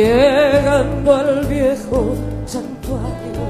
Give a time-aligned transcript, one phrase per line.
[0.00, 2.14] llegando el viejo
[2.46, 3.42] santuario.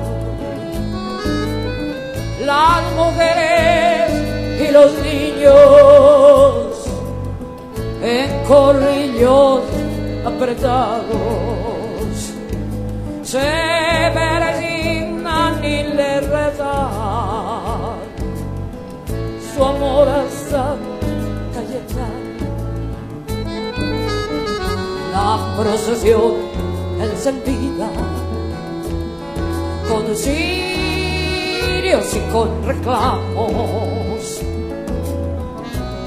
[2.44, 4.10] Las mujeres
[4.60, 6.70] y los niños
[8.02, 9.62] en corrillos
[10.24, 11.04] apretados
[13.22, 13.50] se
[14.14, 18.00] persignan y le rezan
[19.54, 20.24] su amor a
[25.30, 26.32] La procesión
[27.00, 27.88] encendida
[29.88, 34.40] con cirios y con reclamos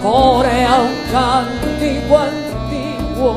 [0.02, 3.34] corea un cántico antiguo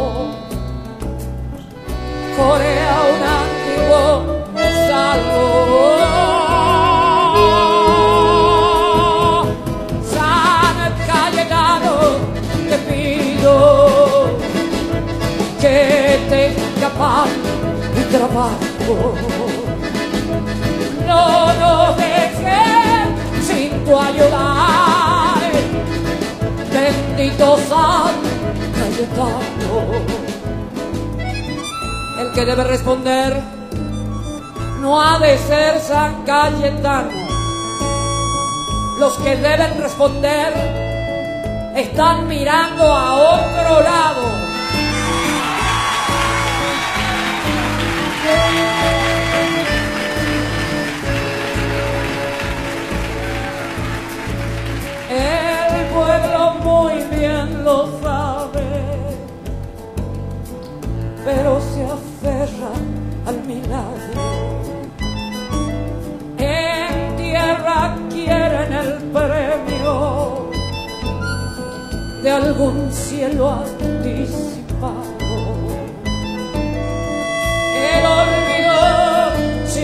[2.36, 4.04] corea un antiguo
[4.88, 6.05] salmo.
[16.98, 17.28] Paz
[17.98, 19.14] y trabajo.
[21.06, 25.34] No nos dejes sin tu ayuda,
[26.72, 28.14] bendito San
[28.75, 30.16] Cayetano
[32.19, 33.43] el que debe responder
[34.81, 37.10] no ha de ser San Cayetano.
[38.99, 40.53] Los que deben responder
[41.76, 44.45] están mirando a otro lado.
[55.09, 58.37] El pueblo muy bien lo sabe
[61.26, 62.70] pero se aferra
[63.26, 64.22] al milagro.
[66.38, 70.50] En tierra quieren el premio
[72.22, 73.75] de algún cielo anticipado.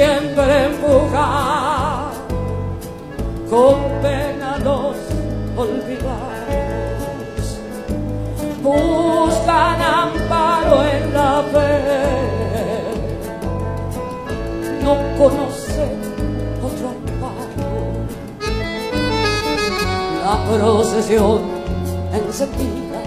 [0.02, 2.10] Siempre empuja
[3.48, 4.96] con pena los
[5.56, 7.46] olvidados
[8.62, 11.70] buscan amparo en la fe,
[14.82, 15.96] no conocen
[16.68, 17.70] otro amparo.
[20.24, 21.40] La procesión
[22.12, 23.00] encendida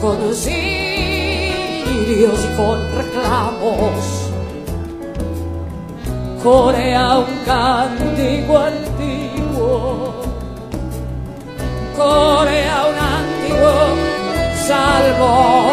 [0.00, 4.19] con cirios y con reclamos
[6.42, 10.14] corea un cántico antiguo
[11.96, 14.10] corea un antiguo
[14.66, 15.69] salvo.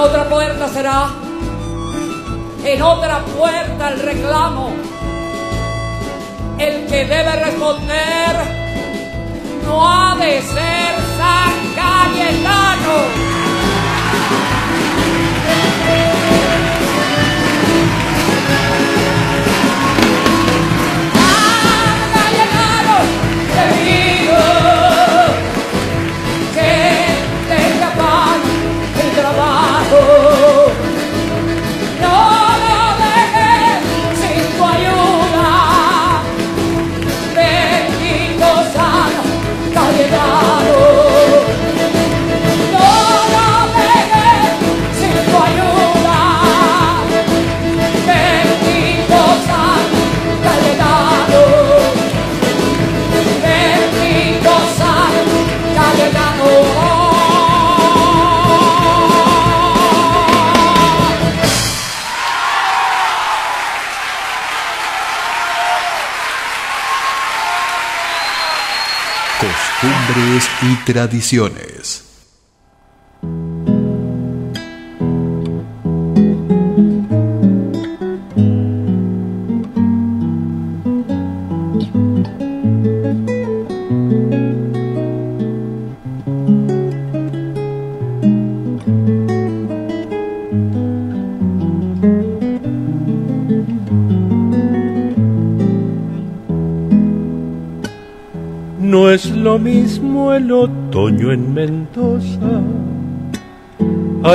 [0.00, 1.10] Otra puerta será,
[2.64, 4.70] en otra puerta el reclamo.
[6.58, 8.36] El que debe responder
[9.64, 11.50] no ha de ser San.
[70.62, 71.69] Y tradiciones.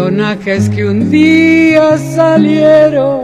[0.00, 3.20] Personajes que un día salieron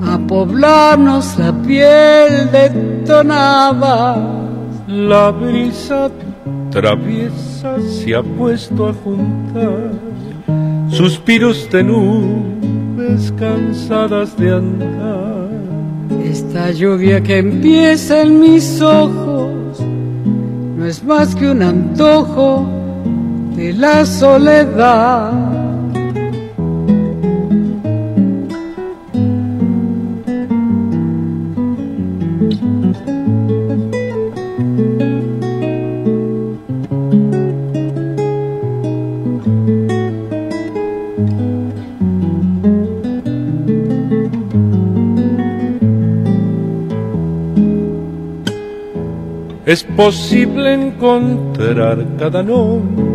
[0.00, 2.70] a poblarnos la piel de
[3.04, 4.16] tonabas.
[4.86, 6.08] La brisa
[6.70, 9.90] traviesa se ha puesto a juntar
[10.88, 15.48] suspiros de nubes cansadas de andar.
[16.24, 22.81] Esta lluvia que empieza en mis ojos no es más que un antojo
[23.62, 25.52] de la soledad.
[49.64, 53.11] es posible encontrar cada nombre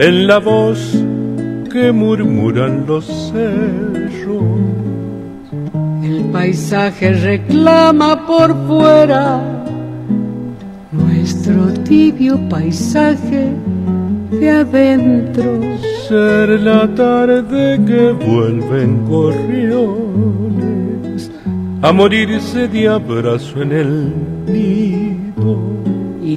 [0.00, 0.78] en la voz
[1.70, 4.42] que murmuran los cerros.
[6.02, 9.42] El paisaje reclama por fuera
[10.90, 13.52] nuestro tibio paisaje
[14.30, 15.60] de adentro.
[16.08, 20.50] Ser la tarde que vuelven gorriones
[21.82, 24.14] a morirse de abrazo en el
[24.48, 25.19] y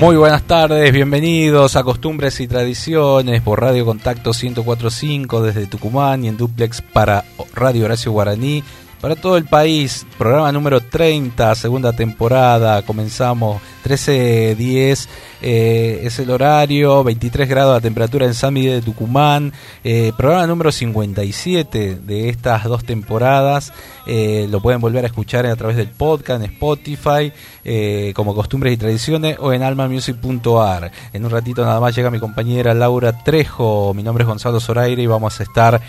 [0.00, 6.28] Muy buenas tardes, bienvenidos a Costumbres y Tradiciones por Radio Contacto 1045 desde Tucumán y
[6.28, 8.64] en duplex para Radio Horacio Guaraní
[9.00, 10.06] para todo el país.
[10.18, 12.82] Programa número 30, segunda temporada.
[12.82, 15.08] Comenzamos 13.10
[15.42, 19.52] eh, es el horario, 23 grados la temperatura en San Miguel de Tucumán.
[19.84, 23.72] Eh, programa número 57 de estas dos temporadas.
[24.06, 27.32] Eh, lo pueden volver a escuchar a través del podcast en Spotify,
[27.64, 30.92] eh, como costumbres y tradiciones, o en almamusic.ar.
[31.12, 33.94] En un ratito nada más llega mi compañera Laura Trejo.
[33.94, 35.80] Mi nombre es Gonzalo Zoraire y vamos a estar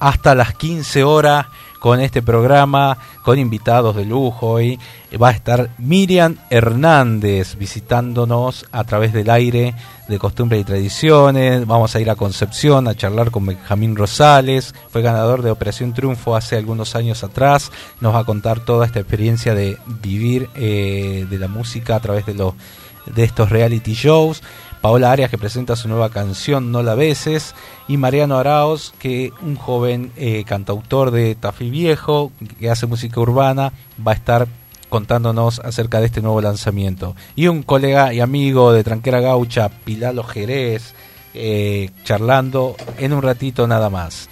[0.00, 1.46] hasta las 15 horas
[1.86, 4.76] con este programa, con invitados de lujo hoy.
[5.22, 9.72] Va a estar Miriam Hernández visitándonos a través del aire
[10.08, 11.64] de costumbres y tradiciones.
[11.64, 14.74] Vamos a ir a Concepción a charlar con Benjamín Rosales.
[14.88, 17.70] Fue ganador de Operación Triunfo hace algunos años atrás.
[18.00, 22.26] Nos va a contar toda esta experiencia de vivir eh, de la música a través
[22.26, 24.42] de, de estos reality shows.
[24.86, 27.56] Paola Arias que presenta su nueva canción No la beses
[27.88, 33.72] y Mariano Araos que un joven eh, cantautor de Tafí Viejo que hace música urbana
[34.06, 34.46] va a estar
[34.88, 37.16] contándonos acerca de este nuevo lanzamiento.
[37.34, 40.94] Y un colega y amigo de Tranquera Gaucha, Pilalo Jerez,
[41.34, 44.28] eh, charlando en un ratito nada más.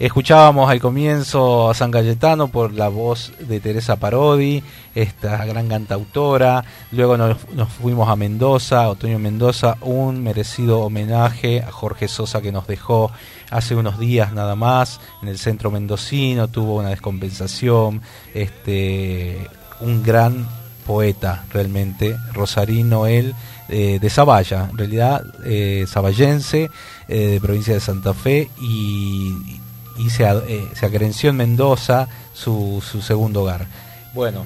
[0.00, 4.62] Escuchábamos al comienzo a San Cayetano por la voz de Teresa Parodi,
[4.94, 6.64] esta gran cantautora.
[6.90, 7.36] Luego nos,
[7.78, 13.10] fuimos a Mendoza, Otoño Mendoza, un merecido homenaje a Jorge Sosa que nos dejó
[13.50, 18.00] hace unos días nada más en el centro mendocino, tuvo una descompensación.
[18.32, 19.50] Este,
[19.82, 20.48] un gran
[20.86, 23.34] poeta realmente, Rosarino él,
[23.68, 26.70] eh, de Zavalla, en realidad eh, saballense,
[27.06, 29.60] eh, de provincia de Santa Fe, y,
[29.98, 33.66] y se, eh, se en Mendoza su, su segundo hogar.
[34.14, 34.44] Bueno,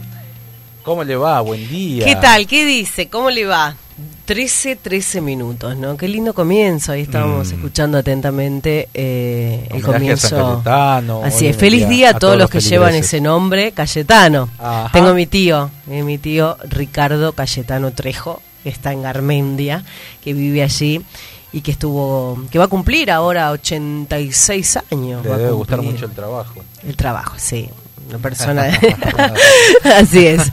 [0.82, 1.40] ¿cómo le va?
[1.40, 2.04] Buen día.
[2.04, 2.46] ¿Qué tal?
[2.46, 3.08] ¿Qué dice?
[3.08, 3.76] ¿Cómo le va?
[4.24, 5.96] 13, 13 minutos, ¿no?
[5.96, 6.92] Qué lindo comienzo.
[6.92, 7.54] Ahí estábamos Mm.
[7.54, 10.62] escuchando atentamente eh, el comienzo.
[10.64, 11.56] Cayetano, Así es.
[11.56, 14.48] Feliz día a, a todos todos los los que llevan ese nombre, Cayetano.
[14.58, 14.90] Ajá.
[14.92, 19.84] Tengo mi tío, eh, mi tío Ricardo Cayetano Trejo, que está en Garmendia,
[20.22, 21.02] que vive allí
[21.54, 25.22] y que estuvo, que va a cumplir ahora 86 años.
[25.22, 25.94] Le va a debe gustar cumplir.
[25.94, 26.54] mucho el trabajo.
[26.84, 27.70] El trabajo, sí.
[28.08, 28.64] Una persona.
[29.96, 30.50] Así es.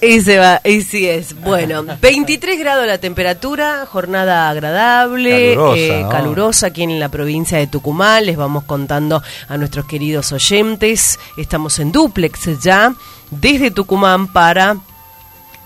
[0.00, 1.40] Y se va, y sí es.
[1.40, 6.08] Bueno, 23 grados la temperatura, jornada agradable, Calurosa, eh, ¿no?
[6.08, 8.26] calurosa aquí en la provincia de Tucumán.
[8.26, 11.20] Les vamos contando a nuestros queridos oyentes.
[11.36, 12.92] Estamos en duplex ya,
[13.30, 14.76] desde Tucumán para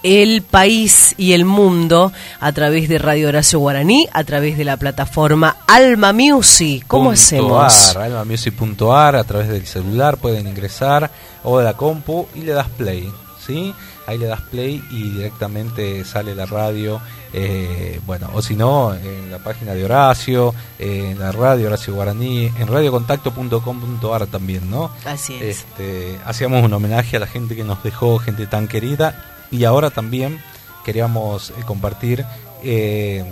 [0.02, 4.76] el país y el mundo a través de Radio Horacio Guaraní, a través de la
[4.76, 6.84] plataforma Alma Music.
[6.86, 7.96] ¿Cómo Punto hacemos?
[7.96, 11.10] Ar, almamusic.ar, a través del celular pueden ingresar
[11.42, 13.10] o de la compu y le das play,
[13.44, 13.74] ¿sí?
[14.06, 16.98] Ahí le das play y directamente sale la radio,
[17.34, 21.94] eh, bueno, o si no, en la página de Horacio, eh, en la radio Horacio
[21.94, 24.90] Guaraní, en radiocontacto.com.ar también, ¿no?
[25.04, 25.58] Así es.
[25.58, 29.90] Este, hacíamos un homenaje a la gente que nos dejó, gente tan querida, y ahora
[29.90, 30.40] también
[30.84, 32.24] queríamos eh, compartir
[32.62, 33.24] eh,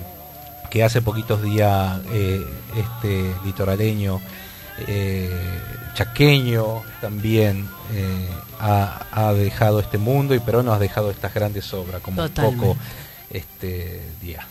[0.71, 2.45] que hace poquitos días eh,
[2.77, 4.21] este litoraleño
[4.87, 5.31] eh,
[5.95, 7.67] chaqueño también
[8.61, 12.31] ha, ha dejado este mundo y pero nos ha dejado estas grandes obras como un
[12.31, 12.77] poco
[13.31, 14.47] este día.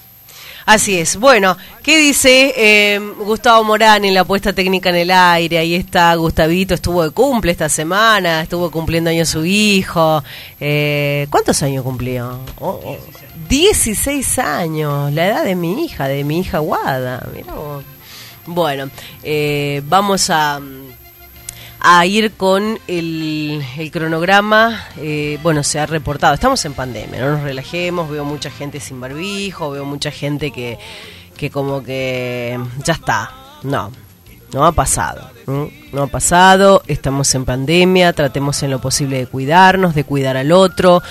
[0.65, 1.17] Así es.
[1.17, 5.59] Bueno, ¿qué dice eh, Gustavo Morán en la puesta técnica en el aire?
[5.59, 10.23] Ahí está Gustavito, estuvo de cumple esta semana, estuvo cumpliendo años su hijo.
[10.59, 12.39] Eh, ¿Cuántos años cumplió?
[12.59, 12.97] Oh, oh,
[13.47, 17.27] 16 años, la edad de mi hija, de mi hija Guada.
[17.35, 17.83] Mirá vos.
[18.47, 18.89] Bueno,
[19.21, 20.59] eh, vamos a
[21.87, 24.85] a ir con el, el cronograma.
[24.97, 26.33] eh, bueno, se ha reportado.
[26.33, 28.09] Estamos en pandemia, no nos relajemos.
[28.09, 30.79] Veo mucha gente sin barbijo, veo mucha gente que,
[31.37, 33.31] que como que ya está.
[33.63, 33.91] No,
[34.51, 35.29] no ha pasado.
[35.45, 36.81] No ha pasado.
[36.87, 38.13] Estamos en pandemia.
[38.13, 41.03] Tratemos en lo posible de cuidarnos, de cuidar al otro.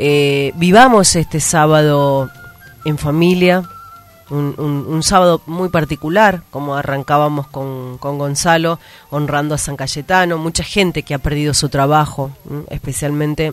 [0.00, 2.30] eh, vivamos este sábado
[2.84, 3.62] en familia
[4.30, 8.78] un, un- un sábado muy particular, como arrancábamos con, con Gonzalo,
[9.10, 12.30] honrando a San Cayetano, mucha gente que ha perdido su trabajo,
[12.70, 13.52] especialmente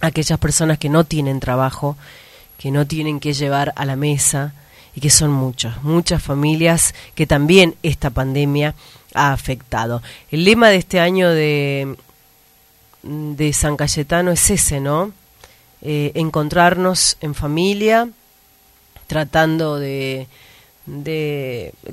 [0.00, 1.96] aquellas personas que no tienen trabajo,
[2.58, 4.52] que no tienen que llevar a la mesa
[4.94, 8.74] y que son muchas, muchas familias que también esta pandemia
[9.14, 10.02] ha afectado.
[10.30, 11.96] El lema de este año de,
[13.02, 15.12] de San Cayetano es ese, ¿no?
[15.82, 18.08] Eh, encontrarnos en familia,
[19.08, 20.28] tratando de,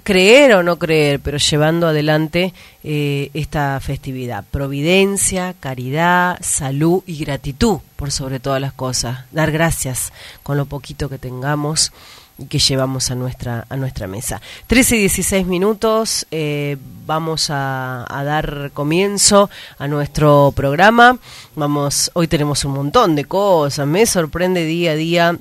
[0.03, 2.53] creer o no creer, pero llevando adelante
[2.83, 4.45] eh, esta festividad.
[4.51, 9.25] Providencia, caridad, salud y gratitud por sobre todas las cosas.
[9.31, 11.91] Dar gracias con lo poquito que tengamos
[12.37, 14.41] y que llevamos a nuestra, a nuestra mesa.
[14.67, 21.17] 13 y 16 minutos, eh, vamos a, a dar comienzo a nuestro programa.
[21.55, 25.39] Vamos, hoy tenemos un montón de cosas, me sorprende día a día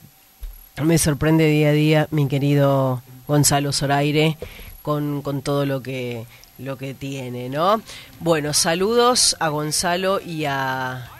[0.82, 4.36] me sorprende día a día mi querido Gonzalo Zoraire
[4.82, 6.26] con, con todo lo que
[6.58, 7.80] lo que tiene, ¿no?
[8.20, 11.10] Bueno, saludos a Gonzalo y a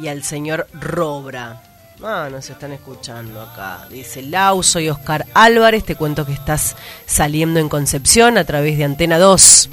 [0.00, 1.62] y al señor Robra.
[2.02, 3.86] Ah, nos están escuchando acá.
[3.90, 8.84] Dice Lau, soy Oscar Álvarez, te cuento que estás saliendo en Concepción a través de
[8.84, 9.70] Antena 2.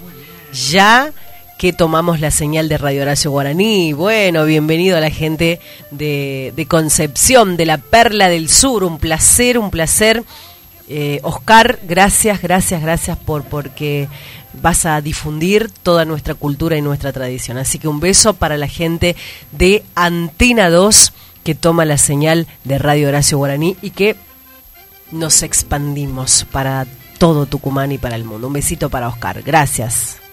[0.72, 1.14] Ya
[1.58, 3.94] que tomamos la señal de Radio Horacio Guaraní.
[3.94, 5.60] Bueno, bienvenido a la gente
[5.92, 8.84] de, Concepción, de la Perla del Sur.
[8.84, 10.24] Un placer, un placer.
[10.88, 14.08] Eh, Oscar, gracias, gracias, gracias por porque
[14.62, 17.58] vas a difundir toda nuestra cultura y nuestra tradición.
[17.58, 19.16] Así que un beso para la gente
[19.52, 24.16] de Antena 2 que toma la señal de Radio Horacio Guaraní y que
[25.12, 26.86] nos expandimos para
[27.18, 28.48] todo Tucumán y para el mundo.
[28.48, 29.42] Un besito para Oscar.
[29.42, 30.25] Gracias.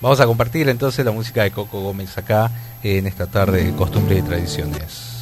[0.00, 2.50] Vamos a compartir entonces la música de Coco Gómez acá
[2.84, 5.17] en esta tarde de costumbres y tradiciones.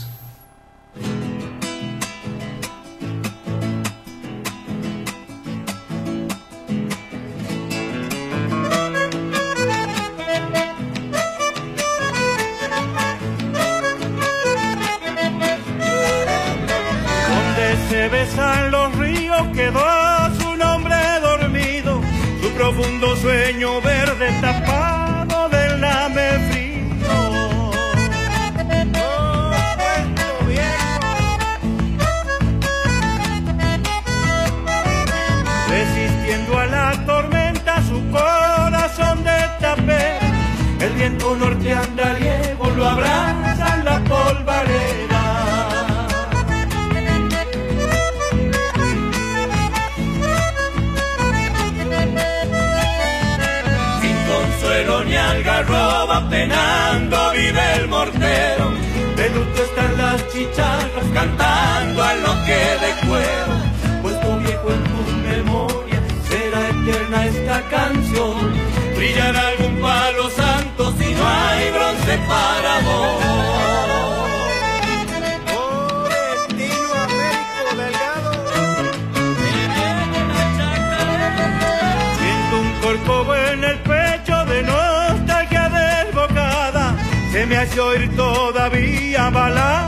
[67.56, 68.52] Esta canción.
[68.96, 73.24] Brillará algún palo santo si no hay bronce para vos.
[75.56, 78.32] Oh, destino Américo Delgado.
[82.18, 86.96] Siento un corcovo en el pecho de nostalgia desbocada.
[87.32, 89.85] Se me hace oír todavía balar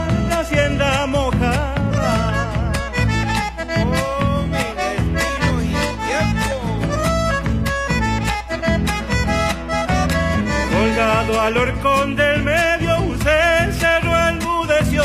[11.49, 15.03] al horcón del medio, un cencerro enmudeció.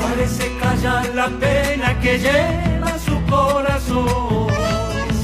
[0.00, 4.46] Parece callar la pena que lleva su corazón.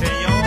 [0.00, 0.42] Señor.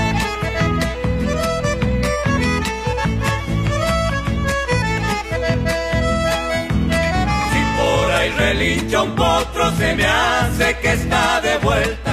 [7.51, 12.11] Si por relincha un potro, se me hace que está de vuelta.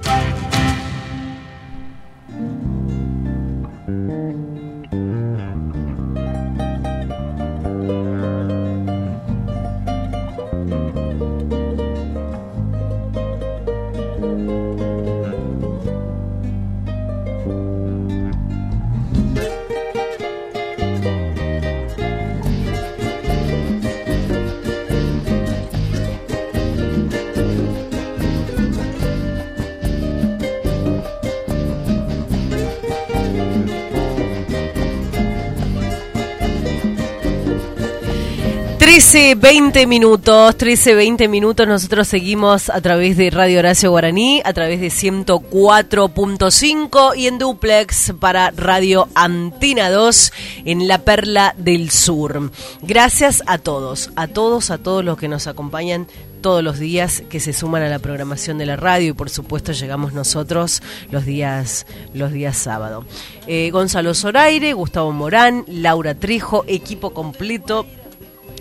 [39.30, 41.68] Trece, 20 minutos, 13, 20 minutos.
[41.68, 48.12] Nosotros seguimos a través de Radio Horacio Guaraní, a través de 104.5 y en duplex
[48.18, 50.32] para Radio Antina 2
[50.64, 52.50] en la Perla del Sur.
[52.82, 56.08] Gracias a todos, a todos, a todos los que nos acompañan
[56.40, 59.70] todos los días que se suman a la programación de la radio y por supuesto
[59.72, 63.04] llegamos nosotros los días los días sábado.
[63.46, 67.86] Eh, Gonzalo Zoraire, Gustavo Morán, Laura Trijo, equipo completo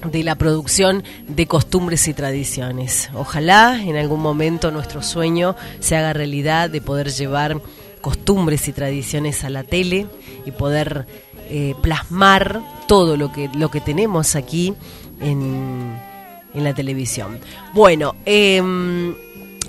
[0.04, 3.10] de la producción de costumbres y tradiciones.
[3.14, 7.62] Ojalá en algún momento nuestro sueño se haga realidad de poder llevar
[8.02, 10.08] costumbres y tradiciones a la tele
[10.46, 11.06] y poder
[11.50, 14.74] eh, plasmar todo lo que, lo que tenemos aquí
[15.20, 15.98] en,
[16.54, 17.40] en la televisión.
[17.74, 19.16] Bueno, em,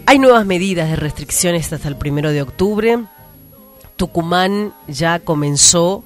[0.06, 2.98] hay nuevas medidas de restricciones hasta el primero de octubre.
[3.96, 6.04] Tucumán ya comenzó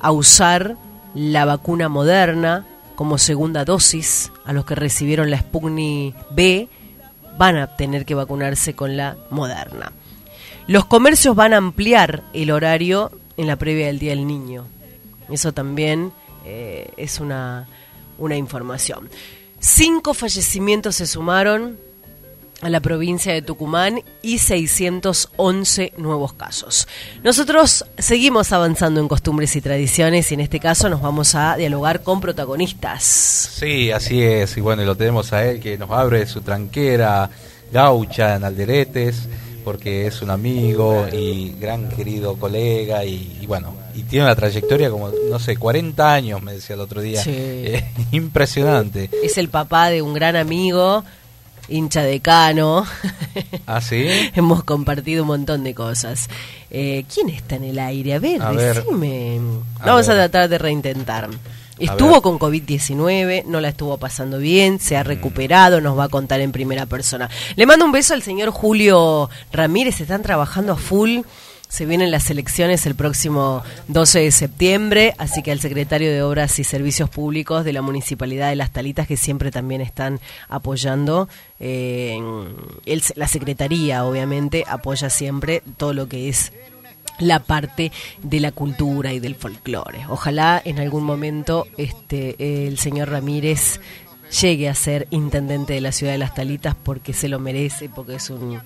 [0.00, 0.76] a usar
[1.14, 4.32] la vacuna moderna como segunda dosis.
[4.44, 6.68] A los que recibieron la Sputnik B
[7.38, 9.92] van a tener que vacunarse con la moderna.
[10.66, 14.66] Los comercios van a ampliar el horario en la previa del Día del Niño.
[15.30, 16.12] Eso también
[16.44, 17.68] eh, es una,
[18.18, 19.08] una información.
[19.60, 21.78] Cinco fallecimientos se sumaron
[22.62, 26.88] a la provincia de Tucumán y 611 nuevos casos.
[27.22, 32.02] Nosotros seguimos avanzando en costumbres y tradiciones y en este caso nos vamos a dialogar
[32.02, 33.02] con protagonistas.
[33.02, 34.56] Sí, así es.
[34.56, 37.30] Y bueno, lo tenemos a él que nos abre su tranquera
[37.72, 39.28] gaucha en Alderetes
[39.64, 45.10] porque es un amigo y gran querido colega y, bueno, y tiene una trayectoria como,
[45.28, 47.20] no sé, 40 años, me decía el otro día.
[47.26, 49.10] Eh, impresionante.
[49.24, 51.02] Es el papá de un gran amigo
[51.68, 52.86] hincha de Cano.
[53.66, 54.06] ¿Ah, sí?
[54.34, 56.28] Hemos compartido un montón de cosas.
[56.70, 58.14] Eh, ¿Quién está en el aire?
[58.14, 59.40] A ver, decime.
[59.84, 61.28] Vamos a tratar de reintentar.
[61.78, 65.06] Estuvo con COVID-19, no la estuvo pasando bien, se ha mm.
[65.06, 67.28] recuperado, nos va a contar en primera persona.
[67.54, 71.20] Le mando un beso al señor Julio Ramírez, están trabajando a full
[71.68, 76.58] se vienen las elecciones el próximo 12 de septiembre, así que al secretario de Obras
[76.58, 81.28] y Servicios Públicos de la Municipalidad de Las Talitas, que siempre también están apoyando,
[81.60, 82.18] eh,
[83.14, 86.52] la Secretaría obviamente apoya siempre todo lo que es
[87.18, 90.06] la parte de la cultura y del folclore.
[90.08, 93.80] Ojalá en algún momento este el señor Ramírez
[94.40, 98.16] llegue a ser intendente de la ciudad de Las Talitas porque se lo merece, porque
[98.16, 98.60] es un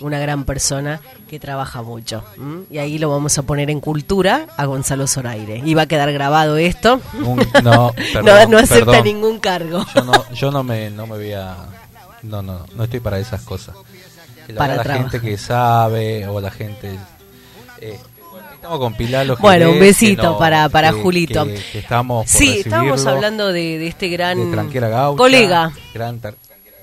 [0.00, 2.24] una gran persona que trabaja mucho.
[2.70, 5.62] Y ahí lo vamos a poner en cultura a Gonzalo Zoraire.
[5.64, 7.00] Y va a quedar grabado esto.
[7.62, 9.84] no, no, acepta ningún cargo.
[9.94, 11.56] Yo no, yo no me, no me voy a...
[12.22, 13.76] No, no, no estoy para esas cosas.
[14.56, 16.98] para la gente que sabe o la gente...
[17.80, 17.98] Eh,
[18.54, 21.46] estamos con Pilar Bueno, un besito para, para Julito.
[21.74, 24.52] estamos sí, estábamos hablando de, este gran
[25.16, 25.72] colega.
[25.94, 26.20] Gran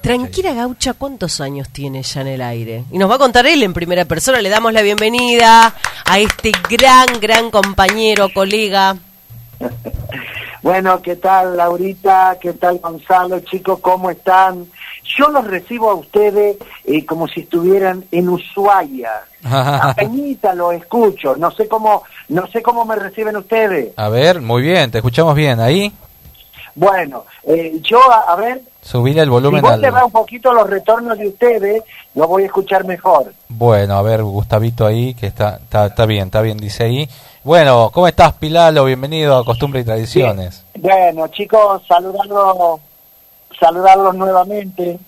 [0.05, 2.83] Tranquila Gaucha, ¿cuántos años tiene ya en el aire?
[2.91, 4.39] Y nos va a contar él en primera persona.
[4.39, 5.73] Le damos la bienvenida
[6.05, 8.97] a este gran, gran compañero, colega.
[10.61, 12.39] Bueno, ¿qué tal Laurita?
[12.41, 13.39] ¿Qué tal Gonzalo?
[13.41, 14.65] Chicos, ¿cómo están?
[15.15, 19.11] Yo los recibo a ustedes eh, como si estuvieran en Ushuaia.
[19.43, 21.35] Apeñita lo escucho.
[21.35, 23.93] No sé cómo, no sé cómo me reciben ustedes.
[23.95, 25.59] A ver, muy bien, te escuchamos bien.
[25.59, 25.93] Ahí.
[26.75, 28.61] Bueno, eh, yo, a, ver...
[28.85, 31.81] Subir el volumen si vos te un poquito los retornos de ustedes,
[32.13, 33.33] lo voy a escuchar mejor.
[33.49, 37.09] Bueno, a ver, Gustavito ahí, que está, está, bien, está bien, dice ahí.
[37.43, 38.85] Bueno, ¿cómo estás, Pilalo?
[38.85, 40.63] Bienvenido a Costumbre y Tradiciones.
[40.77, 42.79] Bueno, chicos, saludarlos,
[43.59, 44.99] saludarlos nuevamente.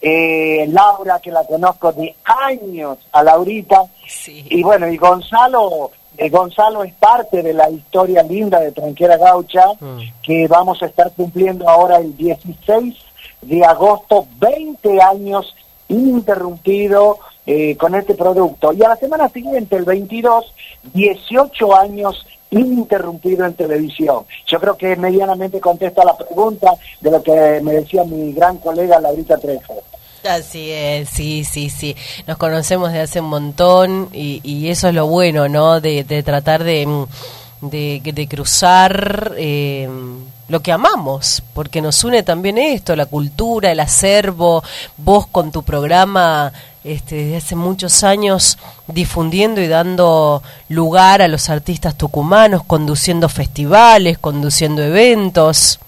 [0.00, 3.82] Eh, Laura, que la conozco de años, a Laurita.
[4.26, 9.66] Y bueno, y Gonzalo, eh, Gonzalo es parte de la historia linda de Tranquera Gaucha,
[9.78, 9.98] mm.
[10.22, 12.94] que vamos a estar cumpliendo ahora el 16
[13.42, 15.54] de agosto, 20 años
[15.88, 18.72] ininterrumpido eh, con este producto.
[18.72, 20.52] Y a la semana siguiente, el 22,
[20.94, 24.24] 18 años ininterrumpido en televisión.
[24.46, 29.00] Yo creo que medianamente contesta la pregunta de lo que me decía mi gran colega
[29.00, 29.82] Laurita Trejo.
[30.28, 31.96] Así es, sí, sí, sí.
[32.26, 35.80] Nos conocemos de hace un montón y, eso es lo bueno, ¿no?
[35.80, 37.06] De, tratar de,
[37.60, 39.88] de, cruzar eh,
[40.48, 44.62] lo que amamos, porque nos une también esto, la cultura, el acervo,
[44.96, 46.52] vos con tu programa
[46.86, 54.18] este, desde hace muchos años difundiendo y dando lugar a los artistas tucumanos, conduciendo festivales,
[54.18, 55.80] conduciendo eventos.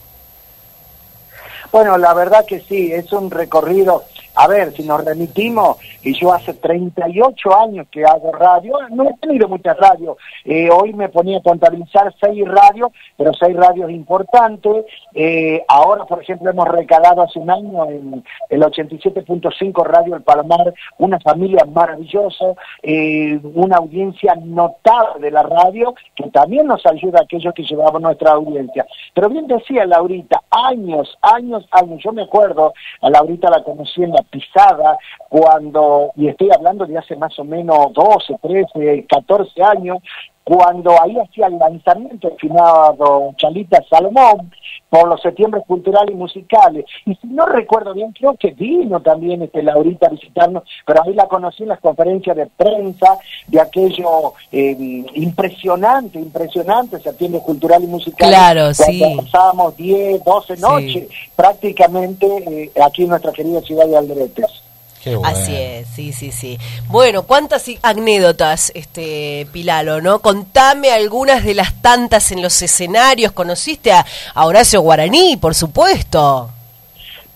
[1.71, 4.05] Bueno, la verdad que sí, es un recorrido
[4.39, 9.15] a ver, si nos remitimos, y yo hace 38 años que hago radio, no he
[9.15, 14.85] tenido muchas radios, eh, hoy me ponía a contabilizar seis radios, pero seis radios importantes,
[15.13, 20.73] eh, ahora por ejemplo hemos recalado hace un año en el 87.5 Radio El Palmar,
[20.99, 27.23] una familia maravillosa, eh, una audiencia notable de la radio, que también nos ayuda a
[27.25, 28.87] aquellos que llevamos nuestra audiencia.
[29.15, 32.73] Pero bien decía Laurita, años, años, años, yo me acuerdo,
[33.03, 37.45] a Laurita la conocí en la pisada cuando, y estoy hablando de hace más o
[37.45, 39.99] menos 12, 13, 14 años,
[40.49, 44.51] cuando ahí hacía el lanzamiento el finado Chalita Salomón
[44.89, 46.87] por los septiembre culturales y musicales.
[47.05, 51.13] Y si no recuerdo bien, creo que vino también este Laurita a visitarnos, pero ahí
[51.13, 57.87] la conocí en las conferencias de prensa de aquello eh, impresionante, impresionante, septiembre cultural y
[57.87, 58.31] musical.
[58.31, 59.03] Claro, sí.
[59.19, 64.68] Pasábamos 10, 12 noches prácticamente eh, aquí en nuestra querida ciudad de Alderetes.
[65.03, 65.37] Qué bueno.
[65.37, 66.59] Así es, sí, sí, sí.
[66.87, 70.21] Bueno, cuántas anécdotas, este Pilalo, ¿no?
[70.21, 73.33] Contame algunas de las tantas en los escenarios.
[73.33, 76.51] Conociste a, a Horacio Guaraní, por supuesto.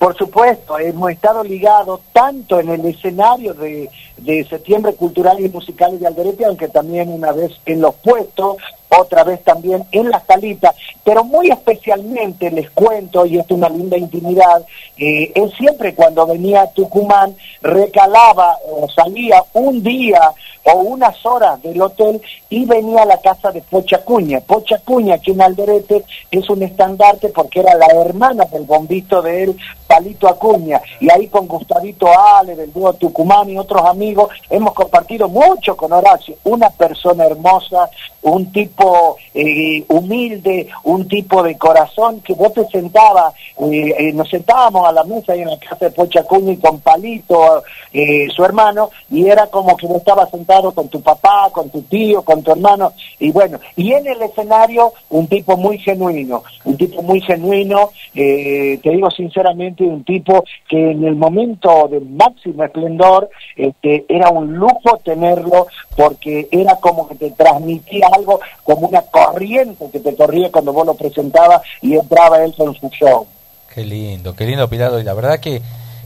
[0.02, 3.88] Por supuesto, hemos estado ligados tanto en el escenario de,
[4.24, 8.56] de Septiembre Cultural y Musical de Alderete, aunque también una vez en los puestos,
[9.00, 13.68] otra vez también en las salitas, pero muy especialmente les cuento, y esto es una
[13.68, 14.64] linda intimidad,
[14.98, 20.32] eh, él siempre cuando venía a Tucumán recalaba o salía un día
[20.64, 24.40] o unas horas del hotel y venía a la casa de Pochacuña.
[24.40, 29.56] Pochacuña, que en Alderete es un estandarte porque era la hermana del bombito de él,
[29.86, 34.11] Palito Acuña, y ahí con Gustavito Ale, del dúo Tucumán y otros amigos,
[34.50, 37.90] hemos compartido mucho con Horacio, una persona hermosa,
[38.22, 44.28] un tipo eh, humilde, un tipo de corazón, que vos te sentabas, eh, eh, nos
[44.28, 48.44] sentábamos a la mesa ahí en la casa de Pochacuña y con Palito, eh, su
[48.44, 52.42] hermano, y era como que vos estabas sentado con tu papá, con tu tío, con
[52.42, 57.20] tu hermano, y bueno, y en el escenario un tipo muy genuino, un tipo muy
[57.20, 64.28] genuino, te digo sinceramente, un tipo que en el momento de máximo esplendor este, era
[64.30, 70.14] un lujo tenerlo porque era como que te transmitía algo como una corriente que te
[70.16, 73.26] corría cuando vos lo presentabas y entraba él con su show.
[73.74, 75.00] Qué lindo, qué lindo Pilado.
[75.00, 75.62] Y la verdad que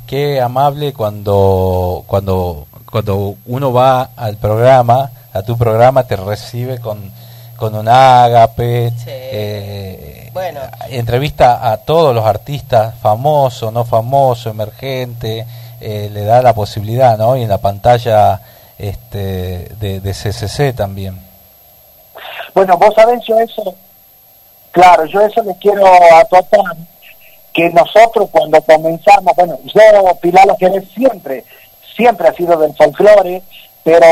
[0.07, 7.11] qué amable cuando, cuando, cuando uno va al programa, a tu programa, te recibe con,
[7.57, 9.05] con un ágape, Sí.
[9.09, 10.61] eh, Bueno.
[10.90, 15.44] entrevista a todos los artistas, famoso, no famoso, emergente,
[15.80, 17.36] eh, le da la posibilidad, ¿no?
[17.36, 18.40] Y en la pantalla
[18.78, 21.18] este, de, de CCC también.
[22.54, 23.74] Bueno, vos sabés, yo eso,
[24.70, 26.76] claro, yo eso les quiero acotar,
[27.52, 31.44] que nosotros cuando comenzamos, bueno, yo, Pilar Lo Jerez, siempre,
[31.94, 33.42] siempre ha sido del folclore,
[33.82, 34.06] pero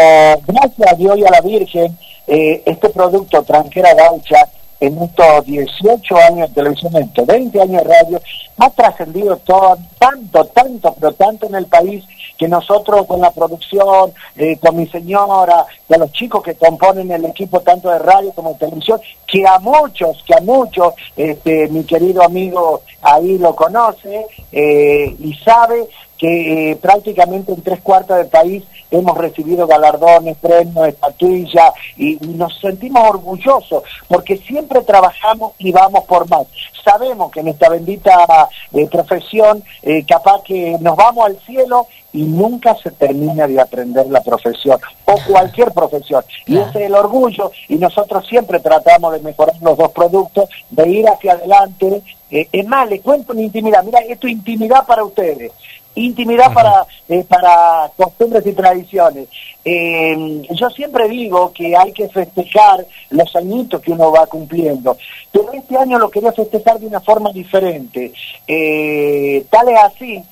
[0.46, 4.48] gracias a Dios y a la Virgen, eh, este producto Tranquera Gaucha,
[4.81, 8.21] en estos 18 años de televisión, estos 20 años de radio,
[8.59, 12.05] ha trascendido todo, tanto, tanto, pero tanto en el país,
[12.37, 17.25] que nosotros con la producción, eh, con mi señora, de los chicos que componen el
[17.27, 21.85] equipo tanto de radio como de televisión, que a muchos, que a muchos, este, mi
[21.85, 28.29] querido amigo ahí lo conoce eh, y sabe que eh, prácticamente en tres cuartas del
[28.29, 35.72] país hemos recibido galardones, premios, estatuillas y, y nos sentimos orgullosos porque siempre trabajamos y
[35.72, 36.46] vamos por más.
[36.85, 42.22] Sabemos que en esta bendita eh, profesión eh, capaz que nos vamos al cielo y
[42.22, 46.22] nunca se termina de aprender la profesión o cualquier profesión.
[46.46, 50.88] Y ese es el orgullo y nosotros siempre tratamos de mejorar los dos productos, de
[50.88, 52.03] ir hacia adelante.
[52.31, 53.83] Eh, es más, le cuento una intimidad.
[53.83, 55.50] Mira, esto es intimidad para ustedes.
[55.96, 59.28] Intimidad para, eh, para costumbres y tradiciones.
[59.64, 64.96] Eh, yo siempre digo que hay que festejar los añitos que uno va cumpliendo,
[65.30, 68.12] pero este año lo quería festejar de una forma diferente.
[68.46, 70.22] Eh, tal es así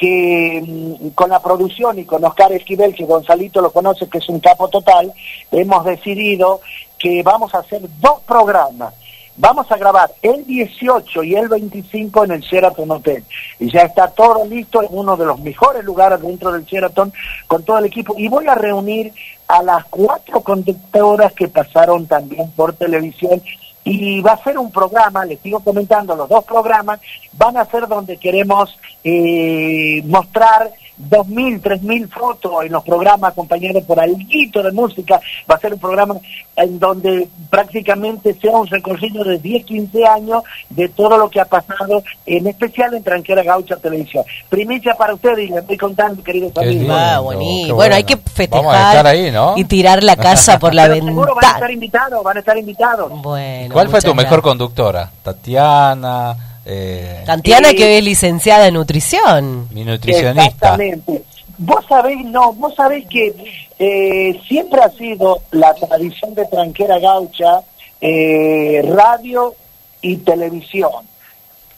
[0.00, 4.28] que mm, con la producción y con Oscar Esquivel, que Gonzalito lo conoce, que es
[4.30, 5.12] un capo total,
[5.52, 6.60] hemos decidido
[6.98, 8.94] que vamos a hacer dos programas.
[9.40, 13.24] Vamos a grabar el 18 y el 25 en el Sheraton Hotel.
[13.58, 17.10] Y ya está todo listo en uno de los mejores lugares dentro del Sheraton
[17.46, 18.14] con todo el equipo.
[18.18, 19.14] Y voy a reunir
[19.48, 23.42] a las cuatro conductoras que pasaron también por televisión
[23.82, 27.00] y va a ser un programa, les sigo comentando, los dos programas
[27.32, 30.70] van a ser donde queremos eh, mostrar
[31.08, 35.20] 2.000, 3.000 fotos en los programas acompañados por alguito de música.
[35.50, 36.16] Va a ser un programa
[36.56, 41.44] en donde prácticamente sea un recorrido de 10, 15 años de todo lo que ha
[41.44, 44.24] pasado, en especial en Tranquera Gaucha Televisión.
[44.48, 46.74] Primicia para ustedes y les estoy contando, queridos amigos.
[46.74, 47.74] lindo, Ah, bueno.
[47.74, 49.54] Bueno, hay que festejar Vamos a estar ahí, ¿no?
[49.56, 51.54] y tirar la casa por la seguro van a ventana.
[51.54, 53.22] estar invitados, van a estar invitados.
[53.22, 54.42] Bueno, ¿Cuál fue tu mejor gracias.
[54.42, 55.10] conductora?
[55.22, 56.36] Tatiana,
[56.70, 59.68] eh, Tantiana que es licenciada en nutrición.
[59.72, 60.44] mi nutricionista.
[60.44, 61.22] Exactamente.
[61.58, 63.34] Vos sabéis, no, vos sabéis que
[63.78, 67.60] eh, siempre ha sido la tradición de Tranquera Gaucha,
[68.00, 69.54] eh, radio
[70.00, 70.90] y televisión.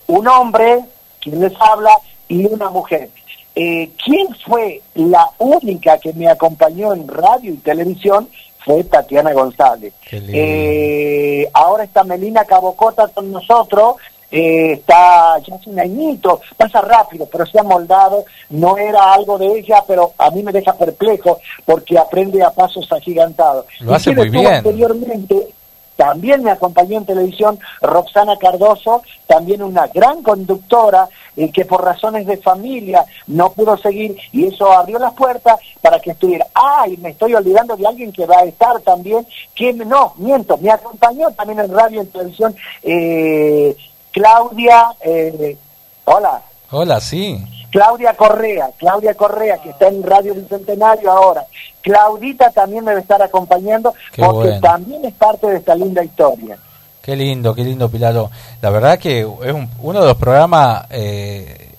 [0.07, 0.81] Un hombre,
[1.21, 1.91] quien les habla,
[2.29, 3.11] y una mujer.
[3.55, 8.29] Eh, ¿Quién fue la única que me acompañó en radio y televisión?
[8.65, 9.93] Fue Tatiana González.
[10.11, 13.97] Eh, ahora está Melina Cabocota con nosotros,
[14.33, 19.37] eh, está ya hace un añito, pasa rápido, pero se ha moldado, no era algo
[19.37, 23.67] de ella, pero a mí me deja perplejo porque aprende a pasos agigantados.
[23.81, 24.55] Lo hace ¿Y quién muy bien.
[24.55, 25.49] Anteriormente,
[25.97, 32.27] también me acompañó en televisión Roxana Cardoso, también una gran conductora eh, que por razones
[32.27, 36.47] de familia no pudo seguir y eso abrió las puertas para que estuviera.
[36.55, 40.57] Ah, y me estoy olvidando de alguien que va a estar también, que no, miento,
[40.57, 43.77] me acompañó también en radio y en televisión eh,
[44.13, 45.57] Claudia, eh,
[46.05, 46.43] hola.
[46.71, 47.45] Hola, sí.
[47.71, 51.45] Claudia Correa, Claudia Correa, que está en Radio Bicentenario ahora.
[51.81, 56.59] Claudita también me debe estar acompañando porque también es parte de esta linda historia.
[57.01, 58.31] Qué lindo, qué lindo, Pilalo.
[58.61, 61.71] La verdad que es uno de los programas eh,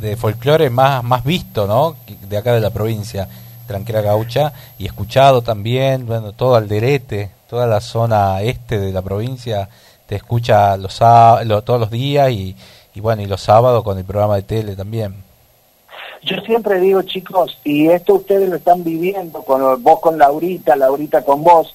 [0.00, 1.96] de folclore más, más visto, ¿no?
[2.28, 3.28] De acá de la provincia,
[3.66, 9.68] Tranquera Gaucha, y escuchado también, bueno, todo Alderete, toda la zona este de la provincia,
[10.10, 12.56] te escucha los, todos los días y
[12.94, 15.14] y bueno, y los sábados con el programa de tele también.
[16.22, 21.22] Yo siempre digo, chicos, y esto ustedes lo están viviendo, con vos con Laurita, Laurita
[21.22, 21.74] con vos,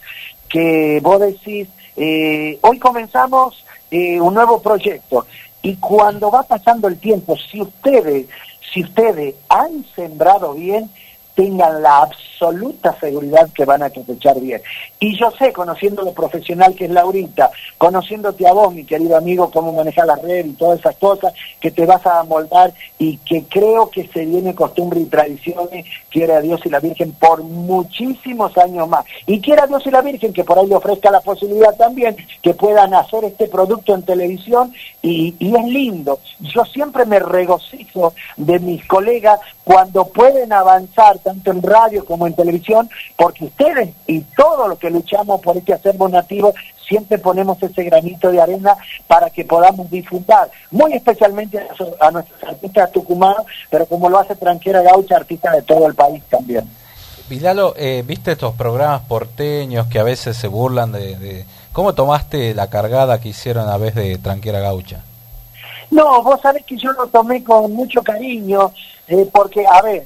[0.49, 5.25] que vos decís, eh, hoy comenzamos eh, un nuevo proyecto,
[5.63, 8.27] y cuando va pasando el tiempo, si ustedes,
[8.71, 10.91] si ustedes han sembrado bien,
[11.35, 14.61] tengan la absoluta seguridad que van a cosechar bien.
[14.99, 19.51] Y yo sé, conociendo lo profesional que es Laurita, conociéndote a vos, mi querido amigo,
[19.51, 23.43] cómo manejar la red y todas esas cosas, que te vas a moldar y que
[23.43, 28.57] creo que se viene costumbre y tradiciones, quiere a Dios y la Virgen por muchísimos
[28.57, 29.05] años más.
[29.27, 32.15] Y quiere a Dios y la Virgen que por ahí le ofrezca la posibilidad también
[32.41, 36.19] que puedan hacer este producto en televisión y, y es lindo.
[36.39, 42.35] Yo siempre me regocijo de mis colegas cuando pueden avanzar tanto en radio como en
[42.35, 46.53] televisión, porque ustedes y todos los que luchamos por este acervo nativo
[46.87, 51.59] siempre ponemos ese granito de arena para que podamos disfrutar, muy especialmente
[51.99, 56.23] a, nuestros artistas tucumanos, pero como lo hace Tranquera Gaucha, artistas de todo el país
[56.29, 56.69] también.
[57.27, 62.69] Vilalo, eh, ¿viste estos programas porteños que a veces se burlan de, ¿Cómo tomaste la
[62.69, 65.01] cargada que hicieron a vez de Tranquera Gaucha?
[65.89, 68.71] No, vos sabés que yo lo tomé con mucho cariño,
[69.07, 70.03] eh, porque, a ver,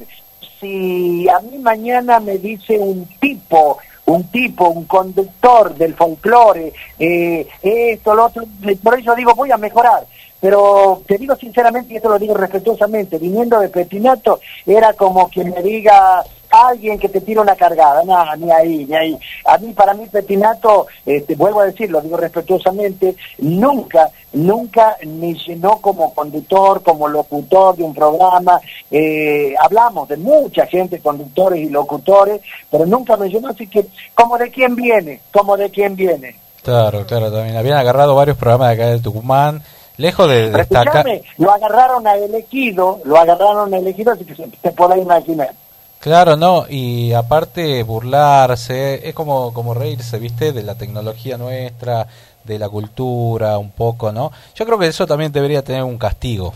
[0.59, 7.47] si a mí mañana me dice un tipo, un tipo, un conductor del folclore, eh,
[7.61, 8.43] esto, lo otro,
[8.83, 10.05] por eso digo, voy a mejorar.
[10.41, 15.43] Pero te digo sinceramente, y esto lo digo respetuosamente, viniendo de Petinato, era como que
[15.43, 19.19] me diga, alguien que te tira una cargada, nada, ni ahí, ni ahí.
[19.45, 25.77] A mí, para mí, Petinato, este, vuelvo a decirlo, digo respetuosamente, nunca, nunca me llenó
[25.77, 28.59] como conductor, como locutor de un programa.
[28.89, 34.37] Eh, hablamos de mucha gente, conductores y locutores, pero nunca me llenó, así que, como
[34.37, 36.35] de quién viene, como de quién viene.
[36.63, 39.63] Claro, claro, también habían agarrado varios programas de acá de Tucumán,
[39.97, 41.05] lejos de destacar.
[41.37, 45.53] Lo agarraron a elegido, lo agarraron a elegido, así que se, se imaginar.
[45.99, 50.53] Claro, no, y aparte burlarse, es como, como reírse, ¿viste?
[50.53, 52.07] De la tecnología nuestra,
[52.45, 54.31] de la cultura, un poco, ¿no?
[54.55, 56.53] Yo creo que eso también debería tener un castigo.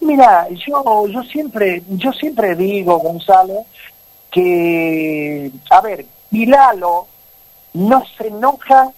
[0.00, 3.64] Mira, yo, yo siempre, yo siempre digo, Gonzalo,
[4.30, 7.06] que, a ver, Pilalo
[7.74, 8.90] no se enoja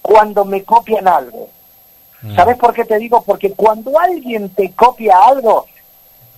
[0.00, 1.48] cuando me copian algo.
[2.22, 2.34] Mm.
[2.34, 3.22] ¿Sabes por qué te digo?
[3.22, 5.66] Porque cuando alguien te copia algo,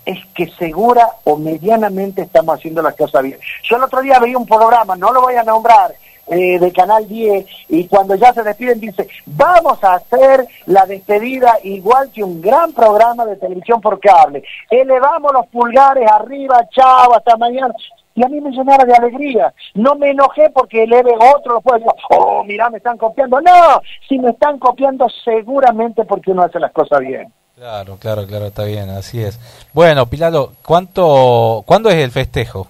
[0.05, 3.39] es que segura o medianamente estamos haciendo las cosas bien.
[3.63, 5.95] Yo el otro día veía un programa, no lo voy a nombrar,
[6.27, 11.59] eh, de Canal 10 y cuando ya se despiden dice, vamos a hacer la despedida
[11.65, 14.43] igual que un gran programa de televisión por cable.
[14.71, 17.75] Elevamos los pulgares arriba, chao, hasta mañana.
[18.15, 19.53] Y a mí me llenaba de alegría.
[19.75, 23.41] No me enojé porque eleve otro, lo decir, oh, mira, me están copiando.
[23.41, 27.31] No, si me están copiando seguramente porque uno hace las cosas bien.
[27.57, 29.39] Claro, claro, claro, está bien, así es.
[29.73, 32.67] Bueno, Pilalo, ¿cuánto, ¿cuándo es el festejo?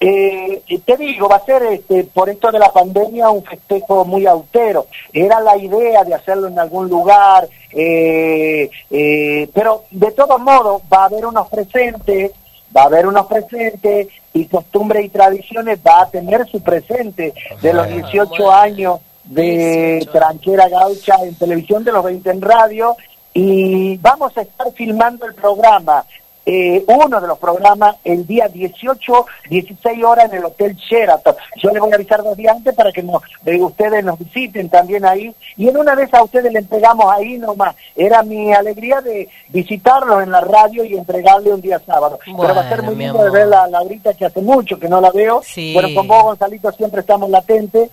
[0.00, 4.26] Eh, te digo, va a ser este, por esto de la pandemia un festejo muy
[4.26, 4.86] austero.
[5.12, 11.02] Era la idea de hacerlo en algún lugar, eh, eh, pero de todos modos va
[11.02, 12.32] a haber unos presentes,
[12.76, 17.72] va a haber unos presentes y costumbres y tradiciones va a tener su presente de
[17.72, 22.96] los 18 años de Tranquera Gaucha en televisión, de los 20 en radio
[23.40, 26.04] y vamos a estar filmando el programa,
[26.44, 31.36] eh, uno de los programas, el día 18, 16 horas en el Hotel Sheraton.
[31.56, 34.68] Yo les voy a avisar dos días antes para que nos, eh, ustedes nos visiten
[34.68, 35.32] también ahí.
[35.56, 37.76] Y en una vez a ustedes le entregamos ahí nomás.
[37.94, 42.18] Era mi alegría de visitarlos en la radio y entregarle un día sábado.
[42.24, 45.00] Pero va a ser muy lindo de ver a Laurita, que hace mucho que no
[45.00, 45.42] la veo.
[45.54, 47.88] Pero con vos, Gonzalito, siempre estamos latentes.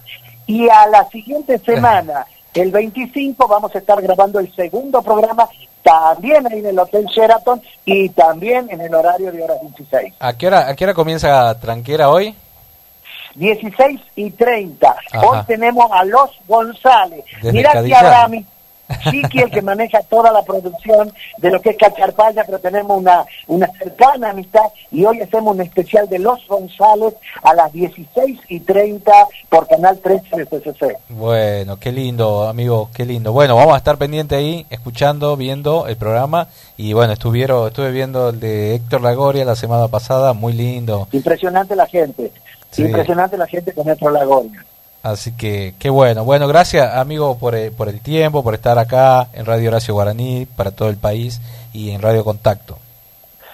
[0.48, 2.26] Y a la siguiente semana...
[2.56, 5.48] El 25 vamos a estar grabando el segundo programa
[5.84, 10.14] también ahí en el Hotel Sheraton y también en el horario de horas 16.
[10.20, 12.34] ¿A qué hora, a qué hora comienza Tranquera hoy?
[13.36, 14.96] 16 y 30.
[15.12, 15.28] Ajá.
[15.28, 17.26] Hoy tenemos a Los González.
[17.42, 18.46] Desde Mirá que Cadillán.
[19.10, 23.26] Chiqui el que maneja toda la producción de lo que es Cacharpaya, pero tenemos una,
[23.48, 24.62] una cercana amistad
[24.92, 29.12] y hoy hacemos un especial de Los González a las 16 y 30
[29.50, 30.98] por Canal 13 de CCC.
[31.10, 33.34] Bueno, qué lindo, amigo, qué lindo.
[33.34, 36.48] Bueno, vamos a estar pendiente ahí, escuchando, viendo el programa.
[36.78, 41.08] Y bueno, estuvieron, estuve viendo el de Héctor Lagoria la semana pasada, muy lindo.
[41.12, 42.32] Impresionante la gente,
[42.72, 42.84] Sí.
[42.84, 44.66] impresionante la gente con nuestro Lagoria.
[45.06, 46.26] Así que, qué bueno.
[46.26, 50.48] Bueno, gracias, amigo, por el, por el tiempo, por estar acá en Radio Horacio Guaraní,
[50.48, 51.40] para todo el país
[51.74, 52.80] y en Radio Contacto.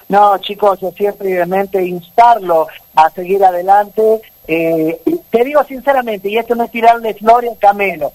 [0.08, 4.22] No, chicos, yo siempre realmente instarlo a seguir adelante.
[4.48, 8.14] Eh, te digo sinceramente, y esto no es tirarle flores a Camelo,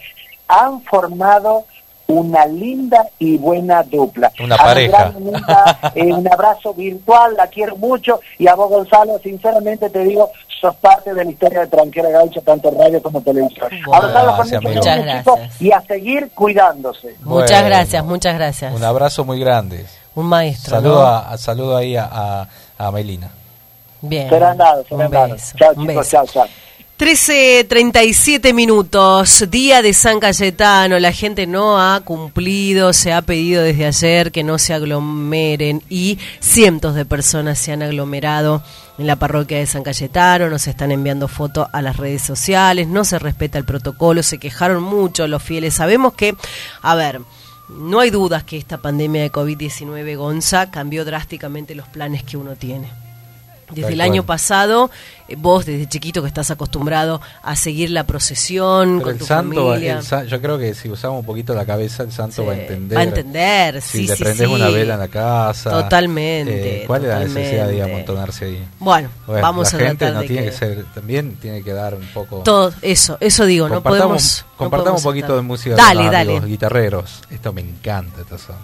[0.49, 1.67] han formado
[2.07, 4.33] una linda y buena dupla.
[4.43, 5.13] Una pareja.
[5.15, 10.31] amiga, eh, un abrazo virtual, la quiero mucho, y a vos, Gonzalo, sinceramente te digo,
[10.61, 13.69] sos parte de la historia de Tranquera Gaucho, tanto radio como televisión.
[13.87, 15.61] Bueno, Abrazarlos con mucho Muchas gracias.
[15.61, 17.15] Y a seguir cuidándose.
[17.21, 17.67] Muchas Bueno.
[17.67, 18.75] gracias, muchas gracias.
[18.75, 19.85] Un abrazo muy grande.
[20.15, 20.77] Un maestro.
[20.77, 21.07] Saludo, ¿no?
[21.07, 22.49] a, a- saludo ahí a, a,
[22.79, 23.31] a Melina.
[24.01, 24.29] Bien.
[24.29, 25.31] Serán dados, Un serán dados.
[25.33, 26.11] beso, Chao, un chicos, beso.
[26.11, 26.47] chao, chao.
[26.99, 33.85] 13.37 minutos, día de San Cayetano, la gente no ha cumplido, se ha pedido desde
[33.85, 38.63] ayer que no se aglomeren y cientos de personas se han aglomerado
[38.97, 43.05] en la parroquia de San Cayetano, nos están enviando fotos a las redes sociales, no
[43.05, 46.35] se respeta el protocolo, se quejaron mucho los fieles, sabemos que,
[46.81, 47.21] a ver,
[47.69, 52.57] no hay dudas que esta pandemia de COVID-19, Gonza, cambió drásticamente los planes que uno
[52.57, 53.06] tiene.
[53.71, 54.91] Desde el año pasado,
[55.27, 59.27] eh, vos desde chiquito que estás acostumbrado a seguir la procesión Pero con el tu
[59.27, 60.01] santo, familia.
[60.23, 62.57] el yo creo que si usamos un poquito la cabeza, el santo Sí, va a
[62.57, 62.97] entender.
[62.97, 64.55] va a entender, Si sí, le sí, prendes sí.
[64.55, 65.71] una vela en la casa.
[65.71, 68.65] Totalmente, eh, ¿Cuál es la necesidad de amontonarse ahí?
[68.79, 71.95] Bueno, vamos la a gente no de tiene que, que ser, también tiene que dar
[71.95, 72.43] un poco.
[72.45, 76.03] todo eso, eso digo, no compartamos podemos no compartamos podemos un poquito de música Dale,
[76.05, 76.41] los dale.
[76.41, 77.23] guitarreros.
[77.31, 78.59] Esto me encanta esta zona.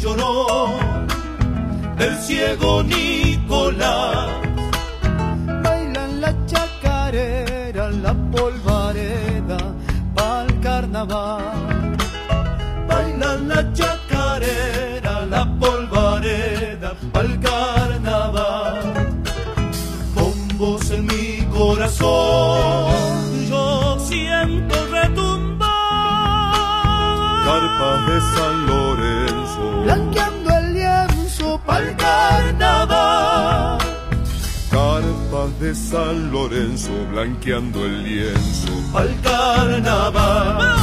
[0.00, 0.68] Lloró
[1.96, 4.28] del ciego Nicolás.
[5.62, 9.58] Bailan la chacarera, la polvareda,
[10.14, 11.96] pa'l carnaval.
[12.88, 18.80] Bailan la chacarera, la polvareda, pa'l carnaval.
[20.14, 22.92] Con vos en mi corazón,
[23.48, 25.66] yo siento retumbar.
[27.44, 28.75] Carpas de San
[35.66, 40.76] de San Lorenzo, blanqueando el lienzo, pa'l carnaval.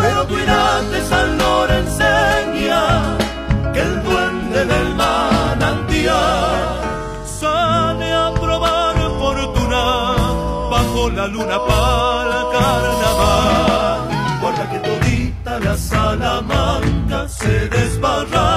[0.00, 2.82] Pero cuidate San Lorenseña,
[3.72, 6.60] que el duende del manantial
[7.40, 9.84] sale a probar fortuna
[10.74, 13.98] bajo la luna para carnaval.
[14.40, 18.53] Guarda que todita la salamanca se desbarranca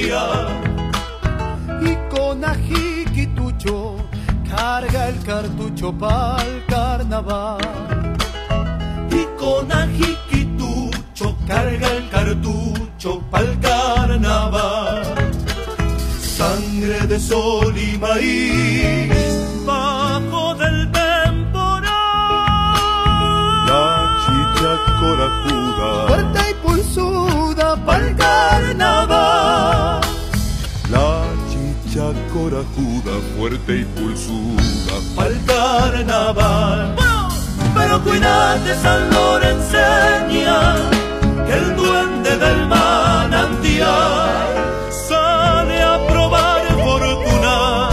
[0.00, 3.96] Y con ajiquitucho
[4.48, 7.58] carga el cartucho pa'l carnaval.
[9.10, 15.02] y con ajiquitucho carga el cartucho pa'l carnaval.
[16.20, 19.17] Sangre de sol y maíz
[33.36, 36.96] fuerte y pulsuda pa'l carnaval.
[37.74, 40.76] Pero cuidate San Lorenseña,
[41.46, 44.46] que el duende del manantial
[44.90, 47.90] sale a probar fortuna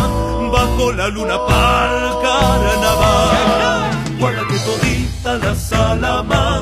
[0.51, 3.91] bajo la luna pa'l carnaval.
[4.19, 6.54] Guarda que todita la salamanca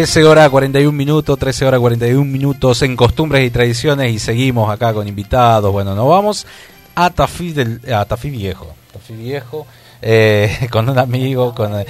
[0.00, 4.94] 13 horas 41 minutos, 13 horas 41 minutos en costumbres y tradiciones y seguimos acá
[4.94, 5.70] con invitados.
[5.70, 6.46] Bueno, nos vamos
[6.94, 8.72] a Tafí, del, a Tafí Viejo.
[8.94, 9.66] Tafí Viejo,
[10.00, 11.86] eh, con un amigo, con eh,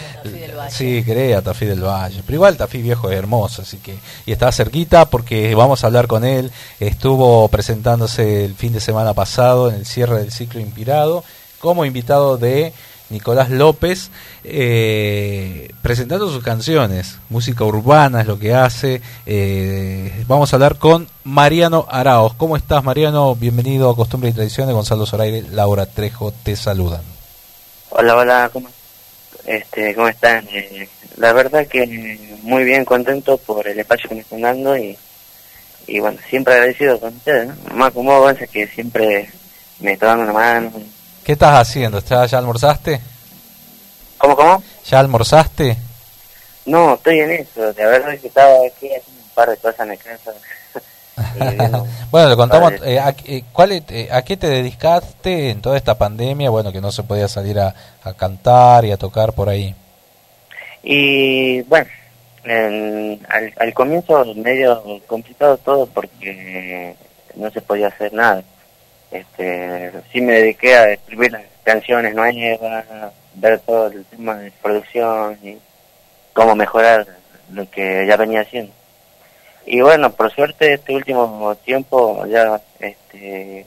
[0.70, 2.24] sí, crea Tafí del Valle.
[2.26, 3.94] Pero igual Tafí Viejo es hermoso, así que
[4.26, 6.50] y está cerquita porque vamos a hablar con él.
[6.80, 11.22] Estuvo presentándose el fin de semana pasado en el cierre del ciclo Inspirado
[11.60, 12.72] como invitado de
[13.10, 14.10] Nicolás López,
[14.44, 17.18] eh, presentando sus canciones.
[17.28, 19.02] Música urbana es lo que hace.
[19.26, 22.34] Eh, vamos a hablar con Mariano Araos.
[22.34, 23.34] ¿Cómo estás, Mariano?
[23.34, 24.74] Bienvenido a Costumbre y Tradiciones.
[24.74, 27.02] Gonzalo Zoraire, Laura Trejo te saludan.
[27.90, 28.68] Hola, hola, ¿cómo,
[29.44, 30.46] este, ¿cómo están?
[30.52, 34.96] Eh, la verdad que muy bien, contento por el espacio que me están dando y,
[35.98, 37.74] bueno, siempre agradecido con ustedes, ¿no?
[37.74, 39.28] Más como que siempre
[39.80, 40.72] me está dando una mano.
[41.30, 42.00] ¿Qué estás haciendo?
[42.00, 43.00] ¿Ya, ya almorzaste?
[44.18, 44.60] ¿Cómo, cómo?
[44.84, 45.76] ¿Ya almorzaste?
[46.66, 47.72] No, estoy en eso.
[47.72, 50.32] Verdad es que estaba aquí haciendo un par de cosas en la casa.
[52.10, 55.96] Bueno, le contamos eh, a, eh, ¿cuál, eh, a qué te dedicaste en toda esta
[55.96, 56.50] pandemia.
[56.50, 59.72] Bueno, que no se podía salir a, a cantar y a tocar por ahí.
[60.82, 61.86] Y bueno,
[62.42, 66.96] en- al, al comienzo medio complicado todo porque
[67.36, 68.42] no se podía hacer nada.
[69.10, 72.84] Este, sí me dediqué a escribir las canciones nuevas,
[73.34, 75.58] ver todo el tema de producción y
[76.32, 77.06] cómo mejorar
[77.52, 78.72] lo que ya venía haciendo.
[79.66, 83.66] Y bueno, por suerte este último tiempo ya este,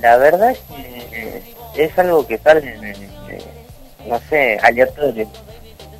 [0.01, 1.43] la verdad es que
[1.75, 3.41] es algo que sale, eh,
[4.07, 5.27] no sé, aleatorio.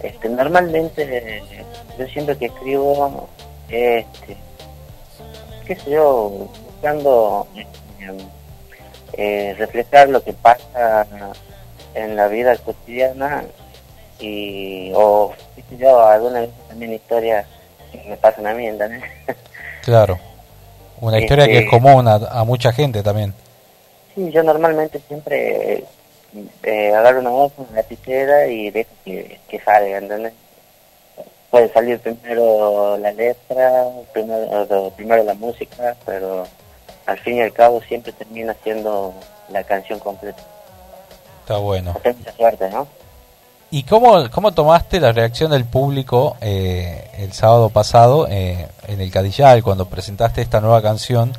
[0.02, 1.64] Este, normalmente eh,
[1.98, 3.28] yo siempre que escribo,
[3.70, 4.38] este,
[5.66, 7.48] qué sé yo, buscando
[9.14, 11.06] eh, reflejar lo que pasa
[11.96, 13.44] en la vida cotidiana
[14.20, 17.46] y o qué sé yo, alguna vez también historias
[17.92, 19.04] que me pasan a mí, ¿entendés?
[19.84, 20.20] Claro.
[21.02, 23.34] Una historia que es Este- común a, a mucha gente también.
[24.16, 25.84] Sí, yo normalmente siempre
[26.64, 30.34] eh, agarro una hoja, una lapicera y dejo que, que salga, ¿entendés?
[31.52, 36.46] Puede salir primero la letra, primero, primero la música, pero
[37.06, 39.14] al fin y al cabo siempre termina siendo
[39.50, 40.42] la canción completa.
[41.42, 41.94] Está bueno.
[41.94, 42.88] Mucha suerte, ¿no?
[43.70, 49.12] ¿Y cómo, cómo tomaste la reacción del público eh, el sábado pasado eh, en el
[49.12, 51.34] Cadillal cuando presentaste esta nueva canción?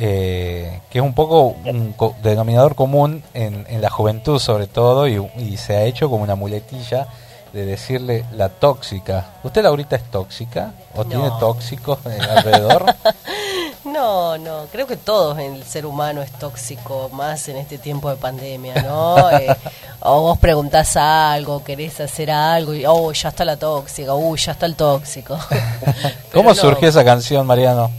[0.00, 5.08] eh, que es un poco un co- denominador común en, en la juventud sobre todo
[5.08, 7.08] y, y se ha hecho como una muletilla
[7.52, 9.26] de decirle la tóxica.
[9.42, 10.72] ¿Usted Laurita es tóxica?
[10.94, 12.84] ¿O tiene tóxicos alrededor?
[13.84, 18.16] No, no, creo que todo el ser humano es tóxico, más en este tiempo de
[18.16, 19.16] pandemia, ¿no?
[19.38, 19.54] Eh,
[20.00, 24.52] o vos preguntás algo, querés hacer algo y, oh, ya está la tóxica, uy, ya
[24.52, 25.38] está el tóxico.
[26.32, 26.54] ¿Cómo no.
[26.54, 27.90] surgió esa canción, Mariano?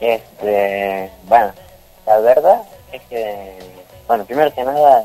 [0.00, 1.52] Este, bueno,
[2.06, 3.58] la verdad es que,
[4.06, 5.04] bueno, primero que nada,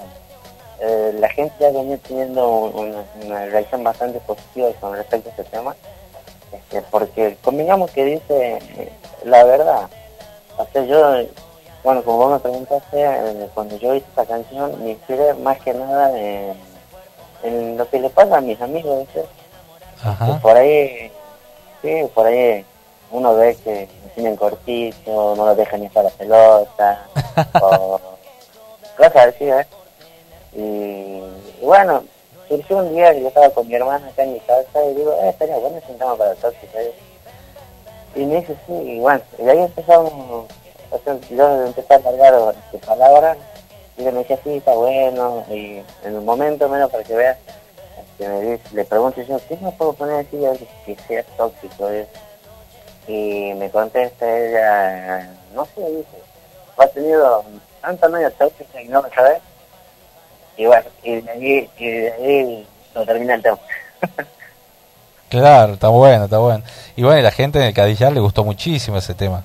[0.79, 5.43] eh, la gente ya venía teniendo una, una reacción bastante positiva con respecto a este
[5.45, 5.75] tema,
[6.51, 8.91] este, porque convengamos que dice eh,
[9.27, 9.89] la verdad.
[10.57, 11.15] O sea, yo,
[11.83, 15.73] bueno, como vos me preguntaste, eh, cuando yo hice esta canción, me inspiré más que
[15.73, 16.53] nada en,
[17.43, 19.07] en lo que le pasa a mis amigos,
[20.03, 20.39] Ajá.
[20.39, 21.11] por ahí
[21.81, 22.65] Sí, por ahí
[23.11, 27.07] uno ve que tienen cortito, no lo dejan ni para la pelota,
[27.61, 27.99] o
[28.97, 29.65] cosas así, ¿eh?
[30.53, 30.61] Y,
[31.61, 32.03] y bueno,
[32.47, 35.13] surgió un día que yo estaba con mi hermana acá en mi casa y digo,
[35.21, 36.79] eh, estaría bueno si sentamos para tóxica.
[38.17, 42.33] Y me dice, sí, y bueno, y ahí empezamos, o sea, yo empecé a cargar
[42.71, 43.37] de palabras,
[43.95, 47.37] y ella me decía, sí, está bueno, y en un momento menos para que veas,
[47.99, 51.91] este, me dice, le pregunto yo, ¿qué me puedo poner así que sea tóxico?
[53.07, 56.17] Y, me contesta ella, no sé, dice,
[56.75, 57.45] has tenido
[57.81, 59.41] tanta novia tóxica y no lo sabes.
[60.57, 63.59] Y bueno, y de ahí, y de ahí lo termina el tema.
[65.29, 66.63] Claro, está bueno, está bueno.
[66.95, 69.43] Y bueno, y la gente en el Cadillar le gustó muchísimo ese tema.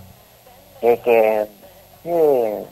[0.80, 1.46] que,
[2.02, 2.64] sí, eh,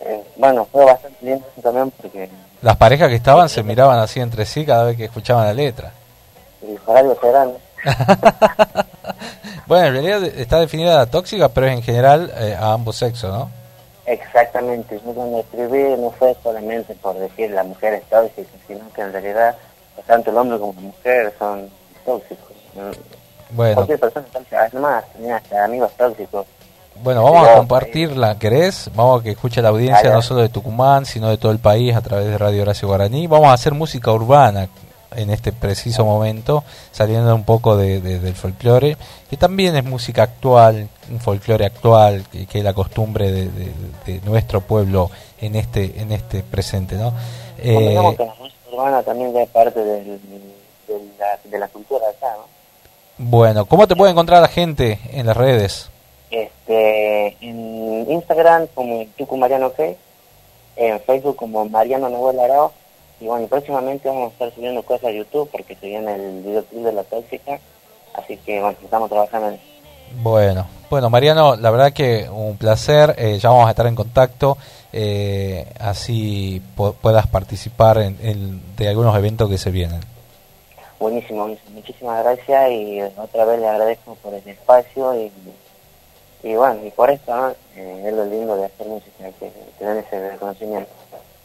[0.00, 2.30] eh, bueno, fue bastante lindo eso también porque
[2.62, 5.92] Las parejas que estaban se miraban así entre sí cada vez que escuchaban la letra.
[6.62, 7.52] el horario serán
[9.66, 13.32] Bueno, en realidad está definida la tóxica, pero es en general eh, a ambos sexos,
[13.32, 13.50] ¿no?
[14.06, 15.00] exactamente.
[15.04, 19.12] Yo cuando escribí no fue solamente por decir la mujer es tóxica, sino que en
[19.12, 19.56] realidad
[20.06, 21.70] tanto el hombre como la mujer son
[22.18, 22.46] tóxicos.
[23.50, 26.46] Bueno, Cualquier persona es tóxica, además tenía hasta amigos tóxicos.
[27.02, 28.90] bueno, vamos a compartirla, ¿querés?
[28.94, 31.94] Vamos a que escuche la audiencia no solo de Tucumán, sino de todo el país
[31.96, 33.26] a través de Radio Horacio Guaraní.
[33.26, 34.68] Vamos a hacer música urbana
[35.16, 38.96] en este preciso momento, saliendo un poco de, de- del folclore,
[39.28, 44.60] que también es música actual, un folclore actual, que, que es la costumbre de, nuestro
[44.60, 47.12] pueblo en este en este presente, ¿no?
[47.58, 48.24] Eh, que la música
[48.72, 50.20] urbana también es parte del,
[50.98, 52.44] de, la, de la cultura acá, ¿no?
[53.18, 55.90] bueno, ¿cómo te puede encontrar la gente en las redes?
[56.30, 59.80] Este, en Instagram como Tucu Mariano OK,
[60.76, 62.72] en Facebook como Mariano Noel Arao,
[63.20, 66.82] y bueno, próximamente vamos a estar subiendo cosas a YouTube porque se viene el videoclip
[66.82, 67.58] de la tóxica,
[68.14, 69.64] así que bueno, estamos trabajando en eso.
[70.22, 74.56] Bueno, bueno Mariano, la verdad que un placer, eh, ya vamos a estar en contacto,
[74.92, 80.00] eh, así pu- puedas participar en, en- de algunos eventos que se vienen.
[81.00, 85.32] Buenísimo, muchísimas gracias y otra vez le agradezco por el espacio y,
[86.42, 87.48] y bueno, y por esto, ¿no?
[87.74, 90.90] Eh, es lo lindo de hacer música, que tener ese reconocimiento.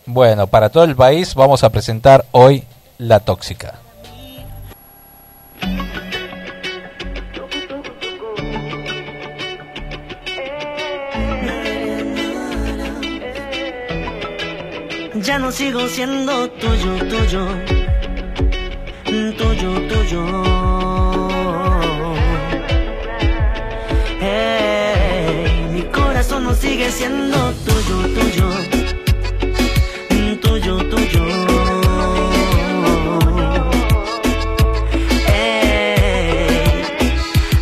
[0.06, 2.66] Bueno, para todo el país vamos a presentar hoy
[2.98, 3.80] La Tóxica.
[15.16, 17.48] Ya no sigo siendo tuyo, tuyo,
[19.06, 20.26] tuyo, tuyo.
[24.20, 28.48] Hey, mi corazón no sigue siendo tuyo, tuyo,
[30.42, 31.24] tuyo, tuyo.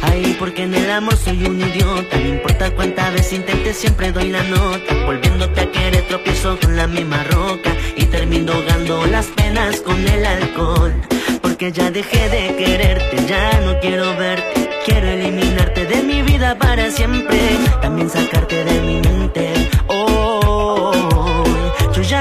[0.05, 2.17] Hey, porque en el amor soy un idiota.
[2.19, 4.95] No importa cuántas veces intente, siempre doy la nota.
[5.05, 7.71] Volviéndote a querer, tropiezo con la misma roca.
[8.13, 10.93] Termino ahogando las penas con el alcohol.
[11.41, 14.69] Porque ya dejé de quererte, ya no quiero verte.
[14.85, 17.39] Quiero eliminarte de mi vida para siempre.
[17.81, 19.62] También sacarte de mi mente.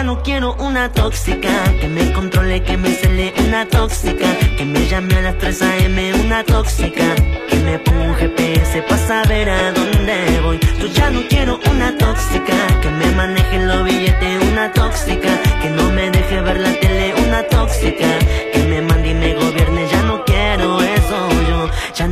[0.04, 1.48] No quiero una tóxica.
[1.80, 4.26] Que me controle, que me cele una tóxica,
[4.56, 6.14] que me llame a las 3 a.m.
[6.24, 7.14] una tóxica,
[7.48, 10.58] que me ponga un GPS para saber a dónde voy.
[10.80, 12.54] Yo ya no quiero una tóxica.
[12.80, 17.42] Que me maneje los billetes, una tóxica, que no me deje ver la tele, una
[17.44, 18.18] tóxica,
[18.52, 19.14] que me mande y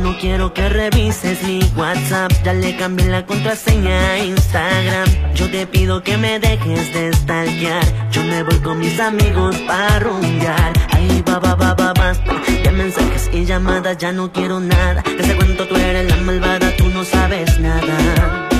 [0.01, 5.07] no quiero que revises mi WhatsApp, ya le cambié la contraseña a Instagram.
[5.35, 9.99] Yo te pido que me dejes de stalkear, yo me voy con mis amigos para
[9.99, 10.73] rumbear.
[10.91, 12.33] Ahí va, va, va, va, basta,
[12.63, 15.03] de mensajes y llamadas, ya no quiero nada.
[15.19, 18.50] Se cuento tú eres la malvada, tú no sabes nada.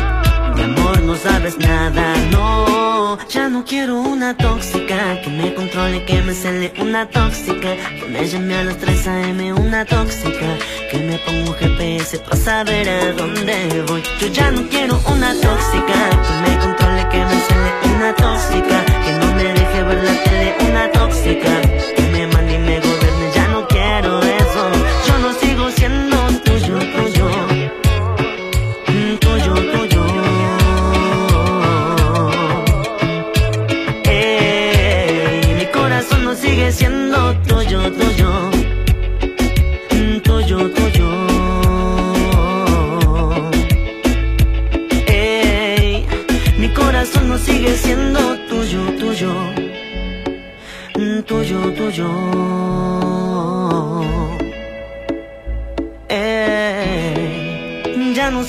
[1.06, 3.18] No sabes nada, no.
[3.30, 7.76] Ya no quiero una tóxica que me controle, que me cele una tóxica.
[8.00, 9.54] Que me llame a las 3 a.m.
[9.54, 10.48] una tóxica.
[10.90, 14.04] Que me ponga un GPS para saber a dónde voy.
[14.20, 18.86] Yo ya no quiero una tóxica que me controle, que me cele una tóxica.
[19.04, 21.81] Que no me deje ver la tele, una tóxica.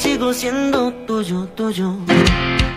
[0.02, 1.96] Sigo siendo tuyo, tuyo.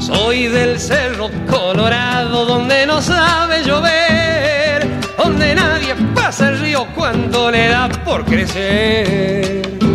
[0.00, 4.84] Soy del cerro colorado donde no sabe llover,
[5.16, 9.87] donde nadie pasa el río cuando le da por crecer.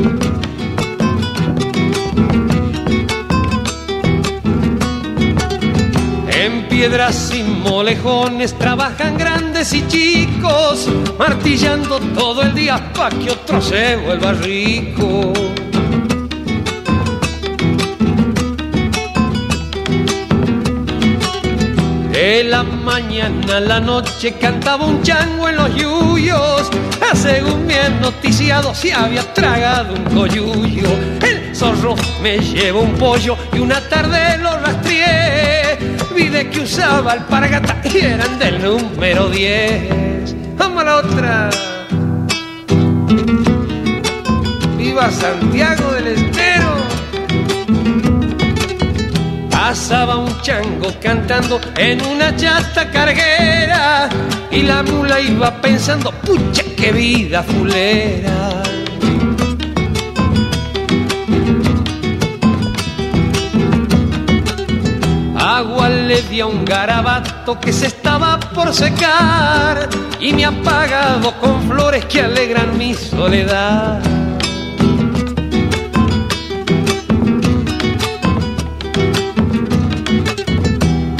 [6.83, 13.95] Piedras y molejones trabajan grandes y chicos, martillando todo el día pa' que otro se
[13.95, 15.31] vuelva rico.
[22.11, 26.69] De la mañana a la noche cantaba un chango en los yuyos.
[27.01, 30.89] Ah, Según han noticiado, se había tragado un coyuyo.
[31.21, 35.22] El zorro me llevó un pollo y una tarde lo rastreé.
[36.53, 40.35] Que usaba alpargata y eran del número 10.
[40.55, 41.49] Vamos la otra.
[44.77, 46.75] Viva Santiago del Estero.
[49.49, 54.07] Pasaba un chango cantando en una chata carguera
[54.51, 58.62] y la mula iba pensando, pucha, qué vida fulera.
[65.55, 69.87] Agua le di a un garabato que se estaba por secar
[70.19, 74.01] y me ha pagado con flores que alegran mi soledad.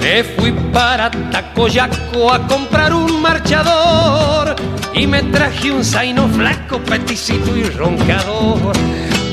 [0.02, 4.56] Me fui para Tacoyaco a comprar un marchador
[4.96, 8.74] y me traje un zaino flaco, peticito y roncador.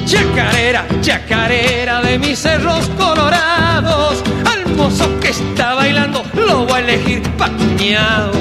[0.05, 4.23] Chacarera, chacarera de mis cerros colorados,
[4.81, 8.33] mozo que está bailando lo voy a elegir pa' cuñado.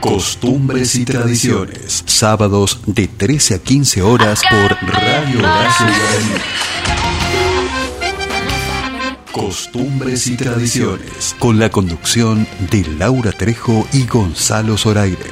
[0.00, 2.02] Costumbres y tradiciones.
[2.06, 6.32] Sábados de 13 a 15 horas por Radio Guaraní.
[9.30, 11.36] Costumbres y tradiciones.
[11.38, 15.30] Con la conducción de Laura Trejo y Gonzalo Zoraire.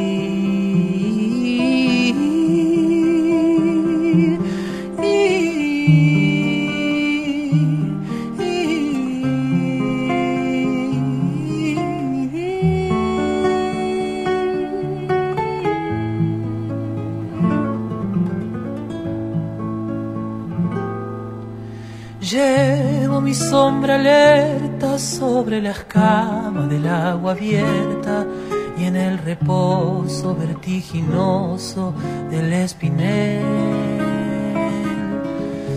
[23.91, 28.25] Alerta sobre la escama del agua abierta
[28.77, 31.93] y en el reposo vertiginoso
[32.29, 34.01] del espinel.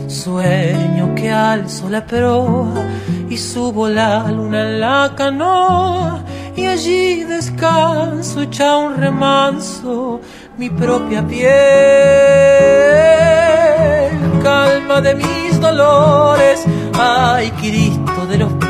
[0.07, 2.87] Sueño que alzo la proa
[3.29, 6.25] y subo la luna en la canoa
[6.57, 10.21] y allí descanso echa un remanso
[10.57, 11.51] mi propia piel.
[14.43, 18.04] Calma de mis dolores, ay Cristo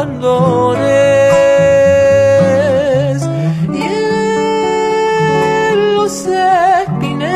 [0.00, 0.06] Y
[5.72, 7.30] en los espineles,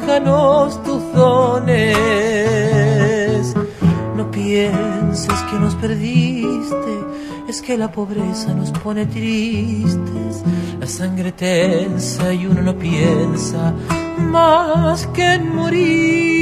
[0.00, 1.94] déjanos tus dones.
[4.16, 7.04] No pienses que nos perdiste,
[7.48, 10.42] es que la pobreza nos pone tristes.
[10.80, 13.74] La sangre tensa y uno no piensa
[14.18, 16.41] más que en morir.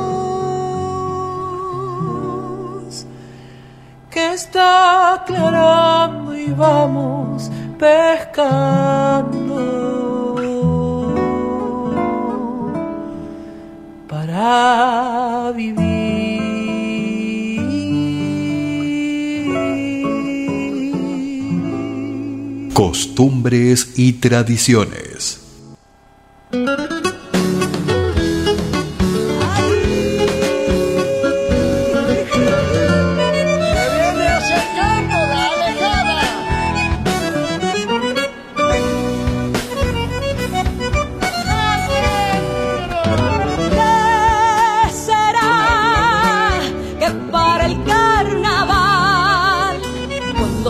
[4.11, 7.49] que está aclarando y vamos
[7.79, 9.31] pescando
[14.07, 15.91] para vivir.
[22.73, 25.10] Costumbres y tradiciones.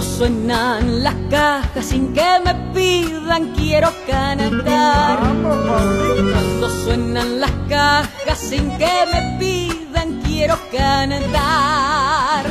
[0.01, 5.19] Cuando suenan las cajas sin que me pidan, quiero cantar?
[5.19, 12.45] Cuando suenan las cajas sin que me pidan, quiero cantar.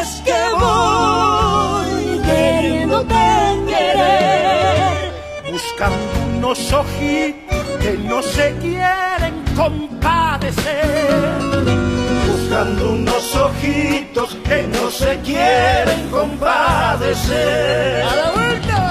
[0.00, 3.14] Es que voy queriéndote
[3.66, 5.12] querer.
[5.50, 5.96] buscando
[6.36, 10.90] unos ojitos que no se quieren compadecer.
[12.50, 18.02] Buscando unos ojitos que no se quieren compadecer.
[18.02, 18.90] A la vuelta.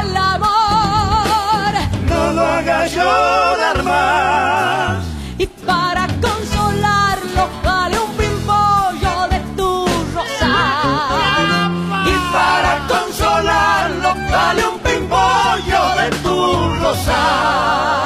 [0.00, 1.74] Al amor.
[2.08, 5.04] No lo hagas llorar más.
[5.38, 11.70] Y para consolarlo, dale un pimpollo de tu rosal.
[12.04, 18.03] Y para consolarlo, dale un pimpollo de tu rosal.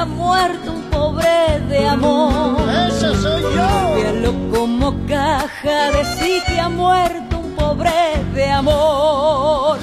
[0.00, 2.56] ha muerto un pobre de amor.
[2.88, 4.50] ¡Ese soy yo!
[4.50, 7.90] Como caja de sí que ha muerto un pobre
[8.34, 9.78] de amor.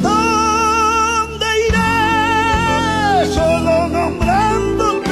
[0.00, 3.34] ¿Dónde iré?
[3.34, 5.10] Solo nombrándote.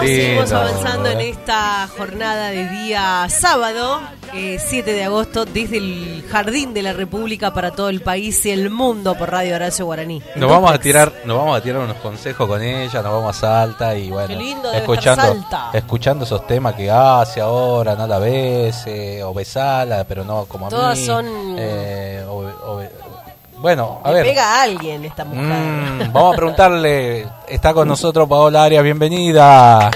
[0.00, 4.00] Seguimos avanzando en esta jornada de día sábado
[4.34, 8.50] eh, 7 de agosto, desde el Jardín de la República para todo el país y
[8.50, 10.22] el mundo por Radio Horacio Guaraní.
[10.36, 13.40] Nos vamos a tirar, nos vamos a tirar unos consejos con ella, nos vamos a
[13.40, 15.70] Salta y bueno, Qué lindo debe escuchando, Salta.
[15.72, 20.70] escuchando esos temas que hace ahora, no la bese o besala, pero no como a
[20.70, 21.06] Todas mí.
[21.06, 22.82] son- Eh, o- o-
[23.58, 25.42] bueno, a Le ver, pega a alguien esta mujer.
[25.44, 29.90] mm, vamos a preguntarle, está con nosotros Paola Arias, bienvenida.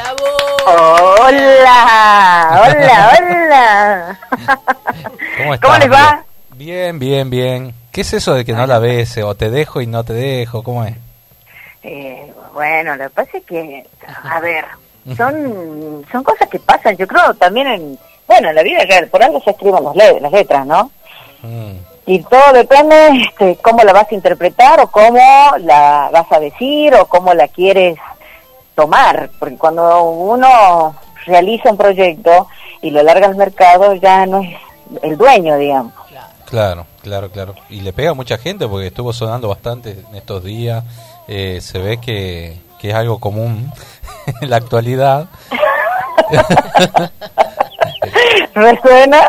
[0.71, 4.19] Hola, hola, hola.
[5.39, 5.61] ¿Cómo estás?
[5.71, 6.23] ¿Cómo les va?
[6.57, 7.75] Bien, bien, bien.
[7.91, 10.63] ¿Qué es eso de que no la bese o te dejo y no te dejo?
[10.63, 10.95] ¿Cómo es?
[11.83, 13.87] Eh, bueno, lo que pasa es que,
[14.31, 14.65] a ver,
[15.17, 19.23] son, son cosas que pasan, yo creo también en, bueno, en la vida real, por
[19.23, 20.91] algo se escriben las, le- las letras, ¿no?
[21.43, 21.77] Mm.
[22.07, 25.19] Y todo depende este, cómo la vas a interpretar o cómo
[25.61, 27.97] la vas a decir o cómo la quieres
[28.79, 30.95] tomar, porque cuando uno
[31.27, 32.47] realiza un proyecto
[32.81, 34.55] y lo larga al mercado ya no es
[35.03, 35.93] el dueño, digamos.
[36.45, 37.57] Claro, claro, claro.
[37.69, 40.85] Y le pega a mucha gente porque estuvo sonando bastante en estos días.
[41.27, 43.73] Eh, se ve que, que es algo común
[44.41, 45.27] en la actualidad.
[48.55, 49.21] ¿Me suena?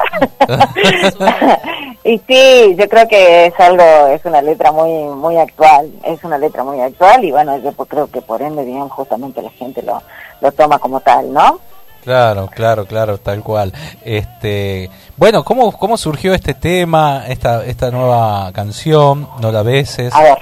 [2.03, 6.38] y sí, yo creo que es algo, es una letra muy muy actual, es una
[6.38, 10.01] letra muy actual y bueno, yo creo que por ende, digamos, justamente la gente lo,
[10.41, 11.59] lo toma como tal, ¿no?
[12.03, 13.74] Claro, claro, claro, tal cual.
[14.05, 19.28] Este, bueno, ¿cómo, cómo surgió este tema, esta, esta nueva canción?
[19.41, 20.13] No la beses.
[20.15, 20.38] A ver,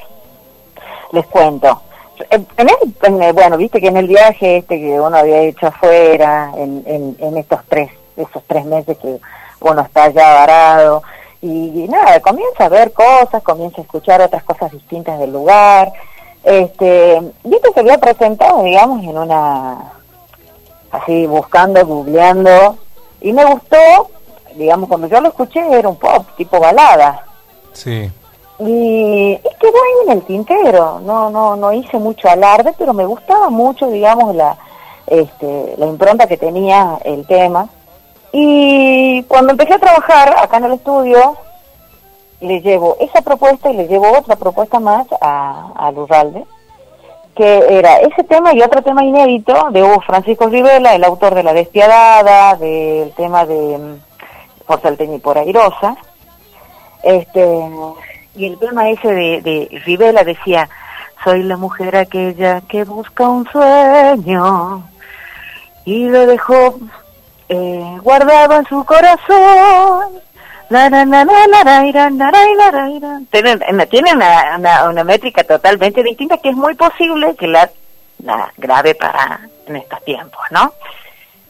[1.11, 1.81] les cuento.
[2.29, 5.39] En en el- en el- bueno, viste que en el viaje este que uno había
[5.41, 9.19] hecho afuera, en, en, en estos tres, esos tres meses que
[9.61, 11.03] uno está allá varado,
[11.41, 15.93] y, y nada, comienza a ver cosas, comienza a escuchar otras cosas distintas del lugar.
[16.43, 19.93] Este, viste se había presentado, digamos, en una,
[20.91, 22.77] así buscando, googleando,
[23.21, 23.77] y me gustó,
[24.55, 27.23] digamos, cuando yo lo escuché era un pop, tipo balada.
[27.73, 28.11] Sí.
[28.59, 33.05] Y, y quedó ahí en el tintero, no, no, no hice mucho alarde, pero me
[33.05, 34.57] gustaba mucho, digamos, la,
[35.05, 37.69] este, la impronta que tenía el tema.
[38.31, 41.37] Y cuando empecé a trabajar acá en el estudio,
[42.41, 46.45] le llevo esa propuesta y le llevo otra propuesta más a, a Lurralde,
[47.35, 51.43] que era ese tema y otro tema inédito de Hugo Francisco Rivela, el autor de
[51.43, 55.95] La Despiadada, del tema de mm, Por Salteña y por Airosa.
[57.03, 57.69] Este,
[58.35, 60.69] y el tema ese de, de Rivela decía,
[61.23, 64.83] soy la mujer aquella que busca un sueño
[65.85, 66.75] y lo dejó
[67.49, 70.21] eh, guardado en su corazón.
[73.31, 77.69] Tienen, tienen una, una, una métrica totalmente distinta que es muy posible que la,
[78.23, 80.73] la grabe para en estos tiempos, ¿no?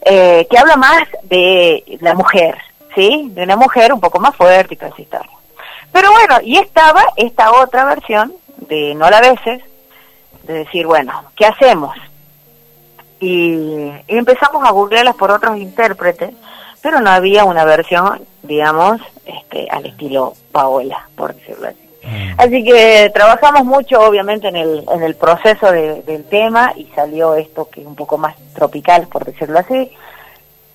[0.01, 2.57] Eh, que habla más de la mujer,
[2.95, 3.29] ¿sí?
[3.31, 5.31] De una mujer un poco más fuerte y toda esa historia.
[5.91, 9.61] Pero bueno, y estaba esta otra versión de No la beses,
[10.43, 11.95] de decir, bueno, ¿qué hacemos?
[13.19, 13.53] Y,
[14.07, 16.31] y empezamos a googlearlas por otros intérpretes,
[16.81, 21.77] pero no había una versión, digamos, este, al estilo Paola, por decirlo así.
[22.37, 27.35] Así que trabajamos mucho, obviamente, en el, en el proceso de- del tema y salió
[27.35, 29.91] esto que es un poco más tropical, por decirlo así,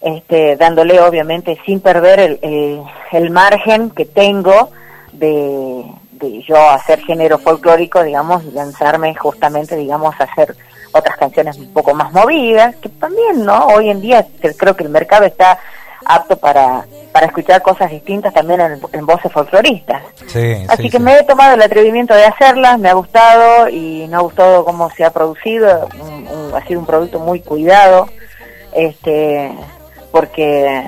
[0.02, 2.82] este, dándole, obviamente, sin perder el, el,
[3.12, 4.70] el margen que tengo
[5.12, 10.54] de, de yo hacer género folclórico, digamos, y lanzarme justamente, digamos, a hacer
[10.92, 13.66] otras canciones un poco más movidas, que también, ¿no?
[13.68, 14.26] Hoy en día
[14.56, 15.58] creo que el mercado está
[16.04, 20.02] apto para, para escuchar cosas distintas también en, en voces folcloristas.
[20.26, 21.02] Sí, Así sí, que sí.
[21.02, 24.90] me he tomado el atrevimiento de hacerlas, me ha gustado y me ha gustado cómo
[24.90, 28.08] se ha producido, un- un- ha sido un producto muy cuidado,
[28.72, 29.52] este,
[30.10, 30.82] porque,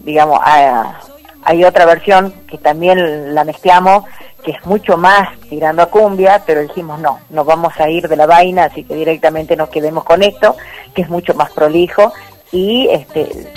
[0.00, 1.00] digamos, ha-
[1.42, 4.04] hay otra versión que también la mezclamos,
[4.44, 8.16] que es mucho más tirando a cumbia, pero dijimos no, nos vamos a ir de
[8.16, 10.56] la vaina, así que directamente nos quedemos con esto,
[10.94, 12.12] que es mucho más prolijo
[12.52, 13.52] y este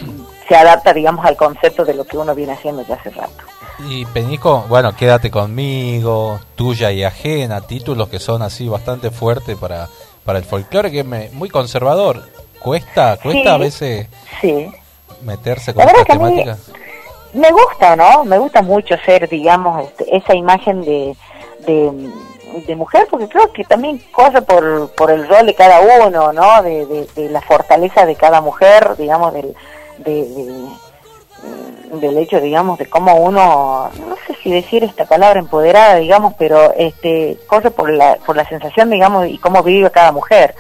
[0.48, 3.32] se adapta, digamos, al concepto de lo que uno viene haciendo ya hace rato.
[3.90, 9.88] Y Peñico, bueno, quédate conmigo, tuya y ajena, títulos que son así bastante fuertes para,
[10.26, 12.24] para el folclore, que es muy conservador.
[12.60, 13.48] Cuesta, cuesta Sí.
[13.48, 14.08] a veces
[14.42, 14.72] Sí.
[15.24, 16.58] meterse La con verdad esta que a mí- temática.
[17.34, 18.24] Me gusta, ¿no?
[18.26, 21.16] Me gusta mucho ser, digamos, este, esa imagen de,
[21.66, 22.10] de,
[22.68, 26.62] de mujer, porque creo que también corre por, por el rol de cada uno, ¿no?
[26.62, 29.56] De, de, de la fortaleza de cada mujer, digamos, del,
[30.00, 30.84] de, de-
[32.00, 36.74] del hecho, digamos, de cómo uno, no sé si decir esta palabra empoderada, digamos, pero
[36.74, 40.56] este corre por la, por la sensación, digamos, y cómo vive cada mujer.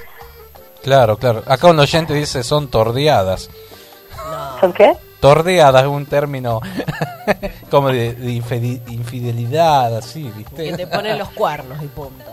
[0.83, 1.41] Claro, claro.
[1.47, 3.49] Acá un oyente dice son tordeadas.
[4.59, 4.93] ¿Son qué?
[5.23, 6.59] Tordeadas es un término
[7.71, 8.31] como de, de
[8.87, 10.65] infidelidad, así, ¿viste?
[10.71, 12.25] Que te ponen los cuernos y punto.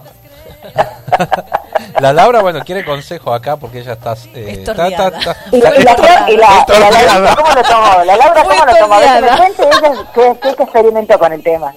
[2.00, 4.14] La Laura, bueno, quiere consejo acá porque ella está...
[4.34, 5.18] eh, está- tordeada.
[5.18, 7.36] está- está- Y la, y la, y la, y la, Tordeada.
[7.36, 8.04] ¿cómo lo tomó?
[8.04, 8.94] La Laura, ¿cómo lo tomó?
[8.94, 9.36] A ver, que me tordeada.
[9.36, 11.72] cuente ella qué, qué, qué experimentó con el tema.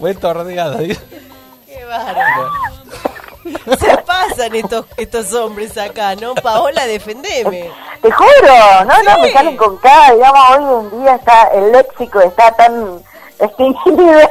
[0.00, 0.78] Fue tordeada.
[0.78, 2.50] Qué bárbaro.
[3.78, 6.34] Se pasan estos, estos hombres acá, ¿no?
[6.34, 7.70] Paola, defendeme.
[8.02, 12.20] Te juro, no, no, me salen con cada, digamos, hoy en día está, el léxico
[12.20, 13.00] está tan
[13.38, 14.28] extinguido.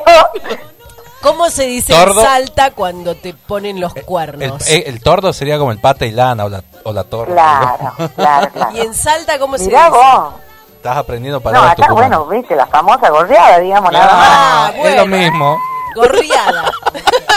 [1.21, 2.19] ¿Cómo se dice Tordo.
[2.19, 4.67] en Salta cuando te ponen los El, cuernos?
[4.67, 7.31] eh, el tordo sería como el pata y lana o la, o la torre.
[7.31, 8.71] Claro, claro, claro.
[8.75, 9.97] ¿Y en Salta cómo se Mirá dice?
[9.99, 10.33] vos.
[10.75, 12.19] Estás aprendiendo No, palabras acá, tucumanas.
[12.19, 14.21] bueno, viste, la famosa gorreada, digamos, nada más.
[14.29, 15.57] Ah, Es lo mismo.
[15.95, 16.71] Gorriada.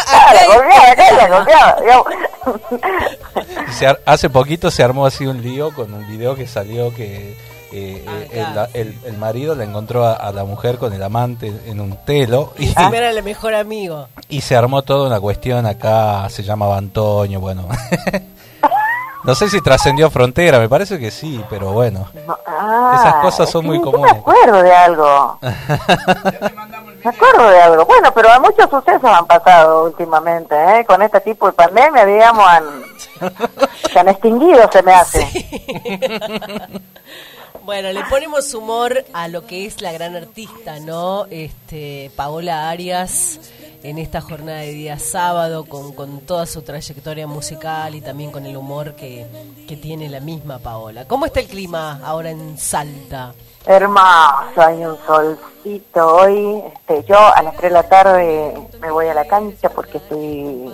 [0.09, 0.33] Ah,
[1.81, 2.07] digamos.
[3.73, 7.37] Se ar- hace poquito se armó así un lío con un video que salió que
[7.73, 8.69] eh, eh, Acá.
[8.75, 11.97] el, el- el marido le encontró a, a la mujer con el amante en un
[12.05, 14.09] telo y, era el mejor amigo.
[14.29, 17.69] y se armó toda una cuestión acá, se llamaba Antonio, bueno.
[19.25, 22.09] no sé si trascendió frontera, me parece que sí, pero bueno.
[22.47, 24.13] Ah, Esas cosas son muy sí, Yo comunes.
[24.15, 25.39] me acuerdo de algo.
[27.07, 27.85] Me acuerdo de algo.
[27.85, 30.85] Bueno, pero a muchos sucesos han pasado últimamente, ¿eh?
[30.85, 32.65] Con este tipo de pandemia, digamos, han,
[33.93, 36.69] se han extinguido, se me hace.
[37.63, 41.27] Bueno, le ponemos humor a lo que es la gran artista, ¿no?
[41.31, 43.41] Este, Paola Arias,
[43.83, 48.47] en esta jornada de día sábado, con, con toda su trayectoria musical y también con
[48.47, 49.27] el humor que,
[49.69, 51.07] que tiene la misma Paola.
[51.07, 53.33] ¿Cómo está el clima ahora en Salta?
[53.67, 56.63] Hermoso, hay un solcito hoy.
[56.73, 60.73] Este, yo a las 3 de la tarde me voy a la cancha porque estoy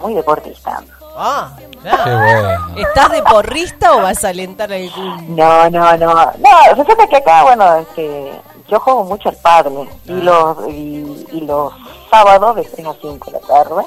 [0.00, 0.82] muy deportista.
[1.16, 1.50] Ah,
[1.82, 2.76] Qué bueno.
[2.76, 5.36] ¿Estás de porrista o vas a alentar algún...?
[5.36, 6.14] No, no, no.
[6.14, 11.40] No, resulta que acá, bueno, este, yo juego mucho al padre y los y, y
[11.42, 11.72] los
[12.10, 13.84] sábados de 3 a 5 de la tarde.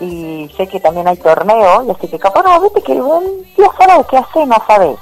[0.00, 3.02] Y sé que también hay torneo, y así que capaz no, viste que el
[3.56, 4.98] día sábado que hace no sabes.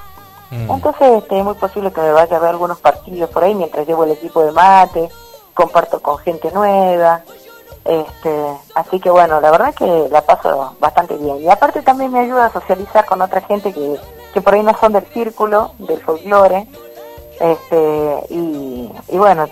[0.52, 0.70] Mm.
[0.70, 3.86] Entonces este, es muy posible que me vaya a ver algunos partidos por ahí mientras
[3.86, 5.08] llevo el equipo de mate,
[5.54, 7.22] comparto con gente nueva.
[7.84, 11.42] Este, así que bueno, la verdad que la paso bastante bien.
[11.42, 13.98] Y aparte también me ayuda a socializar con otra gente que,
[14.34, 16.66] que por ahí no son del círculo, del folclore.
[17.40, 19.48] Este, y, y bueno,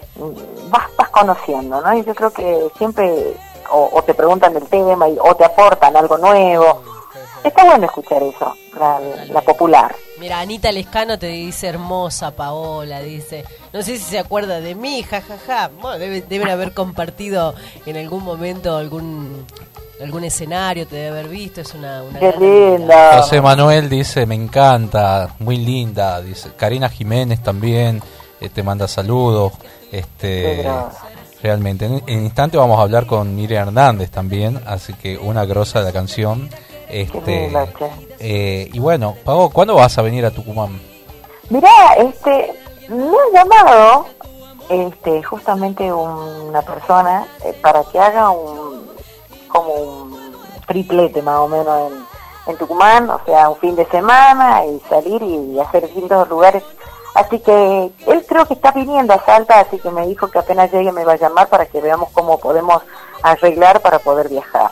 [0.68, 1.94] vas, vas conociendo, ¿no?
[1.94, 3.36] Y yo creo que siempre
[3.70, 6.82] o, o te preguntan del tema y, o te aportan algo nuevo.
[7.42, 9.00] Está bueno escuchar eso, la,
[9.32, 9.94] la popular.
[10.18, 15.02] Mira, Anita Lescano te dice hermosa Paola, dice, no sé si se acuerda de mí,
[15.02, 15.70] jajaja.
[15.80, 17.54] Bueno, debe- deben haber compartido
[17.86, 19.46] en algún momento algún
[20.02, 23.20] algún escenario, te debe haber visto, es una, una Qué linda.
[23.20, 26.50] José Manuel dice, me encanta, muy linda, dice.
[26.56, 28.02] Karina Jiménez también
[28.40, 29.52] eh, te manda saludos.
[29.92, 30.66] Este,
[31.42, 35.80] realmente, en, en instante vamos a hablar con Miriam Hernández también, así que una grosa
[35.80, 36.48] de la canción.
[36.90, 37.52] Este,
[38.18, 40.80] eh, y bueno, Pago, ¿cuándo vas a venir a Tucumán?
[41.48, 42.52] Mirá, este,
[42.88, 44.06] me ha llamado
[44.68, 48.90] este, justamente una persona eh, para que haga un,
[49.48, 50.32] como un
[50.66, 52.06] triplete más o menos en,
[52.52, 56.62] en Tucumán, o sea, un fin de semana y salir y hacer distintos lugares.
[57.14, 60.72] Así que él creo que está viniendo a Salta, así que me dijo que apenas
[60.72, 62.82] llegue me va a llamar para que veamos cómo podemos
[63.22, 64.70] arreglar para poder viajar.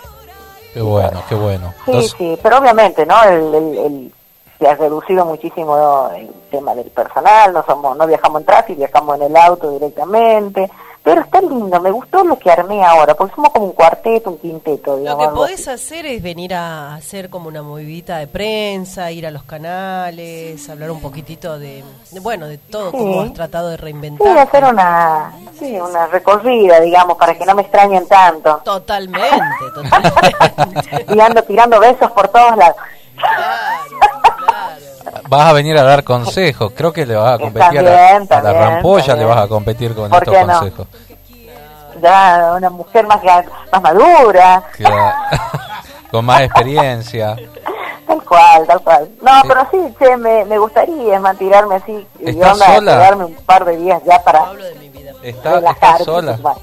[0.75, 1.73] Qué bueno, qué bueno.
[1.85, 3.23] Sí, Entonces, sí, pero obviamente, ¿no?
[3.25, 4.15] El, el- el-
[4.59, 6.11] se ha reducido muchísimo ¿no?
[6.11, 10.69] el tema del personal, no somos, no viajamos en tráfico, viajamos en el auto directamente,
[11.03, 14.39] pero está lindo, me gustó lo que armé ahora, porque somos como un cuarteto, un
[14.39, 15.71] quinteto, Lo que podés así.
[15.95, 20.91] hacer es venir a hacer como una movidita de prensa, ir a los canales, hablar
[20.91, 22.97] un poquitito de, de, bueno, de todo, Sí.
[22.99, 24.39] como has tratado de Sí, reinventar.
[24.39, 28.61] hacer una, sí, una recorrida, digamos, para que no me extrañen tanto.
[28.65, 29.31] Totalmente,
[29.75, 31.07] totalmente.
[31.15, 32.77] Y ando tirando besos por todos lados.
[35.29, 36.73] Vas a venir a dar consejos.
[36.77, 39.39] Creo que le vas a competir a la, También, a la también, rampolla, le vas
[39.45, 40.59] a competir con ¿Por estos no?
[40.59, 40.87] consejos.
[42.03, 43.21] Ya una mujer más,
[43.73, 45.13] más madura, Claro.
[46.11, 47.37] con más experiencia.
[48.07, 49.11] Tal cual, tal cual.
[49.21, 52.93] No, pero sí, che, me, me gustaría más tirarme así y ¿Estás onda, sola?
[52.93, 54.53] quedarme un par de días ya para
[55.23, 55.93] ¿Está, relajar.
[56.01, 56.39] está sola?
[56.41, 56.59] Bueno,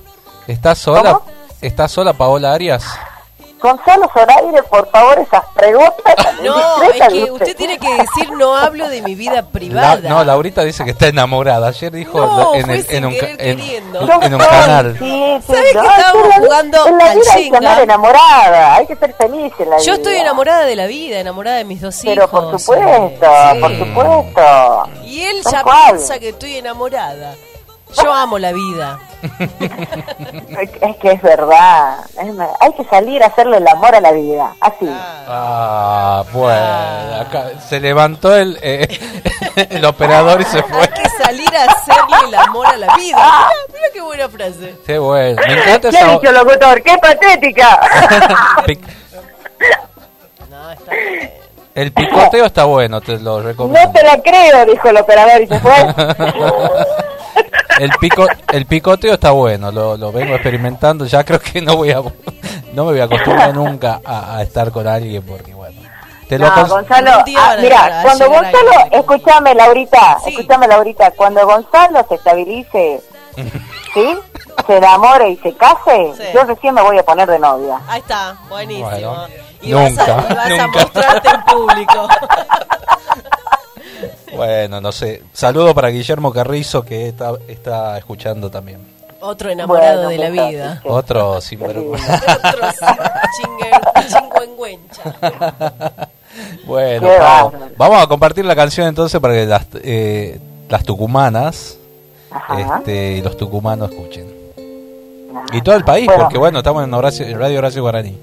[0.47, 1.19] ¿Está sola?
[1.61, 2.85] ¿Está sola Paola Arias?
[3.65, 6.15] Gonzalo Zoraire, por favor, esas preguntas.
[6.43, 10.09] No, es que usted tiene que decir no hablo de mi vida La- privada.
[10.09, 11.67] no, Laurita dice que está enamorada.
[11.69, 14.95] Ayer dijo No, en, el- un, en- en canal.
[14.99, 17.57] Sí, sí, ¿Sabes no, que es estábamos la jugando en la al vida hay que
[17.57, 19.85] andar enamorada, hay que ser feliz en la vida.
[19.85, 22.15] Yo estoy enamorada de la vida, enamorada de mis dos hijos.
[22.15, 23.59] Pero por supuesto, Sí.
[23.61, 24.89] por supuesto.
[25.05, 27.33] Y él ya piensa que estoy enamorada.
[27.93, 28.99] Yo amo la vida.
[30.81, 31.97] Es que es verdad.
[32.17, 32.27] es
[32.59, 34.53] hay que salir a hacerle el amor a la vida.
[34.61, 34.87] Así.
[35.27, 37.21] Ah, bueno.
[37.21, 38.87] Acá se levantó el, eh,
[39.71, 40.81] el operador y se fue.
[40.81, 43.17] Hay que salir a hacerle el amor a la vida.
[43.17, 44.75] Mira, mira qué buena frase.
[44.85, 45.41] Qué bueno.
[45.47, 46.11] Me encanta ¿Qué ha esa.
[46.11, 46.83] dicho el locutor?
[46.83, 47.79] ¡Qué patética!
[51.75, 53.85] El picoteo está bueno, te lo recomiendo.
[53.85, 55.73] no te la creo, dijo el operador y se fue.
[57.79, 61.05] El pico, el picoteo está bueno, lo, lo vengo experimentando.
[61.05, 61.95] Ya creo que no voy a,
[62.73, 65.81] no me voy a acostumbrar nunca a, a estar con alguien porque bueno.
[66.29, 72.15] Te lo No, Gonzalo, ah, mira, cuando Gonzalo, escúchame Laurita, escúchame Laurita, cuando Gonzalo se
[72.15, 73.01] estabilice,
[73.93, 74.17] ¿sí?
[74.65, 76.23] Se enamore y se case, Sí.
[76.33, 77.79] yo recién me voy a poner de novia.
[77.87, 78.89] Ahí está, buenísimo.
[78.89, 79.27] Bueno,
[79.61, 82.07] y vas, nunca, a, y vas a mostrarte en público.
[84.35, 85.23] Bueno, no sé.
[85.33, 88.79] Saludo para Guillermo Carrizo que está, está escuchando también.
[89.21, 90.81] Otro enamorado Bueno, de la vida.
[90.85, 92.21] Otro sinvergüenza.
[92.43, 92.67] Otro
[93.41, 95.15] chingue- chingüengüencha.
[96.65, 97.07] Bueno,
[97.77, 100.37] vamos a compartir la canción entonces para que las, eh,
[100.67, 101.77] las tucumanas
[102.57, 104.27] este, y los tucumanos escuchen.
[105.53, 106.23] Y todo el país, Bueno.
[106.23, 108.17] porque bueno, estamos en Horacio- Radio Horacio Guaraní.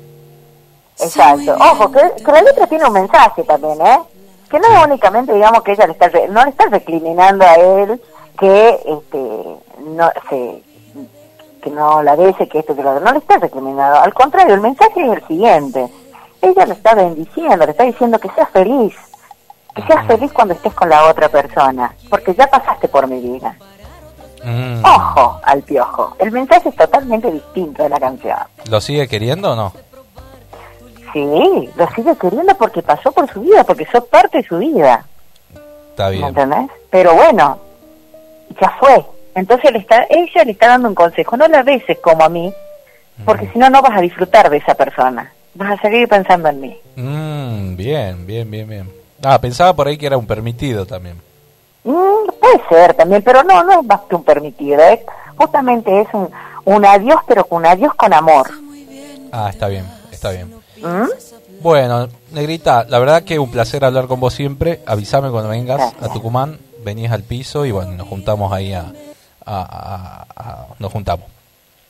[1.01, 1.56] Exacto.
[1.59, 3.98] Ojo, que, que la letra tiene un mensaje también, ¿eh?
[4.53, 7.99] Que no es únicamente, digamos, que ella le está, no le está recriminando a él
[8.39, 9.19] que, este,
[9.81, 10.62] no, se,
[11.62, 13.03] que no la bese, que esto, que lo otro.
[13.03, 13.99] No le está recriminando.
[13.99, 15.89] Al contrario, el mensaje es el siguiente.
[16.43, 18.95] Ella le está bendiciendo, le está diciendo que seas feliz.
[19.74, 21.95] Que seas feliz cuando estés con la otra persona.
[22.11, 23.57] Porque ya pasaste por mi vida.
[24.45, 24.85] Mm.
[24.85, 26.15] Ojo al piojo.
[26.19, 28.37] El mensaje es totalmente distinto de la canción.
[28.69, 29.73] ¿Lo sigue queriendo o no?
[31.12, 35.05] Sí, lo sigue queriendo porque pasó por su vida, porque sos parte de su vida,
[35.90, 36.24] Está ¿me bien.
[36.28, 36.70] entendés?
[36.90, 37.59] Pero bueno,
[38.60, 39.05] ya fue.
[39.34, 42.52] Entonces le está, ella le está dando un consejo, no la beses como a mí,
[43.24, 45.32] porque si no, no vas a disfrutar de esa persona.
[45.55, 46.78] Vas a seguir pensando en mí.
[46.97, 48.90] Mm, bien, bien, bien, bien.
[49.22, 51.16] Ah, pensaba por ahí que era un permitido también.
[51.84, 54.80] Mm, puede ser también, pero no, no es más que un permitido.
[54.82, 55.01] Es,
[55.36, 56.30] justamente es un,
[56.64, 58.48] un adiós, pero un adiós con amor.
[59.30, 60.52] Ah, está bien, está bien.
[60.82, 61.09] ¿Mm?
[61.62, 64.80] Bueno, Negrita, la verdad que un placer hablar con vos siempre.
[64.86, 68.80] Avísame cuando vengas a Tucumán, venís al piso y bueno, nos juntamos ahí a...
[68.80, 68.92] a-
[69.46, 71.26] a- a- nos juntamos.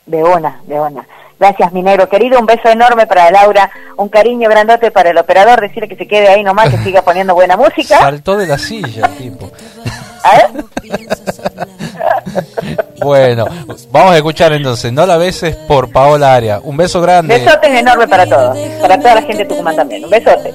[0.06, 1.06] De una, de una.
[1.38, 2.38] Gracias, mi negro querido.
[2.38, 3.70] Un beso enorme para Laura.
[3.96, 5.60] Un cariño grandote para el operador.
[5.60, 7.98] Decirle que se quede ahí nomás, que siga poniendo buena música.
[7.98, 9.46] Saltó de la silla, tipo.
[9.46, 10.62] ¿Eh?
[13.02, 13.46] Bueno,
[13.90, 16.60] vamos a escuchar entonces, no la beses por Paola Aria.
[16.62, 17.38] Un beso grande.
[17.38, 18.56] Besotes enormes para todos.
[18.80, 20.04] Para toda la gente de Tucumán también.
[20.04, 20.54] Un besote.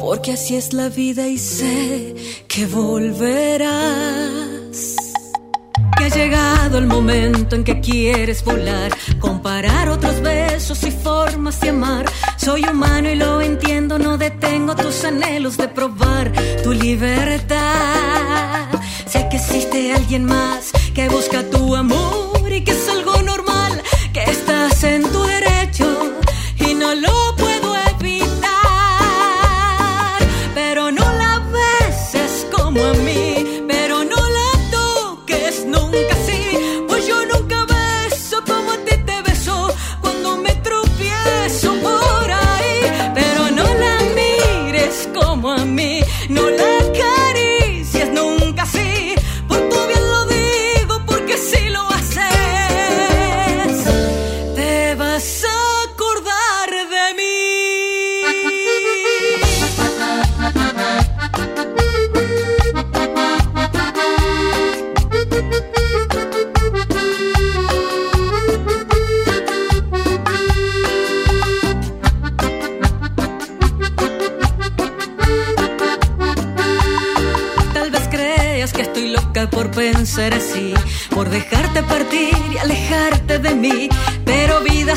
[0.00, 2.14] Porque así es la vida y sé
[2.48, 3.70] que volverás.
[5.96, 11.70] Que ha llegado el momento en que quieres volar, comparar otros besos y formas de
[11.70, 12.04] amar.
[12.36, 16.32] Soy humano y lo entiendo, no detengo tus anhelos de probar
[16.62, 18.66] tu libertad.
[19.48, 23.80] Existe alguien más que busca tu amor y que es algo normal,
[24.12, 25.25] que estás en tu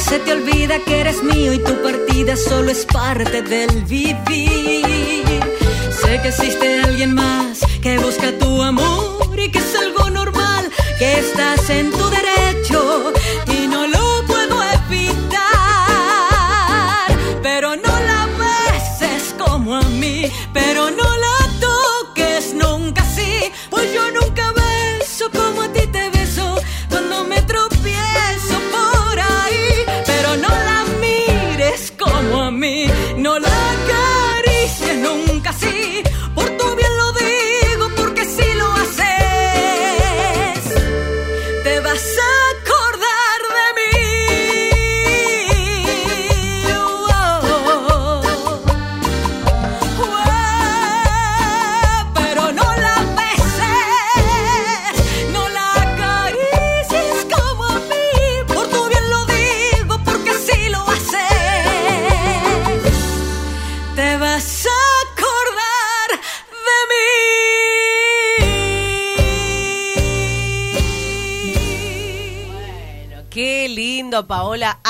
[0.09, 4.38] se te olvida que eres mío y tu partida solo es parte del vivir.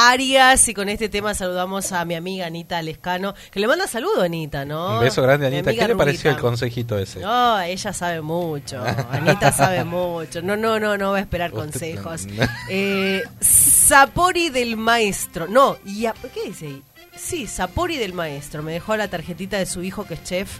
[0.10, 4.22] Arias y con este tema saludamos a mi amiga Anita Lescano, que le manda saludo
[4.23, 4.95] Anita, ¿no?
[4.95, 5.72] Un beso grande, Anita.
[5.73, 7.19] ¿Qué le pareció el consejito ese?
[7.19, 8.84] No, ella sabe mucho.
[9.11, 10.41] Anita sabe mucho.
[10.41, 12.27] No, no, no, no va a esperar consejos.
[12.69, 15.48] Eh, Sapori del maestro.
[15.48, 16.84] No, y a- ¿qué dice ahí?
[17.15, 18.61] Sí, Sapori del maestro.
[18.64, 20.60] Me dejó la tarjetita de su hijo que es chef.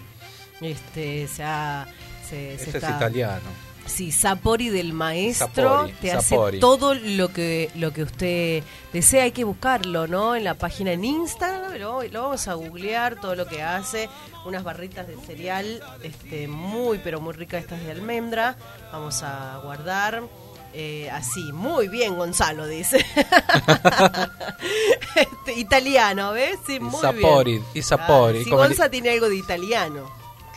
[0.62, 1.88] Este, se ha-
[2.28, 3.69] se, se Ese es italiano.
[3.90, 5.48] Sí, Sapori del maestro
[5.88, 6.58] Sapori, te Sapori.
[6.58, 8.64] hace todo lo que lo que usted
[8.94, 9.24] desea.
[9.24, 10.36] Hay que buscarlo, ¿no?
[10.36, 14.10] En la página en Instagram lo, lo vamos a googlear todo lo que hace.
[14.46, 18.56] Unas barritas de cereal, este, muy pero muy ricas estas de almendra.
[18.94, 20.22] Vamos a guardar.
[20.74, 23.04] eh, así, muy bien, Gonzalo dice.
[25.16, 26.58] Este, italiano, ¿ves?
[26.66, 27.64] Sí, muy Sapori, bien.
[27.74, 30.10] y Sapori, Ah, el- Gonza tiene algo de italiano.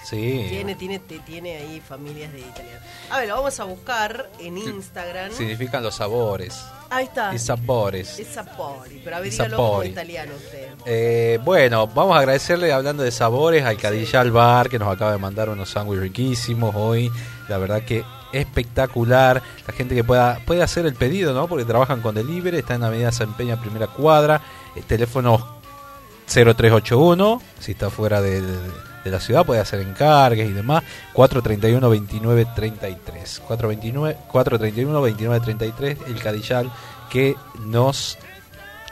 [0.04, 0.46] Sí.
[0.48, 2.82] Tiene, tiene, tiene ahí familias de italianos.
[3.10, 5.32] A ver, lo vamos a buscar en Instagram.
[5.32, 6.64] Significan los sabores.
[6.90, 7.34] Ahí está.
[7.34, 8.18] Y sabores.
[8.18, 10.68] Es sapori, pero a ver, dígalo como italiano usted.
[10.84, 15.18] Eh, bueno, vamos a agradecerle hablando de sabores al Cadillal Bar que nos acaba de
[15.18, 17.10] mandar unos sándwiches riquísimos hoy.
[17.48, 19.42] La verdad que espectacular.
[19.66, 21.46] La gente que pueda puede hacer el pedido, ¿no?
[21.46, 24.42] Porque trabajan con delivery, está en Avenida San Peña, primera cuadra.
[24.74, 25.62] El teléfono
[26.26, 28.42] 0381, si está fuera de,
[29.04, 30.82] de la ciudad puede hacer encargues y demás.
[31.12, 33.42] 431 29 33.
[33.46, 36.70] 429 431 29 33, el Cadillal
[37.10, 38.18] que nos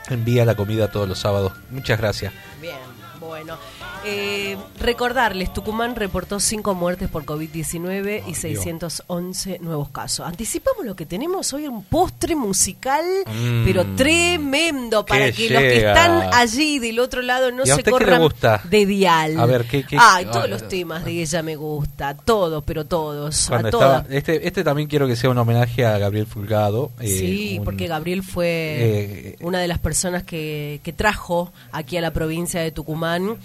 [0.09, 1.53] envía la comida todos los sábados.
[1.71, 2.33] Muchas gracias.
[2.61, 2.77] Bien,
[3.19, 3.57] bueno.
[4.03, 10.27] Eh, recordarles, Tucumán reportó 5 muertes por COVID-19 y 611 nuevos casos.
[10.27, 13.65] Anticipamos lo que tenemos hoy, un postre musical, Mm.
[13.67, 17.77] pero tremendo, para ¿Qué que los que están allí del otro lado no ¿Y a
[17.77, 18.63] se corran gusta?
[18.71, 19.39] de dial.
[19.39, 22.87] A ver, ¿qué- qué- Ay, ah, todos los temas de ella me gusta, todos, pero
[22.87, 24.13] todos, Cuando a estaba- todas.
[24.17, 26.91] este, este también quiero que sea un homenaje a Gabriel Fulgado.
[27.01, 31.99] eh, Sí, un- porque Gabriel fue eh, una de las personas que, que trajo aquí
[31.99, 33.37] a la provincia de Tucumán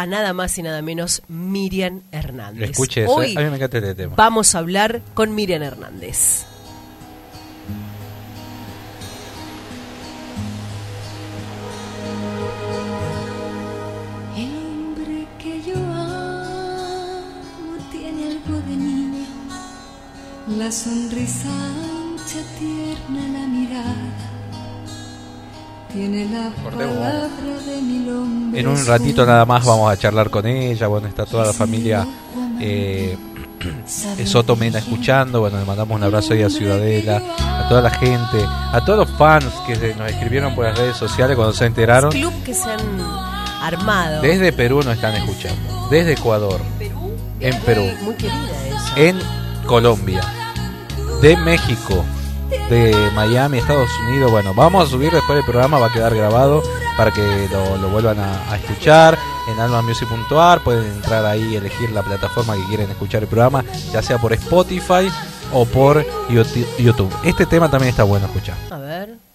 [0.00, 2.70] a nada más y nada menos Miriam Hernández.
[2.70, 4.14] Escuche eso, Hoy eh, a mí me encanta este tema.
[4.16, 6.44] vamos a hablar con Miriam Hernández.
[14.36, 19.26] El hombre que yo amo tiene algo de niño,
[20.58, 24.27] la sonrisa ancha, tierna, la mirada.
[28.54, 30.86] En un ratito nada más vamos a charlar con ella.
[30.86, 32.06] Bueno, está toda la familia
[32.60, 33.16] eh,
[34.24, 35.40] Soto Mena escuchando.
[35.40, 39.18] Bueno, le mandamos un abrazo ahí a Ciudadela, a toda la gente, a todos los
[39.18, 42.10] fans que se- nos escribieron por las redes sociales cuando se enteraron.
[42.10, 42.80] Club que se han
[43.62, 44.20] armado.
[44.22, 46.60] Desde Perú nos están escuchando, desde Ecuador,
[47.40, 48.36] en Perú, Muy querida
[48.66, 49.08] ella.
[49.08, 49.18] en
[49.66, 50.20] Colombia,
[51.22, 52.04] de México,
[52.70, 54.30] de Miami, Estados Unidos.
[54.30, 56.62] Bueno, vamos a subir después del programa, va a quedar grabado
[56.96, 59.18] para que lo, vuelvan a, escuchar
[59.48, 60.60] en almamusic.ar.
[60.62, 64.32] Pueden entrar ahí y elegir la plataforma que quieren escuchar el programa, ya sea por
[64.32, 65.10] Spotify
[65.52, 67.12] o por Youtube- YouTube.
[67.24, 68.56] Este tema también está bueno escuchar.
[68.70, 69.27] A ver.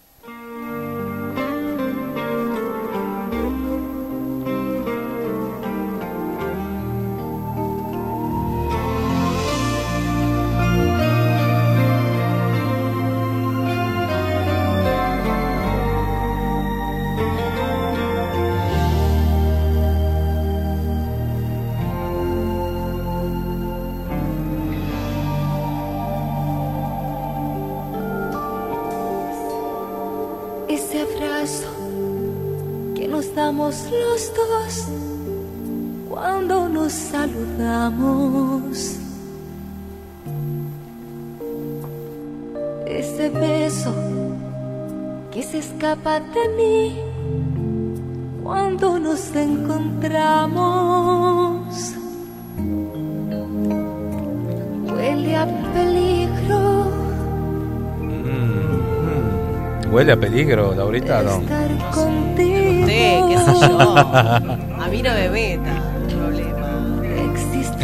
[60.03, 61.23] ¿Huele a peligro, Laurita?
[61.23, 61.39] No.
[61.39, 62.81] estar contigo.
[62.81, 63.97] Usted, qué sé yo.
[63.97, 65.81] A mí no me meta.
[66.09, 66.63] Problema.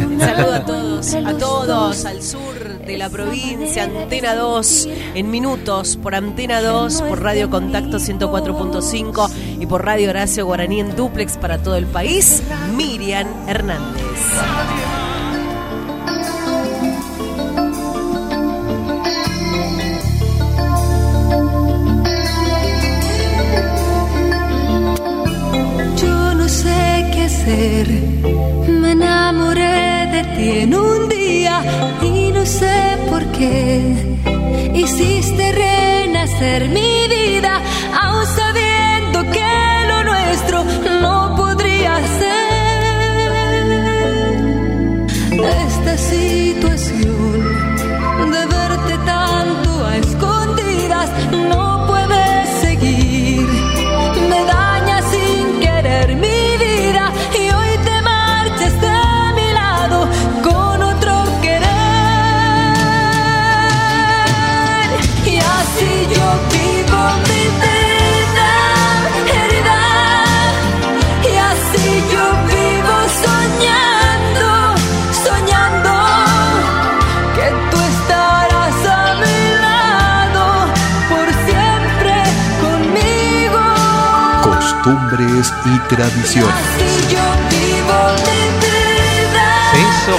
[0.06, 5.96] Un saludo a todos, a todos, al sur de la provincia, Antena 2, en minutos,
[5.96, 11.56] por Antena 2, por Radio Contacto 104.5 y por Radio Horacio Guaraní en duplex para
[11.56, 12.42] todo el país,
[12.76, 14.04] Miriam Hernández.
[27.60, 31.62] Me enamoré de ti en un día
[32.02, 33.82] y no sé por qué.
[34.74, 37.60] Hiciste renacer mi vida,
[38.00, 38.69] aún sabiendo
[85.64, 86.54] y tradiciones.
[89.70, 90.18] Se hizo,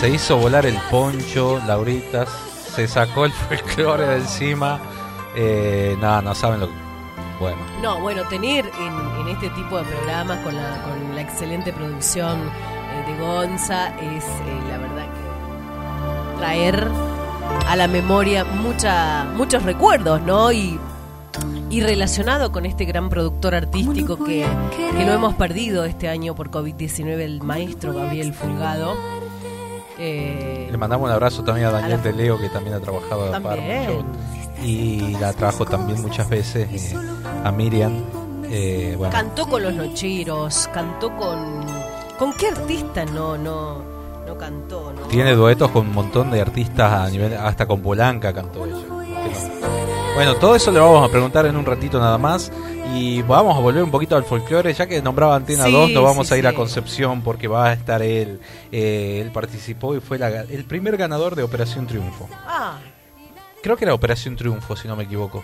[0.00, 2.28] se hizo volar el poncho, Lauritas,
[2.74, 4.78] se sacó el folclore de encima.
[5.34, 6.74] Eh, no, no saben lo que...
[7.40, 11.72] Bueno, No, bueno, tener en, en este tipo de programas con la, con la excelente
[11.72, 16.88] producción eh, de Gonza es eh, la verdad que traer
[17.68, 20.52] a la memoria mucha, muchos recuerdos, ¿no?
[20.52, 20.78] Y,
[21.72, 24.46] y relacionado con este gran productor artístico que,
[24.76, 28.94] que lo hemos perdido este año por COVID-19, el maestro Gabriel Fulgado.
[29.98, 33.30] Eh, le mandamos un abrazo también a Daniel de Leo, que también ha trabajado a
[33.30, 34.04] la par mucho.
[34.62, 36.96] Y la trabajo también muchas veces eh,
[37.42, 38.04] a Miriam.
[38.50, 41.64] Eh, bueno, Cantó con los Nocheros, cantó con...
[42.18, 43.82] ¿Con qué artista no, no,
[44.26, 44.92] no cantó?
[44.92, 45.06] ¿no?
[45.08, 49.71] Tiene duetos con un montón de artistas a nivel, hasta con Polanca cantó ella.
[50.14, 52.52] Bueno, todo eso le vamos a preguntar en un ratito nada más
[52.94, 56.04] y vamos a volver un poquito al folclore, ya que nombraba Antena Sí, 2, nos
[56.04, 56.52] vamos sí, a ir a.
[56.52, 58.40] Concepción porque va a estar él,
[58.70, 62.28] eh, él participó y fue la- el primer ganador de Operación Triunfo.
[62.46, 62.78] Ah,
[63.62, 65.42] Creo que era Operación Triunfo, si no me equivoco.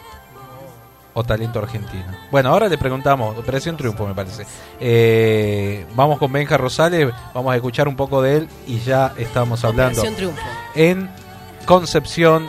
[1.14, 2.04] O Talento Argentino.
[2.30, 4.44] Bueno, ahora le preguntamos, Operación Triunfo me parece.
[4.80, 9.64] Eh, vamos con Benja Rosales, vamos a escuchar un poco de él y ya estamos
[9.64, 10.42] hablando Operación Triunfo.
[10.74, 11.08] en
[11.64, 12.46] Concepción.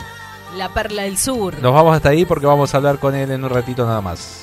[0.56, 1.60] La Perla del Sur.
[1.60, 4.40] Nos vamos hasta ahí porque vamos a hablar con él en un ratito nada más.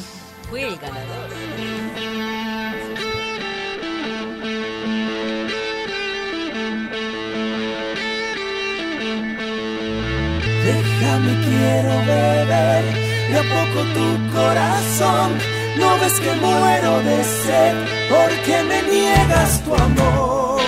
[0.50, 1.28] Fue el ganador.
[10.66, 12.86] Déjame, quiero beber
[13.30, 15.32] de a poco tu corazón.
[15.78, 17.76] No ves que muero de sed
[18.10, 20.62] porque me niegas tu amor.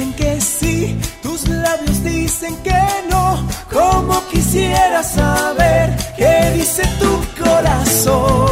[0.00, 3.46] Dicen que sí, tus labios dicen que no.
[3.70, 8.48] Como quisiera saber qué dice tu corazón.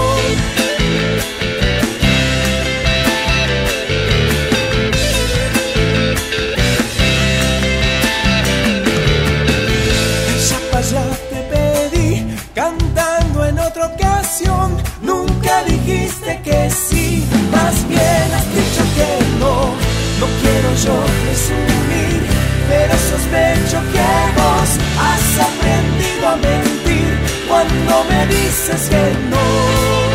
[10.92, 14.74] Ya te pedí, cantando en otra ocasión.
[15.02, 19.87] Nunca dijiste que sí, más bien has dicho que no.
[20.20, 22.22] No quiero yo presumir,
[22.68, 30.07] pero sospecho que vos has aprendido a mentir cuando me dices que no.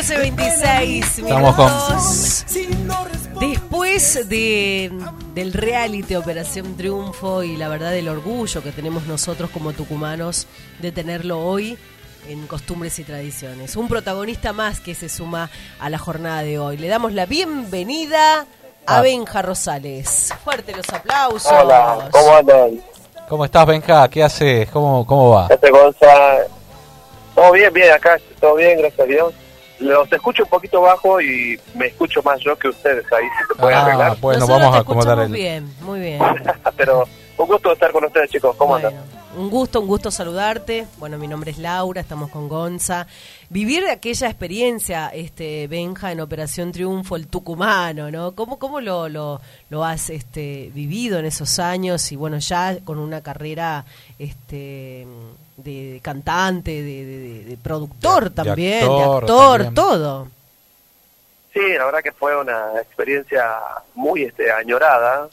[0.00, 3.40] 14.26 Estamos con-.
[3.40, 4.90] Después de,
[5.34, 10.46] del reality Operación Triunfo y la verdad el orgullo que tenemos nosotros como tucumanos
[10.78, 11.76] de tenerlo hoy
[12.28, 13.76] en Costumbres y Tradiciones.
[13.76, 16.78] Un protagonista más que se suma a la jornada de hoy.
[16.78, 18.46] Le damos la bienvenida
[18.86, 19.02] a Ah.
[19.02, 20.32] Benja Rosales.
[20.42, 21.52] Fuerte los aplausos.
[21.52, 22.80] Hola, ¿cómo andan?
[23.28, 24.08] ¿Cómo estás, Benja?
[24.08, 24.70] ¿Qué haces?
[24.70, 25.48] ¿Cómo, cómo va?
[25.50, 26.06] Este Gonza,
[27.34, 29.34] todo bien, bien acá, todo bien, gracias a Dios.
[29.80, 33.60] Los escucho un poquito bajo y me escucho más yo que ustedes ahí, si se
[33.60, 34.16] puede Ah, arreglar.
[34.20, 35.32] bueno, Nosotros vamos a acomodar el...
[35.32, 36.20] bien, muy bien.
[36.76, 37.04] Pero
[37.38, 38.54] un gusto estar con ustedes, chicos.
[38.56, 39.04] ¿Cómo Bueno, andan?
[39.36, 40.86] un gusto, un gusto saludarte.
[40.98, 43.06] Bueno, mi nombre es Laura, estamos con Gonza.
[43.48, 48.32] Vivir aquella experiencia, este Benja, en Operación Triunfo, el tucumano, ¿no?
[48.32, 49.40] ¿Cómo, cómo lo, lo,
[49.70, 52.12] lo has este, vivido en esos años?
[52.12, 53.86] Y bueno, ya con una carrera
[54.18, 55.06] este,
[55.62, 59.74] de cantante, de, de- de- de productor De- de también, actor de actor, también.
[59.74, 60.28] todo.
[61.52, 63.58] Sí, la verdad que fue una experiencia
[63.94, 65.28] muy este, añorada,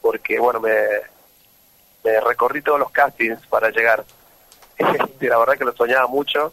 [0.00, 0.74] porque bueno, me
[2.04, 4.04] me recorrí todos los castings para llegar.
[5.20, 6.52] y la verdad que lo soñaba mucho,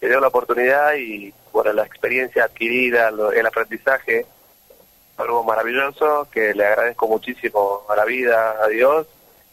[0.00, 4.26] me dio la oportunidad y bueno, la experiencia adquirida, lo- el aprendizaje,
[5.16, 9.06] algo maravilloso que le agradezco muchísimo a la vida, a Dios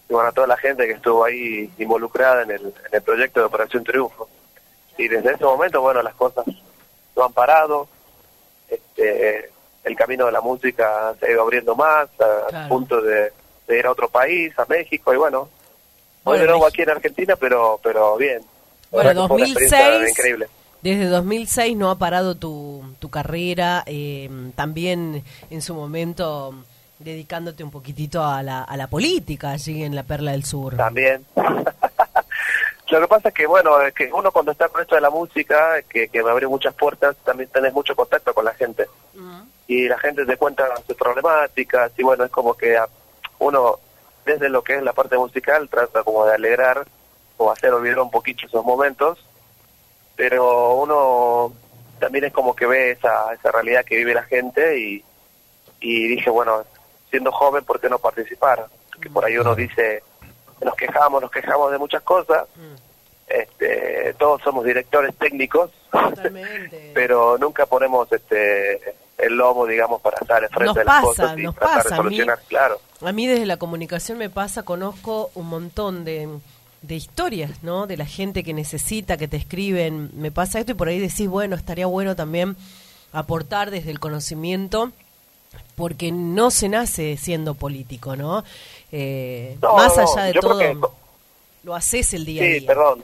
[0.10, 3.40] y bueno, a toda la gente que estuvo ahí involucrada en el, en el proyecto
[3.40, 4.28] de Operación Triunfo.
[4.98, 6.46] Y desde ese momento, bueno, las cosas
[7.16, 7.88] no han parado,
[8.70, 9.50] este,
[9.84, 12.70] el camino de la música se ha ido abriendo más, a- Claro.
[12.70, 13.32] punto de,
[13.68, 15.50] de ir a otro país, a México, y bueno, hoy
[16.24, 18.42] Bueno, de nuevo aquí en Argentina, pero pero bien.
[18.92, 20.48] Bueno, verdad que fue una experiencia 2006, increíble.
[20.82, 26.54] desde 2006 no ha parado tu, tu carrera, eh, también en su momento
[27.00, 30.76] dedicándote un poquitito a la, a la política allí en la Perla del Sur.
[30.78, 31.26] También.
[32.90, 35.10] Lo que pasa es que, bueno, es que uno cuando está con esto de la
[35.10, 38.86] música, que, que me abrió muchas puertas, también tenés mucho contacto con la gente.
[39.68, 42.88] Y la gente te cuenta sus problemáticas, y bueno, es como que a-
[43.40, 43.80] uno,
[44.24, 46.86] desde lo que es la parte musical, trata como de alegrar
[47.38, 49.18] o hacer olvidar un poquito esos momentos,
[50.16, 51.52] pero uno
[52.00, 55.04] también es como que ve esa, esa realidad que vive la gente y,
[55.82, 56.64] y dije, bueno,
[57.10, 58.68] siendo joven, ¿por qué no participar?
[59.02, 60.04] Que por ahí uno dice,
[60.64, 62.46] nos quejamos, nos quejamos de muchas cosas,
[63.28, 65.72] este, todos somos directores técnicos,
[66.94, 71.40] pero nunca ponemos este el lomo, digamos, para estar enfrente Nos de las pasa, cosas
[71.40, 72.82] y nos tratar pasa, de a mí- solucionar, claro.
[73.02, 76.28] A mí desde la comunicación me pasa, conozco un montón de,
[76.82, 77.88] de historias, ¿no?
[77.88, 81.30] De la gente que necesita, que te escriben, me pasa esto y por ahí decís,
[81.30, 82.58] bueno, estaría bueno también
[83.14, 84.92] aportar desde el conocimiento,
[85.76, 88.44] porque no se nace siendo político, ¿no?
[88.92, 90.78] Eh, No, más allá de todo, que-
[91.64, 92.68] lo haces el día a Sí, día.
[92.68, 93.04] perdón.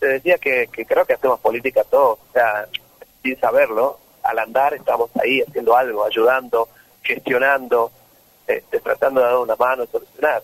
[0.00, 2.66] Te decía que, que creo que hacemos política todos, o sea,
[3.22, 6.68] sin saberlo, al andar estamos ahí haciendo algo, ayudando,
[7.02, 7.90] gestionando,
[8.46, 10.42] este, tratando de dar una mano, solucionar.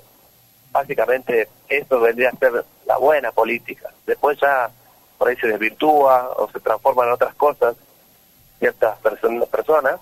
[0.71, 3.91] Básicamente eso vendría a ser la buena política.
[4.07, 4.71] Después ya
[5.19, 7.75] por ahí se desvirtúa o se transforma en otras cosas,
[8.61, 9.97] ciertas person- personas,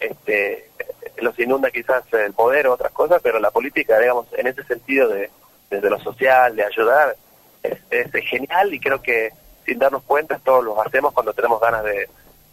[0.00, 0.70] este,
[1.18, 5.08] los inunda quizás el poder o otras cosas, pero la política, digamos, en ese sentido
[5.08, 5.30] de
[5.70, 7.16] desde lo social, de ayudar,
[7.62, 9.30] es, es genial y creo que
[9.66, 12.08] sin darnos cuenta todos los hacemos cuando tenemos ganas de,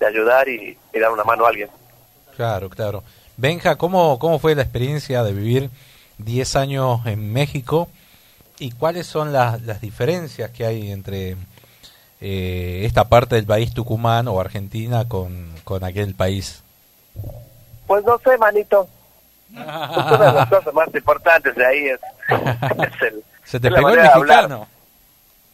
[0.05, 1.69] ayudar y, y dar una mano a alguien.
[2.35, 3.03] Claro, claro.
[3.37, 5.69] Benja, ¿cómo, ¿cómo fue la experiencia de vivir
[6.19, 7.89] 10 años en México?
[8.59, 11.37] ¿Y cuáles son las, las diferencias que hay entre
[12.21, 16.64] eh, esta parte del país Tucumán o Argentina con, con aquel país?
[17.87, 18.87] Pues no sé, manito.
[19.51, 23.89] Una de las cosas más importantes de ahí es, es el, ¿Se te es pegó
[23.89, 24.67] el mexicano?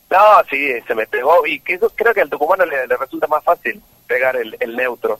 [0.09, 0.17] No,
[0.49, 3.43] sí, se me pegó y que eso creo que al tucumano le, le resulta más
[3.43, 5.19] fácil pegar el, el neutro.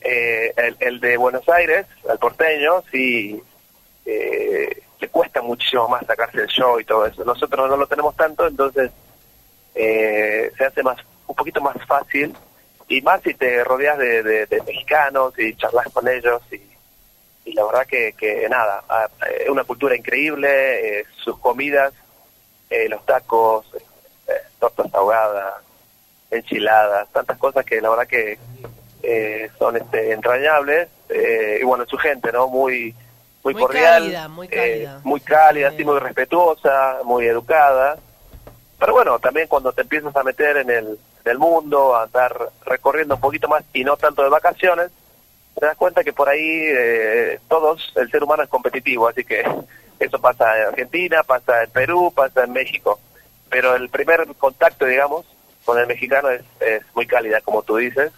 [0.00, 3.40] Eh, el, el de Buenos Aires, al porteño, sí,
[4.04, 7.24] eh, le cuesta muchísimo más sacarse el show y todo eso.
[7.24, 8.90] Nosotros no lo tenemos tanto, entonces
[9.74, 10.96] eh, se hace más
[11.26, 12.34] un poquito más fácil
[12.96, 16.60] y más si te rodeas de, de- de mexicanos y charlas con ellos y,
[17.44, 19.08] y la verdad que, que nada, ah,
[19.40, 20.48] es una cultura increíble,
[21.00, 21.92] eh, sus comidas,
[22.70, 23.66] eh, los tacos,
[24.28, 25.54] eh, tortas ahogadas,
[26.30, 28.38] enchiladas, tantas cosas que la verdad que
[29.02, 32.48] eh, son este, entrañables eh, y bueno, su gente, ¿no?
[32.48, 32.94] Muy
[33.44, 35.00] muy, Muy cordial, cálida, muy eh, cálida.
[35.02, 37.96] muy cálida, sí, muy respetuosa, muy educada.
[38.78, 42.50] Pero bueno, también cuando te empiezas a meter en el, en el mundo, a andar
[42.64, 44.90] recorriendo un poquito más y no tanto de vacaciones,
[45.58, 49.44] te das cuenta que por ahí eh, todos, el ser humano es competitivo, así que
[49.98, 52.98] eso pasa en Argentina, pasa en Perú, pasa en México.
[53.48, 55.26] Pero el primer contacto, digamos,
[55.64, 58.10] con el mexicano es, es muy cálida, como tú dices.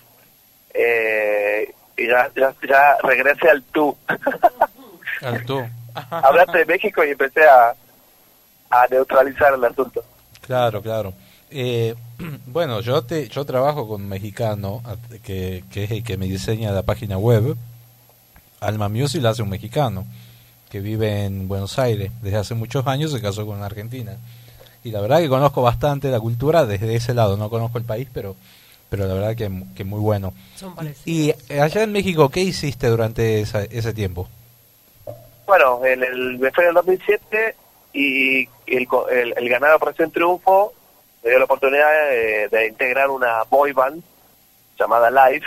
[0.73, 3.97] Eh, y ya, ya, ya regresé al tú.
[5.23, 5.65] Al tú.
[6.11, 7.75] Hablaste de México y empecé a,
[8.69, 10.05] a neutralizar el asunto.
[10.41, 11.15] Claro, claro.
[11.57, 11.95] Eh,
[12.47, 14.83] bueno, yo te, yo trabajo con un mexicano
[15.23, 17.57] que, que es el que me diseña la página web.
[18.61, 20.05] Alma Music la hace un mexicano
[20.71, 24.17] que vive en Buenos Aires desde hace muchos años, se casó con una argentina.
[24.83, 28.09] Y la verdad que conozco bastante la cultura desde ese lado, no conozco el país,
[28.13, 28.35] pero
[28.91, 30.33] pero la verdad que, que muy bueno.
[30.57, 30.73] Son.
[31.05, 34.29] Y allá en México, ¿qué hiciste durante esa- ese tiempo?
[35.47, 37.57] Bueno, en el, me fui en el 2007
[37.93, 40.73] y el, co- el, el ganado Operación Triunfo
[41.25, 44.03] me dio la oportunidad de, de integrar una boy band
[44.79, 45.47] llamada Live,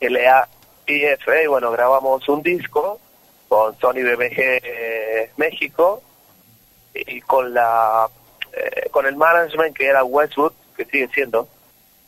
[0.00, 2.98] L-A-I-F, y bueno, grabamos un disco
[3.48, 6.02] con Sony BMG eh, México
[6.94, 8.08] y con la
[8.52, 11.46] eh, con el management que era Westwood, que sigue siendo,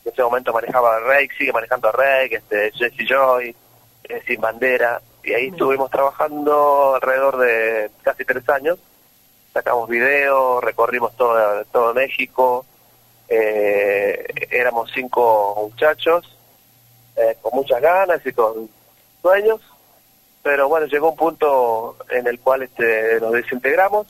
[0.03, 3.55] en ese momento manejaba a Rake, sigue manejando a Rake, este, Jesse Joy,
[4.05, 8.79] eh, Sin Bandera, y ahí estuvimos trabajando alrededor de casi tres años,
[9.53, 12.65] sacamos videos, recorrimos todo, todo México,
[13.29, 16.35] eh, éramos cinco muchachos,
[17.15, 18.69] eh, con muchas ganas y con
[19.21, 19.61] sueños,
[20.43, 24.07] pero bueno, llegó un punto en el cual este, nos desintegramos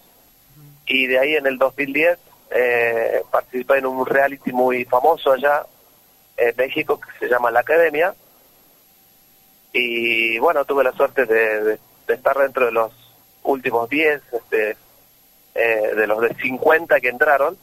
[0.85, 2.17] y de ahí en el 2010
[2.51, 5.65] eh, participé en un reality muy famoso allá
[6.37, 8.13] en México que se llama La Academia.
[9.73, 12.91] Y bueno, tuve la suerte de, de- estar dentro de los
[13.43, 14.75] últimos 10, este,
[15.53, 17.55] eh, de los de 50 que entraron,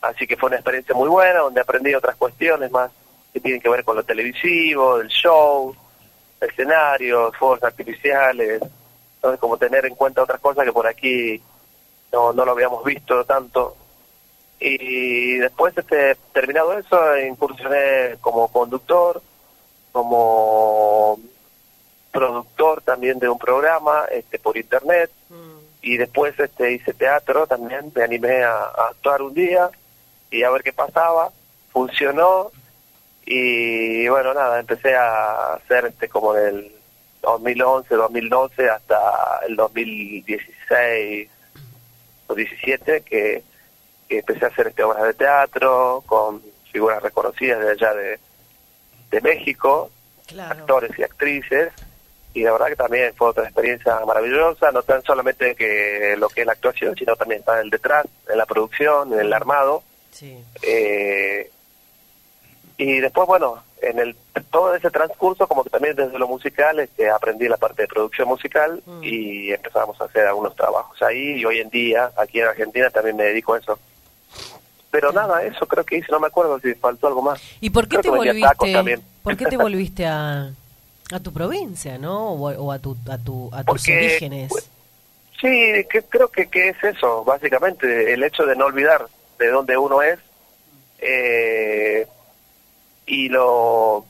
[0.00, 2.90] así que fue una experiencia muy buena donde aprendí otras cuestiones más
[3.32, 5.74] que tienen que ver con lo televisivo, el show,
[6.40, 8.62] escenarios, fuegos artificiales,
[9.16, 11.42] entonces como tener en cuenta otras cosas que por aquí
[12.12, 13.76] no, no lo habíamos visto tanto.
[14.60, 19.22] Y después, este, terminado eso, incursioné como conductor,
[19.92, 21.18] como
[22.10, 25.10] productor también de un programa este, por internet.
[25.80, 29.70] Y después este, hice teatro también, me animé a, a actuar un día
[30.30, 31.30] y a ver qué pasaba,
[31.72, 32.50] funcionó
[33.24, 36.72] y bueno, nada, empecé a hacer este como del
[37.20, 41.28] 2011, 2012 hasta el 2016
[42.26, 43.42] o 17 que,
[44.08, 46.42] que empecé a hacer este, obras de teatro con
[46.72, 48.18] figuras reconocidas de allá de,
[49.10, 49.90] de México,
[50.38, 51.72] actores y actrices.
[52.34, 56.42] Y la verdad que también fue otra experiencia maravillosa, no tan solamente que lo que
[56.42, 59.82] es la actuación, sino también está en el detrás, en la producción, en el armado.
[60.62, 61.50] Eh,
[62.76, 64.16] y después, bueno, en el
[64.50, 68.28] todo ese transcurso, como que también desde lo musical, este, aprendí la parte de producción
[68.28, 72.88] musical y empezamos a hacer algunos trabajos ahí y hoy en día, aquí en Argentina,
[72.90, 73.78] también me dedico a eso.
[74.90, 77.40] Pero nada, eso creo que hice, no me acuerdo si faltó algo más.
[77.60, 78.72] ¿Y por qué Creo te volviste?
[78.72, 79.02] también.
[79.22, 80.50] ¿Por qué te volviste a,
[81.12, 82.32] a tu provincia, no?
[82.32, 84.52] O, o a tu a tu a tus Porque, orígenes.
[85.40, 89.06] Sí, que, creo que, que es eso, básicamente, el hecho de no olvidar
[89.38, 90.18] de dónde uno es
[90.98, 92.06] eh,
[93.06, 94.04] y lo...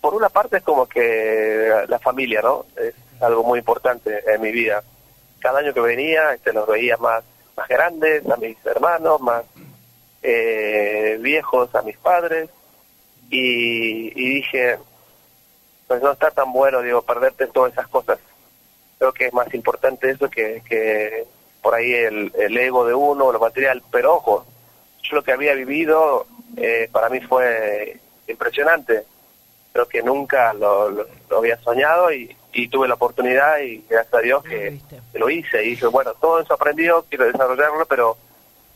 [0.00, 2.66] Por una parte es como que la familia, ¿no?
[2.76, 4.82] Es algo muy importante en mi vida.
[5.38, 7.22] Cada año que venía este, los veía más,
[7.56, 9.44] más grandes, a mis hermanos, más
[10.22, 12.50] eh, viejos, a mis padres,
[13.30, 14.78] y, y dije,
[15.86, 18.18] pues no está tan bueno, digo, perderte todas esas cosas
[19.02, 21.26] creo que es más importante eso que, que
[21.62, 23.82] por ahí el, el ego de uno, lo material.
[23.90, 24.44] Pero ojo,
[25.02, 26.26] yo lo que había vivido
[26.56, 27.98] eh, para mí fue
[28.28, 29.04] impresionante.
[29.72, 34.12] Creo que nunca lo, lo- lo había soñado y, y tuve la oportunidad y gracias
[34.14, 34.80] a Dios que,
[35.12, 35.64] que lo hice.
[35.64, 38.16] Y dije, bueno, todo eso aprendido, quiero desarrollarlo, pero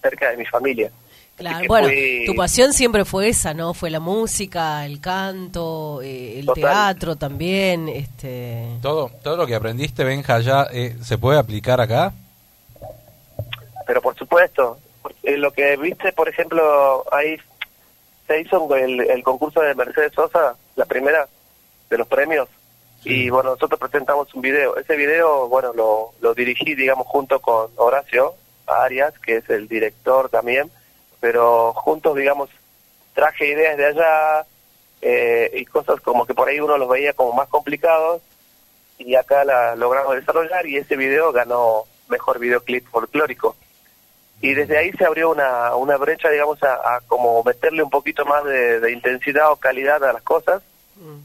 [0.00, 0.90] cerca de mi familia.
[1.36, 3.74] Claro, que bueno, fui- tu pasión siempre fue esa, ¿no?
[3.74, 6.62] Fue la música, el canto, eh, el Total.
[6.62, 8.66] teatro también, este...
[8.80, 12.14] Todo, todo lo que aprendiste, Benja, ya eh, se puede aplicar acá.
[13.86, 14.78] Pero por supuesto,
[15.22, 17.36] lo que viste, por ejemplo, ahí
[18.26, 21.28] se hizo el, el concurso de Mercedes Sosa, la primera
[21.88, 22.48] de los premios,
[23.04, 24.76] y bueno, nosotros presentamos un video.
[24.76, 28.34] Ese video, bueno, lo, lo dirigí, digamos, junto con Horacio
[28.66, 30.72] Arias, que es el director también,
[31.20, 32.50] pero juntos, digamos,
[33.14, 34.46] traje ideas de allá
[35.02, 38.22] eh, y cosas como que por ahí uno los veía como más complicados
[38.98, 43.54] y acá la logramos desarrollar y ese video ganó mejor videoclip folclórico
[44.40, 48.24] y desde ahí se abrió una, una brecha, digamos, a, a como meterle un poquito
[48.24, 50.62] más de, de intensidad o calidad a las cosas,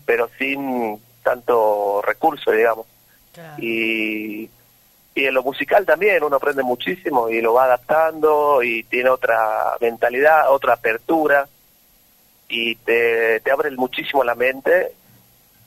[0.05, 2.87] pero sin tanto recurso, digamos.
[3.57, 4.49] Y,
[5.13, 9.75] y en lo musical también uno aprende muchísimo y lo va adaptando y tiene otra
[9.79, 11.47] mentalidad, otra apertura
[12.47, 14.93] y te, te abre muchísimo la mente.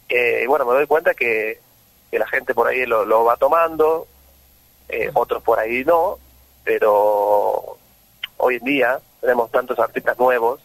[0.08, 1.58] Eh, y bueno, me doy cuenta que,
[2.10, 4.06] que la gente por ahí lo, lo va tomando,
[4.88, 6.18] eh, otros por ahí no,
[6.64, 7.76] pero
[8.38, 10.60] hoy en día tenemos tantos artistas nuevos.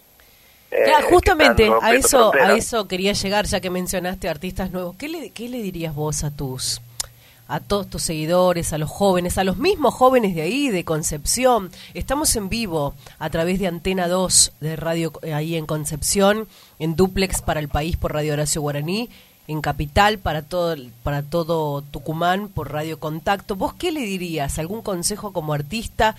[0.71, 4.95] eh, justamente a eso, a eso quería llegar, ya que mencionaste artistas nuevos.
[4.97, 6.81] ¿Qué le, qué le dirías vos a tus,
[7.47, 11.71] a todos tus seguidores, a los jóvenes, a los mismos jóvenes de ahí, de Concepción?
[11.95, 16.47] Estamos en vivo a través de Antena 2 de radio eh, ahí en Concepción,
[16.77, 19.09] en duplex para el país por Radio Horacio Guaraní,
[19.49, 23.55] en Capital para todo, para todo Tucumán por Radio Contacto.
[23.55, 24.59] ¿Vos qué le dirías?
[24.59, 26.15] ¿Algún consejo como artista?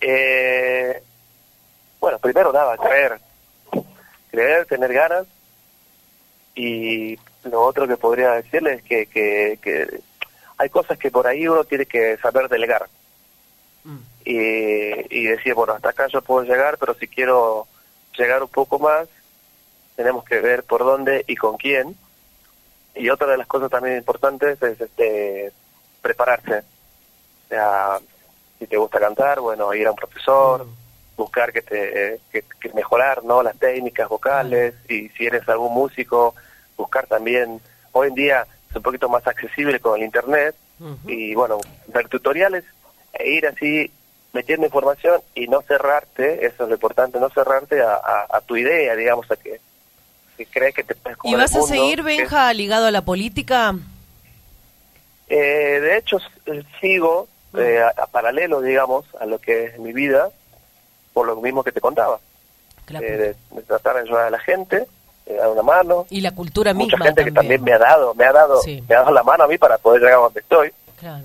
[0.00, 1.00] Eh,
[2.00, 3.20] bueno, primero nada, creer.
[4.32, 5.26] Creer, tener ganas.
[6.56, 10.00] Y lo otro que podría decirles es que, que, que
[10.58, 12.88] hay cosas que por ahí uno tiene que saber delegar.
[14.24, 17.68] Y, y decir, bueno, hasta acá yo puedo llegar, pero si quiero
[18.18, 19.08] llegar un poco más,
[20.00, 21.94] tenemos que ver por dónde y con quién.
[22.94, 25.52] Y otra de las cosas también importantes es este
[26.00, 26.60] prepararse.
[26.60, 27.98] O sea,
[28.58, 30.66] si te gusta cantar, bueno, ir a un profesor,
[31.18, 33.42] buscar que te que, que mejorar, ¿no?
[33.42, 36.34] Las técnicas vocales y si eres algún músico,
[36.78, 37.60] buscar también.
[37.92, 40.54] Hoy en día es un poquito más accesible con el internet
[41.06, 41.58] y bueno,
[41.88, 42.64] ver tutoriales
[43.12, 43.92] e ir así
[44.32, 48.56] metiendo información y no cerrarte, eso es lo importante, no cerrarte a, a- a tu
[48.56, 49.60] idea, digamos, a que,
[50.46, 53.74] que crees que te puedes ¿Y vas el a seguir, Benja, ligado a la política?
[55.28, 59.92] Eh, de hecho, s- sigo eh, a, a paralelo, digamos, a lo que es mi
[59.92, 60.30] vida,
[61.12, 62.18] por lo mismo que te contaba.
[62.86, 63.06] Claro.
[63.06, 64.86] Eh, de, de tratar de ayudar a la gente,
[65.26, 66.06] de dar una mano.
[66.10, 67.60] Y la cultura Mucha misma gente que también.
[67.60, 68.82] también me ha dado, me ha dado, Sí.
[68.88, 70.72] me ha dado la mano a mí para poder llegar a donde estoy.
[70.98, 71.24] Claro.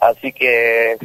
[0.00, 0.96] Así que,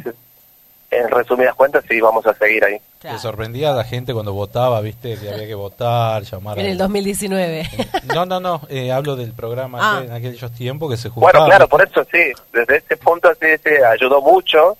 [0.90, 2.76] en resumidas cuentas, sí, vamos a seguir ahí.
[3.00, 6.68] Te sorprendía a la gente cuando votaba, viste, que había que votar, llamar En a-
[6.70, 7.68] el 2019.
[8.14, 10.02] No, no, no, eh, hablo del programa Ah.
[10.04, 11.30] en aquellos tiempos que se jugaba.
[11.32, 14.76] Bueno, claro, por eso sí, desde ese punto sí, sí, ayudó mucho.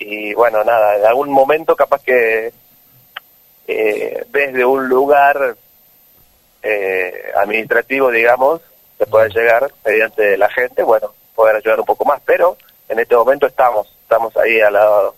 [0.00, 2.52] Y bueno, nada, en algún momento capaz que
[3.66, 5.56] eh, desde un lugar
[6.62, 8.60] eh, administrativo, digamos,
[8.98, 12.56] se puede llegar mediante la gente, bueno, poder ayudar un poco más, pero
[12.88, 15.14] en este momento estamos, estamos ahí al lado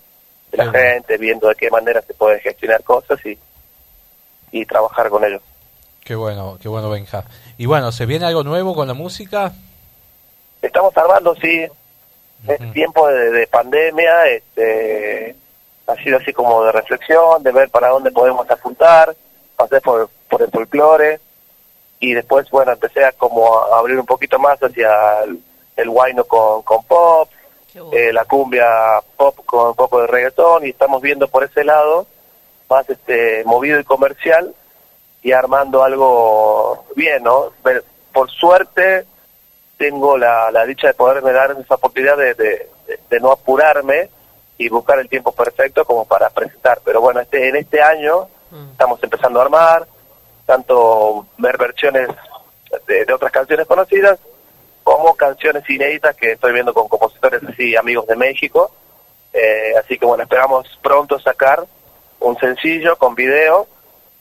[0.51, 3.39] de la gente, viendo de qué manera se puede gestionar cosas y,
[4.51, 5.41] y trabajar con ellos.
[6.03, 7.23] Qué bueno, qué bueno, Benja.
[7.57, 9.53] Y bueno, ¿se viene algo nuevo con la música?
[10.61, 11.65] Estamos armando, sí.
[12.45, 15.37] Este tiempo de, de pandemia este,
[15.87, 19.15] ha sido así como de reflexión, de ver para dónde podemos apuntar,
[19.55, 21.21] pasé por, por el folclore
[22.01, 25.39] y después, bueno, empecé a como a abrir un poquito más hacia el,
[25.77, 27.29] el guayno con, con pop,
[27.91, 32.05] eh, la cumbia pop con un poco de reggaetón y estamos viendo por ese lado
[32.69, 34.53] más este movido y comercial
[35.23, 37.51] y armando algo bien, ¿no?
[38.13, 39.05] Por suerte
[39.77, 44.09] tengo la, la dicha de poderme dar esa oportunidad de, de- de- de no apurarme
[44.57, 46.79] y buscar el tiempo perfecto como para presentar.
[46.83, 48.27] Pero bueno, este en este año
[48.71, 49.87] estamos empezando a armar,
[50.45, 52.09] tanto ver versiones
[52.87, 54.19] de, de otras canciones conocidas
[54.97, 58.71] como canciones inéditas que estoy viendo con compositores así, amigos de México.
[59.33, 61.63] Eh, así que bueno, esperamos pronto sacar
[62.19, 63.67] un sencillo con video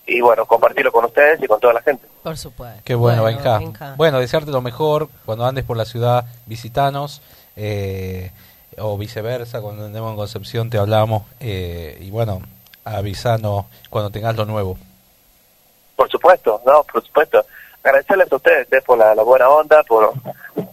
[0.07, 2.07] y bueno, compartirlo con ustedes y con toda la gente.
[2.23, 2.81] Por supuesto.
[2.85, 3.59] Qué bueno, Bueno, Benja.
[3.59, 3.95] Benja.
[3.97, 7.21] Bueno, desearte lo mejor cuando andes por la ciudad, visitanos.
[7.57, 8.31] eh,
[8.79, 11.25] o viceversa, cuando andemos en Concepción te hablamos.
[11.41, 12.41] eh, y bueno,
[12.85, 14.79] avisanos cuando tengas lo nuevo.
[15.97, 17.45] Por supuesto, no, por supuesto.
[17.83, 20.13] Agradecerles a ustedes eh, por la, la buena onda, por,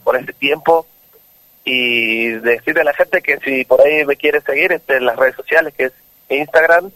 [0.04, 0.86] por este tiempo
[1.64, 5.16] y decirle a la gente que si por ahí me quiere seguir este, en las
[5.18, 5.94] redes sociales, que es
[6.30, 6.92] Instagram,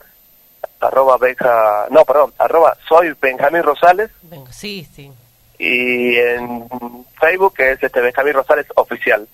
[0.80, 4.12] arroba Benja, no, perdón, arroba soy Benjamín Rosales
[4.50, 5.12] sí, sí.
[5.60, 6.68] y en
[7.20, 9.28] Facebook que es este Benjamín Rosales Oficial.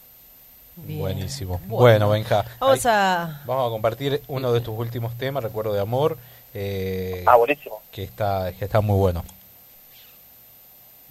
[0.75, 1.59] Buenísimo.
[1.65, 2.45] Bueno, Benja.
[2.59, 3.41] Vamos ahí- a...
[3.45, 6.17] Vamos a compartir uno de tus últimos temas, Recuerdo de Amor.
[6.53, 7.81] eh, Ah, buenísimo.
[7.91, 9.23] Que está, que está muy bueno.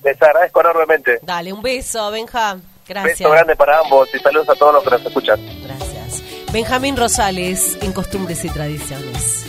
[0.06, 1.18] Les agradezco enormemente.
[1.20, 2.56] Dale, un beso, Benja.
[2.86, 3.18] Gracias.
[3.18, 5.40] Beso grande para ambos y saludos a todos los que nos escuchan.
[5.64, 6.22] Gracias.
[6.52, 9.46] Benjamín Rosales, en Costumbres y Tradiciones.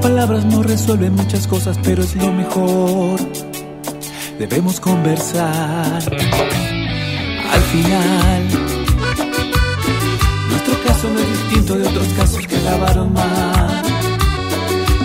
[0.00, 3.20] Palabras no resuelven muchas cosas, pero es lo mejor.
[4.38, 6.02] Debemos conversar.
[7.52, 8.48] Al final,
[10.48, 13.82] nuestro caso no es distinto de otros casos que acabaron mal.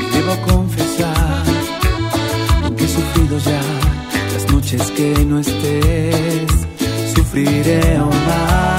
[0.02, 1.44] Y debo confesar,
[2.64, 3.62] aunque he sufrido ya
[4.34, 6.52] las noches que no estés,
[7.14, 8.75] sufriré aún más.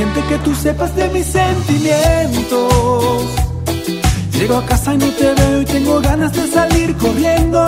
[0.00, 2.72] Urgente que tú sepas de mis sentimientos.
[4.32, 7.60] Llego a casa y no te veo y tengo ganas de salir corriendo.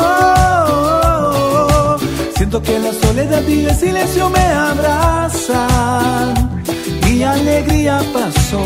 [2.34, 5.52] Siento que la soledad y el silencio me abrazan.
[7.04, 8.64] Mi alegría pasó,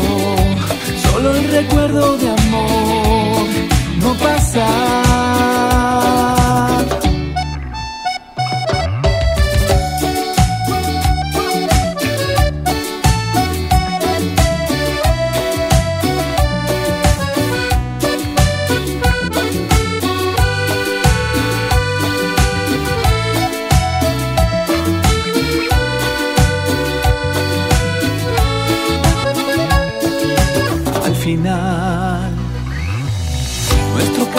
[1.11, 3.47] solo el recuerdo de amor
[3.99, 4.65] no pasa.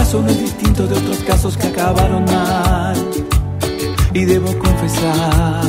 [0.09, 2.97] Caso no es distinto de otros casos que acabaron mal.
[4.15, 5.61] Y debo confesar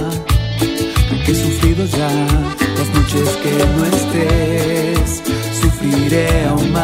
[1.25, 2.07] que he sufrido ya
[2.77, 5.21] las noches que no estés,
[5.61, 6.79] sufriré aún más.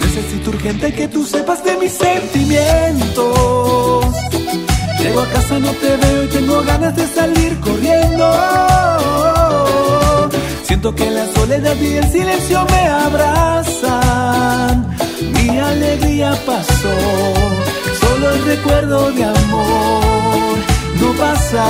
[0.00, 4.04] Necesito urgente que tú sepas de mis sentimientos.
[5.00, 7.41] Llego a casa, no te veo y tengo ganas de salir
[11.52, 13.36] soledad y el silencio me abrazan.
[15.34, 16.94] Mi alegría pasó,
[18.00, 20.56] solo el recuerdo de amor
[21.00, 21.64] no pasa.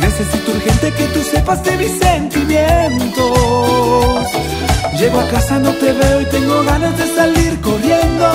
[0.00, 3.28] Necesito urgente que tú sepas de mis sentimientos.
[4.98, 8.28] Llego a casa, no te veo y tengo ganas de salir corriendo.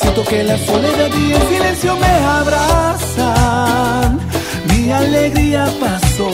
[0.00, 4.20] Siento que la soledad y el silencio me abrazan.
[4.68, 5.66] Mi alegría
[6.16, 6.30] pasó,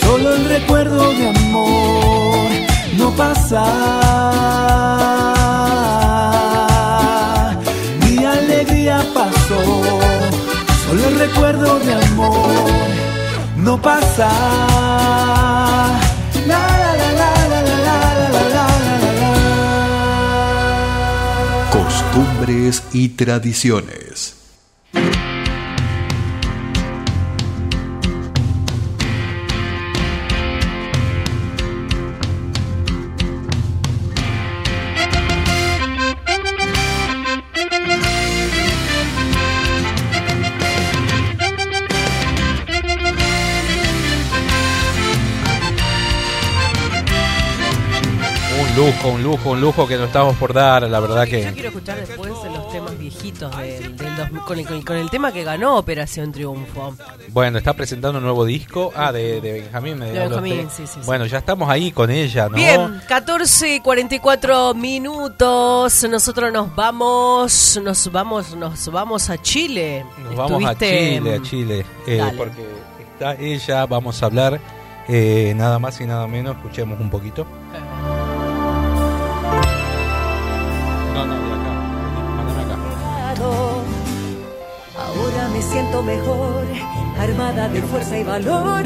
[0.00, 2.50] solo el recuerdo de amor
[2.96, 3.64] no pasa.
[8.00, 9.62] Mi alegría pasó,
[10.86, 12.50] solo el recuerdo de amor
[13.56, 14.30] no pasa.
[21.70, 24.31] Costumbres y tradiciones.
[49.02, 51.52] Lujo, un lujo, un lujo que nos estamos por dar, la verdad Yo que...
[51.52, 54.96] quiero escuchar después de los temas viejitos del, del 2000, con, el, con el- con
[54.96, 56.94] el tema que ganó Operación Triunfo.
[57.30, 58.92] Bueno, está presentando un nuevo disco.
[58.94, 59.98] Ah, de, de Benjamín.
[59.98, 60.40] me De hablaste.
[60.42, 61.06] Benjamín, sí, sí, sí.
[61.06, 62.54] Bueno, ya estamos ahí con ella, ¿no?
[62.56, 66.04] Bien, 14 y 44 minutos.
[66.08, 70.04] Nosotros nos vamos, nos vamos, nos vamos a Chile.
[70.22, 71.86] Nos vamos a Chile, a Chile.
[72.06, 72.64] eh, porque
[73.14, 74.60] está ella, vamos a hablar
[75.08, 76.56] eh, nada más y nada menos.
[76.56, 77.44] Escuchemos un poquito.
[77.72, 77.91] No,
[86.00, 86.64] Mejor,
[87.20, 88.82] armada de fuerza y valor.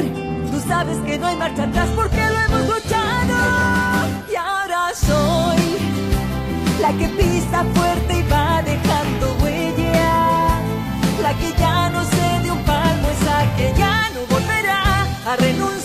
[0.51, 3.35] Tú sabes que no hay marcha atrás porque lo hemos luchado.
[4.31, 5.77] Y ahora soy
[6.79, 10.59] la que pisa fuerte y va dejando huella.
[11.23, 15.76] La que ya no se de un palmo, esa que ya no volverá a renunciar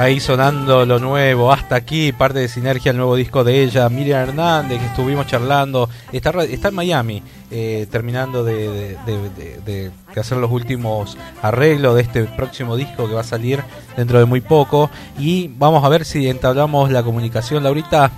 [0.00, 4.22] Ahí sonando lo nuevo, hasta aquí, parte de Sinergia, el nuevo disco de ella, Miriam
[4.30, 9.90] Hernández, que estuvimos charlando, está, está en Miami, eh, terminando de, de- de- de- de-
[10.14, 13.62] de hacer los últimos arreglos de este próximo disco que va a salir
[13.94, 18.10] dentro de muy poco, y vamos a ver si entablamos la comunicación, Laurita.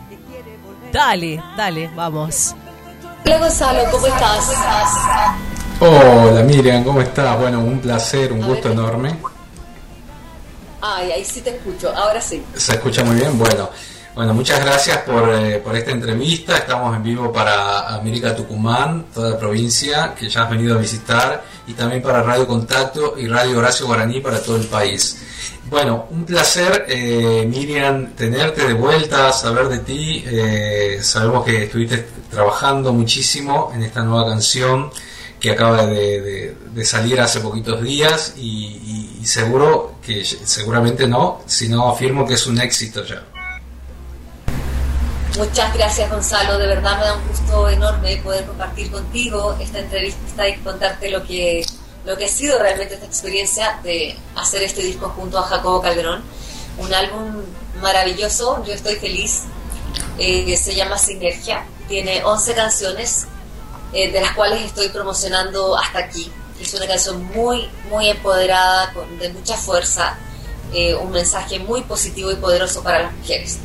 [0.93, 2.55] Dale, dale, vamos.
[3.27, 4.53] Hola Gonzalo, ¿cómo estás?
[5.81, 7.37] Hola Miriam, ¿cómo estás?
[7.41, 9.17] Bueno, un placer, un gusto enorme.
[10.85, 12.43] Ay, ahí sí te escucho, ahora sí.
[12.57, 13.39] ¿Se escucha muy bien?
[13.39, 13.71] Bueno,
[14.17, 16.57] bueno muchas gracias por, eh, por esta entrevista.
[16.57, 21.45] Estamos en vivo para América Tucumán, toda la provincia que ya has venido a visitar,
[21.69, 25.23] y también para Radio Contacto y Radio Horacio Guaraní para todo el país.
[25.71, 30.25] Bueno, un placer, eh, Miriam, tenerte de vuelta, saber de ti.
[30.27, 34.91] Eh, sabemos que estuviste trabajando muchísimo en esta nueva canción
[35.43, 42.35] que acaba de, salir hace poquitos días y seguro que seguramente no, sino afirmo que
[42.35, 43.23] es un éxito ya.
[45.39, 50.47] Muchas gracias Gonzalo, de verdad me da un gusto enorme poder compartir contigo esta entrevista
[50.47, 51.65] y contarte lo que,
[52.05, 56.23] lo que ha sido realmente esta experiencia de hacer este disco junto a Jacobo Calderón.
[56.77, 57.43] Un álbum
[57.81, 59.45] maravilloso, yo estoy feliz,
[60.19, 63.27] eh, se llama Sinergia, tiene 11 canciones,
[63.93, 66.31] eh, de las cuales estoy promocionando hasta aquí.
[66.61, 70.17] Es una canción muy, muy empoderada, con, de mucha fuerza,
[70.73, 73.59] eh, un mensaje muy positivo y poderoso para las mujeres.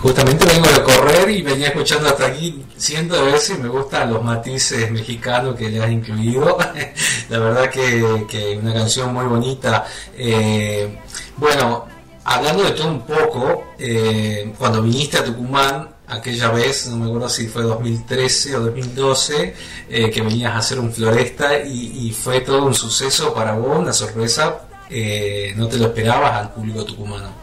[0.00, 4.22] Justamente vengo de correr y venía escuchando hasta aquí cientos de veces me gustan los
[4.22, 6.58] matices mexicanos que le has incluido.
[7.28, 9.86] La verdad que, que una canción muy bonita.
[10.14, 10.98] Eh,
[11.36, 11.86] bueno,
[12.24, 17.28] hablando de todo un poco, eh, cuando viniste a Tucumán, aquella vez, no me acuerdo
[17.28, 19.54] si fue 2013 o 2012,
[19.88, 23.92] eh, que venías a hacer un floresta y, fue todo un suceso para vos, una
[23.92, 27.42] sorpresa, eh, no te lo esperabas al público tucumano.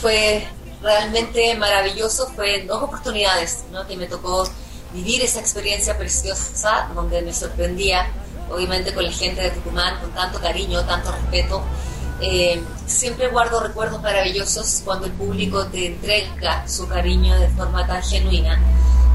[0.00, 0.46] fue
[0.82, 3.86] realmente maravilloso fue en dos oportunidades, ¿no?
[3.86, 4.46] que me tocó
[4.92, 8.06] vivir esa experiencia preciosa donde me sorprendía,
[8.50, 11.64] obviamente con la gente de Tucumán, con tanto cariño, tanto respeto.
[12.26, 18.02] Eh, siempre guardo recuerdos maravillosos cuando el público te entrega su cariño de forma tan
[18.02, 18.58] genuina.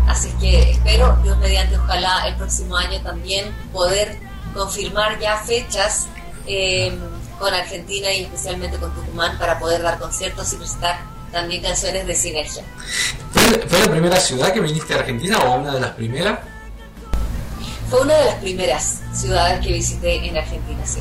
[0.07, 4.19] Así que espero, Dios mediante, ojalá el próximo año también poder
[4.53, 6.05] confirmar ya fechas
[6.45, 6.95] eh,
[7.39, 10.99] con Argentina y especialmente con Tucumán para poder dar conciertos y presentar
[11.31, 12.63] también canciones de sinergia.
[13.31, 16.39] ¿Fue, fue la primera ciudad que viniste a Argentina o una de las primeras?
[17.89, 20.99] Fue una de las primeras ciudades que visité en Argentina, así.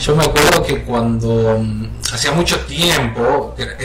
[0.00, 3.76] Yo me acuerdo que cuando mm, hacía mucho tiempo, eh,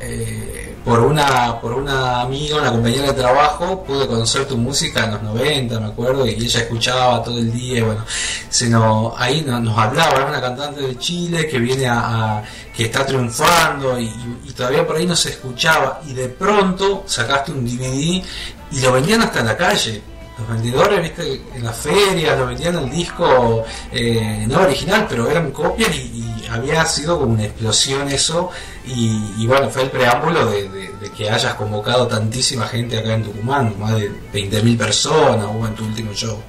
[0.00, 5.10] eh, por una por una amiga, una compañera de trabajo, pude conocer tu música en
[5.12, 8.04] los 90, me acuerdo, y ella escuchaba todo el día, bueno,
[8.48, 12.42] se nos, ahí nos, hablaba, una cantante de Chile que viene a, a-
[12.74, 14.06] que está triunfando y,
[14.46, 18.22] y todavía por ahí no se escuchaba, y de pronto sacaste un DVD
[18.70, 20.02] y lo vendían hasta en la calle.
[20.38, 25.50] Los vendedores, viste, en las ferias, lo vendían el disco eh, no original, pero eran
[25.50, 25.98] copias y,
[26.42, 28.50] y había sido como una explosión eso.
[28.86, 33.14] Y, y bueno, fue el preámbulo de, de- de que hayas convocado tantísima gente acá
[33.14, 36.40] en Tucumán, más de 20.000 personas hubo en tu último show.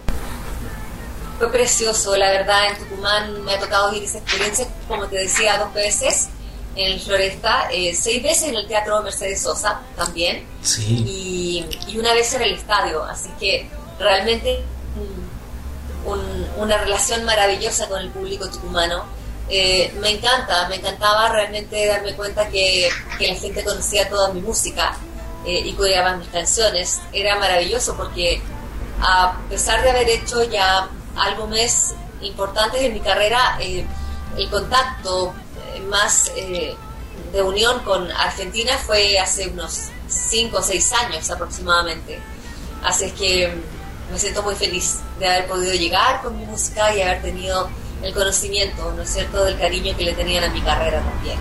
[1.38, 5.57] Fue precioso, la verdad, en Tucumán me ha tocado vivir esa experiencia, como te decía,
[5.57, 6.30] dos veces
[6.76, 11.03] en el Floresta, eh, seis veces en el Teatro Mercedes Sosa también, Sí.
[11.88, 13.70] y, y una vez en el estadio, así que
[14.00, 14.64] realmente
[16.06, 19.04] un- una relación maravillosa con el público tucumano.
[19.50, 24.42] Eh, me encanta, me encantaba realmente darme cuenta que, que la gente conocía toda mi
[24.42, 24.96] música
[25.46, 27.00] eh, y coreaban mis canciones.
[27.12, 28.42] Era maravilloso porque
[29.02, 33.86] a pesar de haber hecho ya álbumes importantes en mi carrera, eh,
[34.38, 35.34] el contacto
[35.76, 36.76] eh, más eh,
[37.34, 42.20] de unión con Argentina fue hace unos 5 o 6 años aproximadamente.
[42.84, 43.54] Así es que
[44.11, 47.69] me siento muy feliz de haber podido llegar con mi música y haber tenido
[48.02, 51.38] el conocimiento, ¿no es cierto?, del cariño que le tenían a mi carrera también.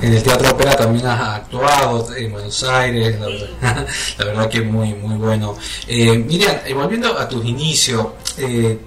[0.00, 3.86] En el Teatro Ópera también has actuado en Buenos Aires, la, verdad,
[4.18, 5.56] la verdad que muy muy bueno.
[5.86, 8.06] Eh, Miriam, eh, volviendo a tus inicios,
[8.36, 8.78] eh,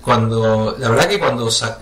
[0.00, 1.78] cuando la verdad que cuando sa-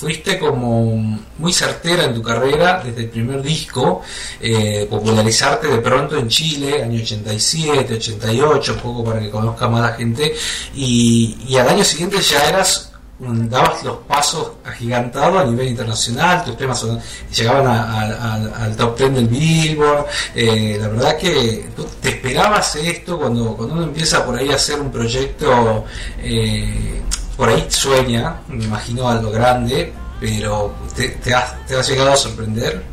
[0.00, 4.00] fuiste como muy certera en tu carrera desde el primer disco,
[4.40, 9.82] eh, popularizarte de pronto en Chile, año 87, 88, un poco para que conozca más
[9.82, 10.34] la gente,
[10.74, 16.56] y, al año siguiente ya eras un- dabas los pasos agigantados a nivel internacional, tus
[16.56, 16.82] temas
[17.36, 21.68] llegaban al top 10 del Billboard, eh, la verdad que
[22.00, 25.84] te esperabas esto cuando, cuando uno empieza por ahí a hacer un proyecto,
[26.22, 27.02] eh,
[27.40, 32.12] por ahí sueña, me imagino a lo grande, pero te, te has, te has llegado
[32.12, 32.84] a sorprender.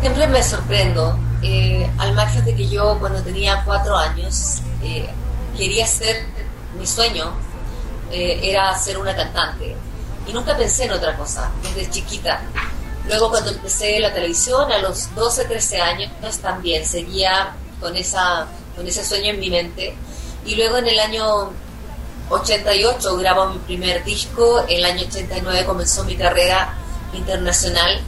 [0.00, 5.08] Siempre me sorprendo, eh, al margen de que yo cuando tenía cuatro años eh,
[5.56, 6.24] quería ser,
[6.76, 7.32] mi sueño
[8.10, 9.76] eh, era ser una cantante
[10.26, 12.40] y nunca pensé en otra cosa desde chiquita.
[13.06, 16.10] Luego cuando empecé la televisión a los 12, 13 años
[16.42, 19.94] también seguía con, esa, con ese sueño en mi mente
[20.44, 21.52] y luego en el año
[22.32, 26.74] 88 grabo mi primer disco, el año 89 comenzó mi carrera
[27.12, 28.00] internacional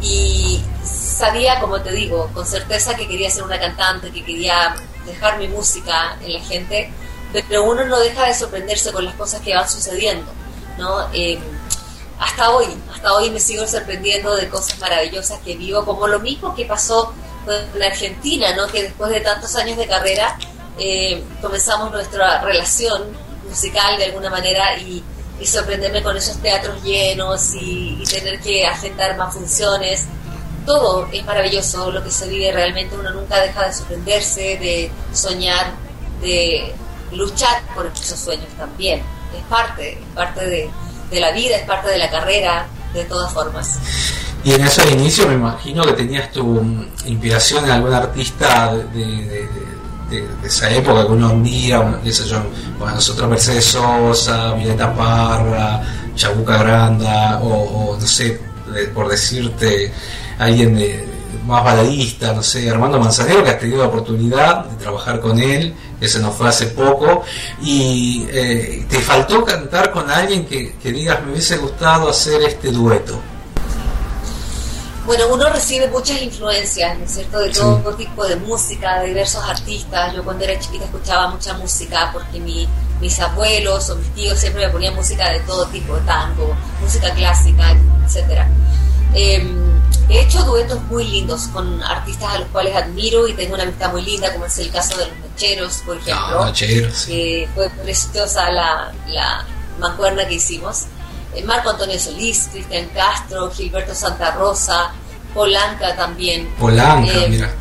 [0.00, 4.74] y sabía, como te digo, con certeza que quería ser una cantante, que quería
[5.04, 6.90] dejar mi música en la gente,
[7.48, 10.30] pero uno no deja de sorprenderse con las cosas que van sucediendo,
[10.78, 11.08] ¿no?
[11.12, 11.38] Eh,
[12.18, 16.54] hasta hoy, hasta hoy me sigo sorprendiendo de cosas maravillosas que vivo, como lo mismo
[16.54, 17.12] que pasó
[17.44, 18.66] con Argentina, ¿no?
[18.68, 20.38] Que después de tantos años de carrera
[20.78, 25.02] eh, comenzamos nuestra relación musical de alguna manera y,
[25.44, 30.06] sorprenderme con esos teatros llenos y, tener que agendar más funciones.
[30.64, 35.72] Todo es maravilloso lo que se vive realmente, uno nunca deja de sorprenderse, de soñar,
[36.20, 36.74] de
[37.12, 39.00] luchar por esos sueños también.
[39.36, 40.70] Es parte, es parte de,
[41.10, 43.78] de la vida, es parte de la carrera, de todas formas.
[44.42, 46.60] Y en esos inicios me imagino que tenías tu
[47.04, 49.48] inspiración en algún artista de- de-
[50.10, 52.38] de- esa época que uno admira, un- qué sé yo,
[52.78, 55.82] bueno, nosotros Mercedes Sosa, Violeta Parra,
[56.14, 58.40] Chabuca Granda, o, no sé,
[58.94, 59.92] por decirte,
[60.38, 61.06] alguien de,
[61.46, 65.74] más baladista, no sé, Armando Manzanero, que has tenido la oportunidad de trabajar con él,
[66.00, 67.22] que se nos fue hace poco,
[67.62, 73.20] y eh, te faltó cantar con alguien que digas, me hubiese gustado hacer este dueto.
[75.06, 79.42] Bueno, uno recibe muchas influencias, ¿no es cierto?, de todo tipo de música, de diversos
[79.44, 80.12] artistas.
[80.14, 82.68] Yo cuando era chiquita escuchaba mucha música porque mi-
[83.00, 87.76] mis abuelos o mis tíos siempre me ponían música de todo tipo, tango, música clásica,
[88.04, 88.48] etcétera.
[89.14, 89.46] Eh,
[90.08, 93.92] he hecho duetos muy lindos con artistas a los cuales admiro y tengo una amistad
[93.92, 96.42] muy linda, como es el caso de los Mecheros, por ejemplo.
[96.42, 97.10] Ah, Mecheros, sí.
[97.12, 99.44] que fue preciosa la, la
[99.78, 100.82] mancuerna que hicimos.
[101.36, 104.90] Eh, Marco Antonio Solís, Cristian Castro, Gilberto Santa Rosa,
[105.34, 106.48] Polanca también.
[106.58, 107.54] Polanca, Eh, mira.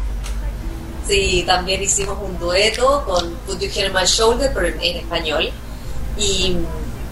[1.08, 4.98] Sí, también hicimos un dueto con Put Your Head on My Shoulder, pero en, en
[4.98, 5.52] español.
[6.18, 6.58] Y,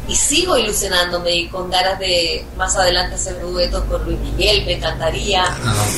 [0.08, 4.74] y sigo ilusionándome y con ganas de más adelante hacer duetos con Luis Miguel, me
[4.74, 5.44] encantaría.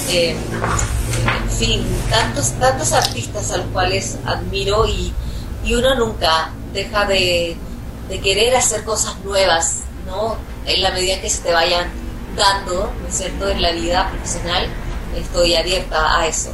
[0.10, 5.14] Eh, en fin, tantos, tantos artistas a los cuales admiro y,
[5.64, 7.56] y uno nunca deja de,
[8.10, 10.36] de querer hacer cosas nuevas, ¿no?
[10.66, 11.88] En la medida que se te vayan
[12.36, 14.68] dando, ¿no es cierto?, en la vida profesional,
[15.16, 16.52] estoy abierta a eso.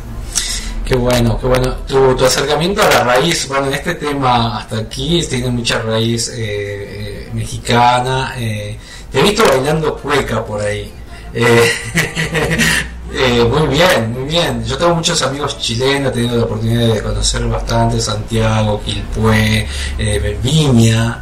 [0.86, 1.74] Qué bueno, qué bueno.
[1.88, 6.30] Tu, tu acercamiento a la raíz, bueno, en este tema hasta aquí tiene mucha raíz
[6.30, 8.34] eh, eh, mexicana.
[8.38, 8.78] eh,
[9.12, 10.92] te he visto bailando cueca por ahí.
[13.12, 14.64] Muy bien, muy bien.
[14.64, 19.68] Yo tengo muchos amigos chilenos, he tenido la oportunidad de conocer bastante Santiago, Quilpué,
[19.98, 21.22] eh, Viña,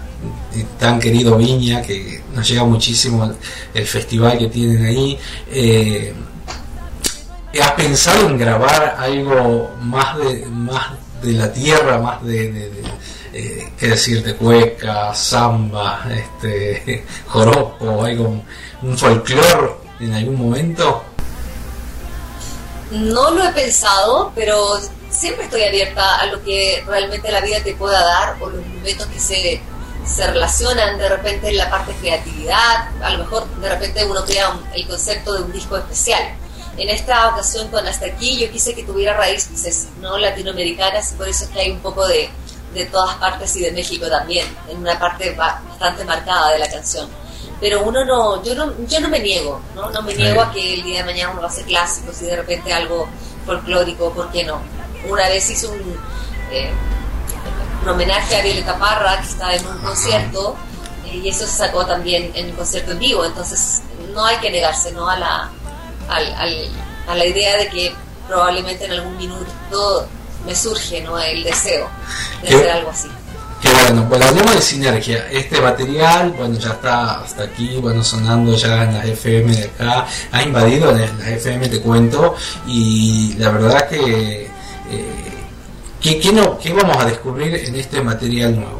[0.80, 3.31] tan querido Viña, que nos llega muchísimo
[3.73, 5.19] el festival que tienen ahí.
[5.51, 6.13] Eh,
[7.61, 12.84] ¿Has pensado en grabar algo más de más de la tierra, más de, de, de,
[13.34, 18.43] eh, cueca, samba, este, joropo, algo,
[18.81, 21.03] un folclore en algún momento?
[22.91, 27.73] No lo he pensado, pero siempre estoy abierta a lo que realmente la vida te
[27.76, 29.61] pueda dar o los momentos que se,
[30.05, 32.89] se relacionan de repente en la parte creatividad.
[33.01, 36.21] A lo mejor de repente uno crea el concepto de un disco especial.
[36.77, 41.43] En esta ocasión con Hasta aquí yo quise que tuviera raíces no latinoamericanas por eso
[41.43, 42.30] es que hay un poco de,
[42.73, 46.69] de todas partes y de México también, en una parte ba- bastante marcada de la
[46.69, 47.09] canción.
[47.59, 49.89] Pero uno no, yo no, yo no me niego, ¿no?
[49.91, 52.26] No me niego a que el día de mañana uno va a hacer clásicos y
[52.26, 53.09] de repente algo
[53.45, 54.61] folclórico, ¿por qué no?
[55.09, 55.99] Una vez hice un,
[56.51, 56.71] eh,
[57.84, 60.56] un homenaje a Violeta Parra, que está en un concierto,
[61.06, 63.81] eh, y eso se sacó también en el concierto en vivo, entonces
[64.14, 65.10] no hay que negarse, ¿no?
[65.10, 65.49] A la,
[66.10, 66.69] al- al-
[67.07, 67.93] a la idea de que
[68.27, 70.07] probablemente en algún minuto
[70.45, 71.18] me surge, ¿no?
[71.19, 71.88] El deseo
[72.41, 72.56] de ¿Qué?
[72.56, 73.07] hacer algo así.
[73.61, 75.27] Que bueno, bueno, hablemos de sinergia.
[75.30, 80.07] Este material, bueno, ya está hasta aquí, bueno, sonando ya en las FM de acá,
[80.31, 82.35] ha invadido en las FM, te cuento,
[82.65, 84.49] y la verdad que,
[84.89, 85.28] eh,
[86.01, 88.80] ¿qué, qué no, ¿qué vamos a descubrir en este material nuevo?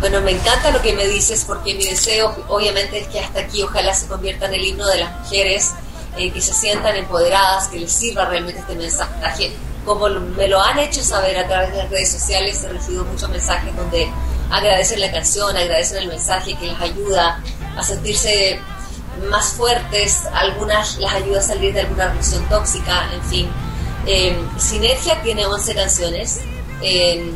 [0.00, 3.62] Bueno, me encanta lo que me dices porque mi deseo obviamente es que hasta aquí
[3.62, 5.72] ojalá se convierta en el himno de las mujeres,
[6.16, 9.52] eh, que se sientan empoderadas, que les sirva realmente este mensaje.
[9.84, 13.28] Como me lo han hecho saber a través de las redes sociales, he recibido muchos
[13.28, 14.10] mensajes donde
[14.50, 17.42] agradecen la canción, agradecen el mensaje que les ayuda
[17.76, 18.58] a sentirse
[19.28, 23.50] más fuertes, algunas las ayuda a salir de alguna relación tóxica, en fin.
[24.06, 26.40] Eh, Sinergia tiene 11 canciones,
[26.82, 27.32] eh,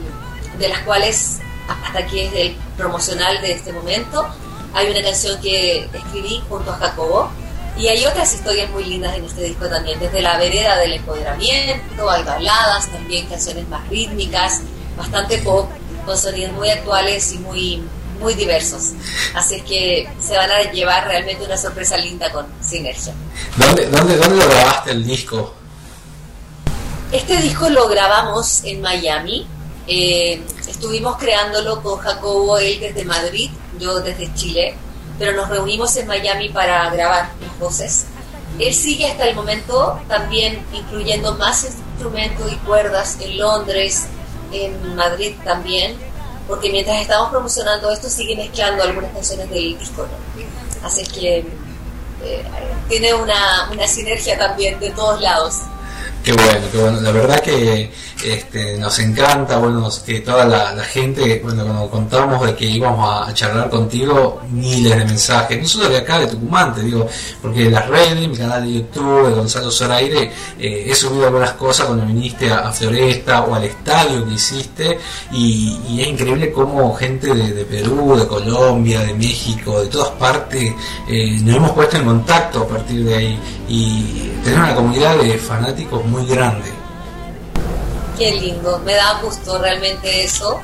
[0.59, 1.39] de las cuales
[1.69, 4.27] hasta aquí es el promocional de este momento.
[4.73, 7.31] Hay una canción que escribí junto a Jacobo
[7.77, 12.09] y hay otras historias muy lindas en este disco también, desde la vereda del empoderamiento,
[12.09, 14.61] hay baladas, también canciones más rítmicas,
[14.97, 15.69] bastante pop,
[16.07, 17.83] con sonidos muy actuales y muy,
[18.21, 18.93] muy diversos.
[19.35, 23.13] Así es que se van a llevar realmente una sorpresa linda con Sinergia.
[23.57, 25.55] ¿Dónde, dónde, dónde lo grabaste el disco?
[27.13, 29.47] Este disco lo grabamos en Miami.
[29.87, 34.75] eh, estuvimos creándolo con Jacobo, él desde Madrid, yo desde Chile,
[35.19, 38.07] pero nos reunimos en Miami para grabar las voces.
[38.59, 44.07] Él sigue hasta el momento también incluyendo más instrumentos y cuerdas en Londres,
[44.53, 45.97] en Madrid también,
[46.49, 50.03] porque mientras estamos promocionando esto sigue mezclando algunas canciones del disco.
[50.07, 50.87] ¿no?
[50.87, 51.39] Así que
[52.23, 52.45] eh,
[52.89, 55.61] tiene una, una sinergia también de todos lados.
[56.25, 57.01] Qué bueno, qué bueno.
[57.03, 57.91] La verdad que
[58.25, 63.35] este, nos encanta, bueno, que toda la, gente, bueno, cuando contamos de que íbamos a
[63.35, 67.07] charlar contigo, miles de mensajes, no solo de acá, de Tucumán, te digo,
[67.43, 71.87] porque las redes, mi canal de YouTube, de Gonzalo Zoraire, eh, he subido algunas cosas
[71.87, 74.99] cuando viniste a, Floresta o al estadio que hiciste,
[75.33, 80.73] y, es increíble cómo gente de, de Perú, de Colombia, de México, de todas partes,
[81.07, 83.39] eh, nos hemos puesto en contacto a partir de ahí,
[83.69, 86.73] y tenemos una comunidad de fanáticos muy grande.
[88.17, 90.61] Qué lindo, me da gusto realmente eso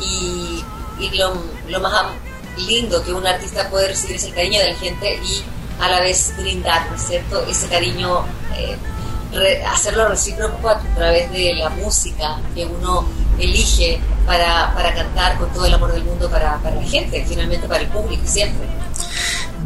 [0.00, 0.64] y,
[0.98, 1.32] y lo,
[1.68, 2.06] lo más
[2.66, 5.42] lindo que un artista puede recibir es el cariño de la gente y
[5.80, 7.44] a la vez brindar, ¿no es cierto?
[7.46, 8.24] Ese cariño,
[8.56, 13.06] eh, hacerlo recíproco a través de la música que uno
[13.38, 17.66] elige para, para cantar con todo el amor del mundo para, para la gente, finalmente
[17.66, 18.66] para el público siempre.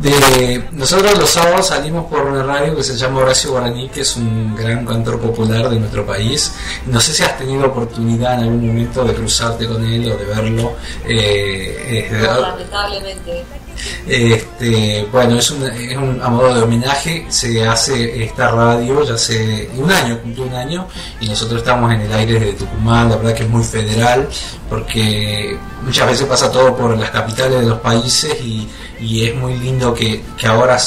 [0.00, 4.16] De, nosotros los sábados salimos por una radio que se llama Horacio Guaraní, que es
[4.16, 6.54] un gran cantor popular de nuestro país.
[6.86, 10.24] No sé si has tenido oportunidad en algún momento de cruzarte con él o de
[10.24, 10.72] verlo.
[11.04, 13.44] Eh, eh, No, lamentablemente.
[14.06, 19.90] Este, bueno, es un, a modo de homenaje, se hace esta radio ya hace un
[19.90, 20.86] año, cumplió un año,
[21.20, 24.28] y nosotros estamos en el aire de Tucumán, la verdad que es muy federal,
[24.68, 28.68] porque muchas veces pasa todo por las capitales de los países y,
[29.00, 30.78] es muy lindo que, ahora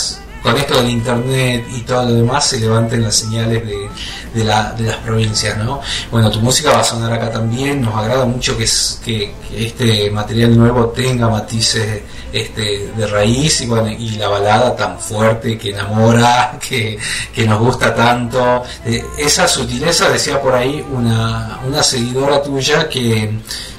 [0.46, 3.90] con esto del internet y todo lo demás se levanten las señales de,
[4.34, 5.82] de, la- las provincias, ¿no?
[6.12, 9.66] Bueno, tu música va a sonar acá también, nos agrada mucho que, es- que, que
[9.66, 12.02] este material nuevo tenga matices
[12.32, 16.98] este, de raíz y la balada tan fuerte que enamora, que,
[17.34, 18.62] que nos gusta tanto.
[18.86, 23.32] Eh, esa sutileza, decía por ahí una, una seguidora tuya, que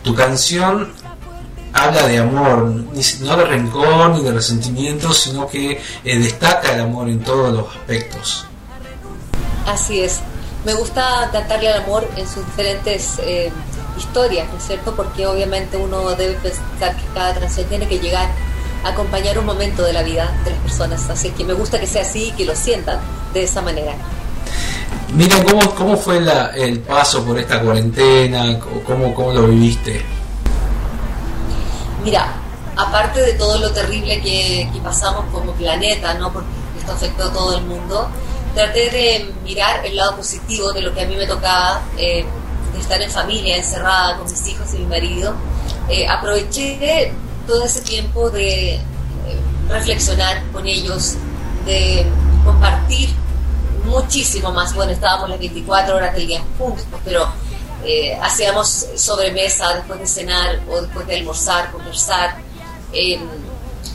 [0.03, 0.93] tu canción
[1.77, 2.65] habla de amor,
[3.21, 7.69] no de rencor ni de resentimiento, sino que eh, destaca el amor en todos los
[7.77, 8.47] aspectos.
[9.67, 10.21] Así es.
[10.65, 13.53] Me gusta cantarle al amor en sus diferentes eh,
[13.97, 14.95] historias, ¿no es cierto?
[14.97, 18.29] Porque obviamente uno debe pensar que cada canción tiene que llegar
[18.85, 21.09] a acompañar un momento de la vida de las personas.
[21.11, 22.99] Así que me gusta que sea así y que lo sientan
[23.33, 23.95] de esa manera.
[25.15, 28.59] Mira, ¿cómo, cómo fue la- el paso por esta cuarentena?
[28.85, 30.05] ¿Cómo, cómo lo viviste?
[32.07, 32.29] Mira,
[32.77, 36.33] aparte de todo lo terrible que, pasamos como planeta, ¿no?
[36.33, 38.09] Porque esto afectó a todo el mundo,
[38.55, 42.25] traté de mirar el lado positivo de lo que a mí me tocaba, eh,
[42.73, 45.35] de estar en familia, encerrada con mis hijos y mi marido.
[45.89, 47.13] Eh, aproveché
[47.45, 48.81] todo ese tiempo de eh,
[49.69, 51.17] reflexionar con ellos,
[51.65, 52.07] de
[52.45, 53.09] compartir
[53.85, 54.73] muchísimo más.
[54.77, 56.41] Bueno, estábamos las 24 horas del día
[57.05, 57.27] pero
[57.85, 62.37] eh, hacíamos sobremesa después de cenar o después de almorzar, conversar.
[62.93, 63.19] Eh,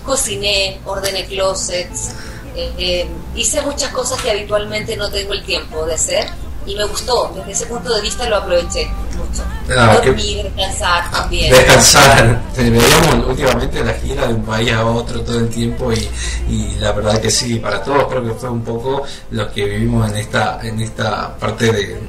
[0.03, 2.11] cociné, ordené closets,
[2.55, 6.27] eh, eh, hice muchas cosas que habitualmente no tengo el tiempo de hacer
[6.65, 7.31] y me gustó.
[7.35, 9.43] Desde ese punto de vista lo aproveché mucho.
[9.75, 11.51] Ah, Dormir, descansar también.
[11.51, 12.41] Descansar.
[12.57, 16.07] Eh, Veíamos últimamente la gira de un país a otro todo el tiempo y,
[16.49, 20.11] y la verdad que sí, para todos creo que fue un poco lo que vivimos
[20.11, 22.01] en esta, en esta parte de,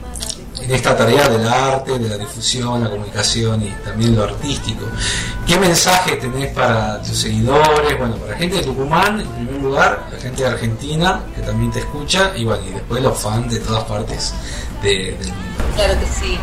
[0.63, 4.85] en esta tarea del arte, de la difusión, la comunicación y también lo artístico.
[5.47, 7.99] ¿Qué mensaje tenés para tus seguidores?
[7.99, 11.71] Bueno, para la gente de Tucumán, en primer lugar, la gente de Argentina, que también
[11.73, 14.33] te escucha, y bueno, y después los fans de todas partes
[14.83, 15.65] de- del mundo.
[15.75, 16.39] Claro que sí.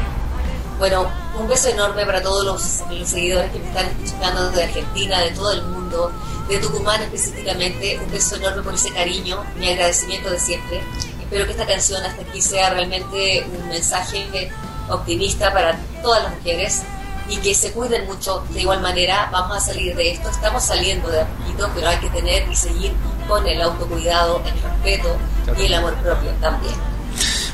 [0.77, 5.19] Bueno, un beso enorme para todos los, los seguidores que me están escuchando de Argentina,
[5.21, 6.11] de todo el mundo,
[6.47, 7.99] de Tucumán específicamente.
[8.03, 10.81] Un beso enorme por ese cariño, mi agradecimiento de siempre.
[11.29, 14.51] Espero que esta canción hasta aquí sea realmente un mensaje
[14.89, 16.81] optimista para todas las mujeres
[17.29, 19.29] y que se cuiden mucho de igual manera.
[19.31, 22.55] Vamos a salir de esto, estamos saliendo de a poquito, pero hay que tener y
[22.55, 22.93] seguir
[23.27, 25.17] con el autocuidado, el respeto
[25.55, 26.73] y el amor propio también.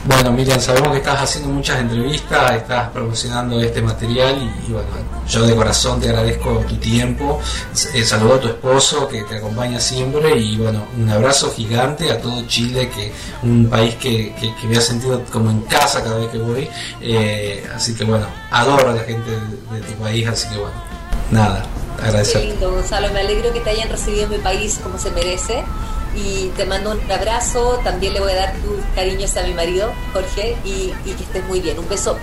[0.06, 4.88] Bueno, Miriam, sabemos que estás haciendo muchas entrevistas, estás promocionando este material y, y bueno,
[5.28, 7.40] yo de corazón te agradezco tu tiempo.
[7.96, 12.22] Eh, saludo a tu esposo que te acompaña siempre y bueno, un abrazo gigante a
[12.22, 13.12] todo Chile, que
[13.42, 16.70] un país que, que, que me ha sentido como en casa cada vez que voy.
[17.02, 20.76] Eh, así que bueno, adoro a la gente de, de tu país, así que bueno,
[21.32, 21.66] nada,
[21.98, 22.46] Qué agradecer.
[22.46, 23.12] lindo, Gonzalo.
[23.12, 25.64] Me alegro que te hayan recibido en mi país como se merece.
[26.16, 27.80] Y te mando un abrazo.
[27.84, 31.46] También le voy a dar tus cariños a mi marido, Jorge, y, y que estés
[31.46, 31.78] muy bien.
[31.78, 32.18] Un beso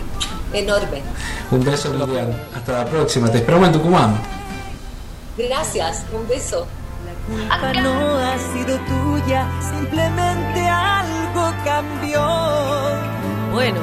[0.53, 1.03] enorme.
[1.51, 2.31] Un beso, Miriam.
[2.55, 3.31] Hasta la próxima.
[3.31, 4.17] Te esperamos en Tucumán.
[5.37, 6.05] Gracias.
[6.13, 6.67] Un beso.
[7.27, 12.23] culpa no ha sido tuya, simplemente algo cambió.
[13.53, 13.81] Bueno,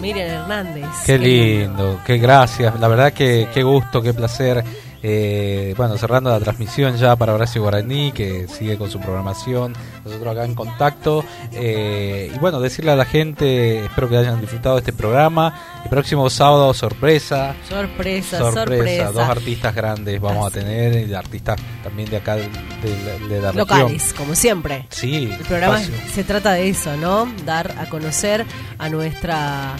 [0.00, 0.86] Miriam Hernández.
[1.04, 2.78] Qué lindo, qué gracias.
[2.80, 4.64] La verdad que qué gusto, qué placer.
[5.06, 9.74] Eh, bueno, cerrando la transmisión ya para Horacio Guaraní, que sigue con su programación.
[10.02, 11.22] Nosotros acá en contacto.
[11.52, 15.60] Eh, y bueno, decirle a la gente, espero que hayan disfrutado de este programa.
[15.84, 17.54] El próximo sábado, sorpresa.
[17.68, 19.12] Sorpresa, sorpresa.
[19.12, 23.52] Dos artistas grandes vamos a tener, y artistas también de acá de, de- de la
[23.52, 23.56] región.
[23.56, 24.86] Locales, como siempre.
[24.88, 26.12] Sí, El programa espacio.
[26.14, 27.30] se trata de eso, ¿no?
[27.44, 28.46] Dar a conocer
[28.78, 29.74] a nuestra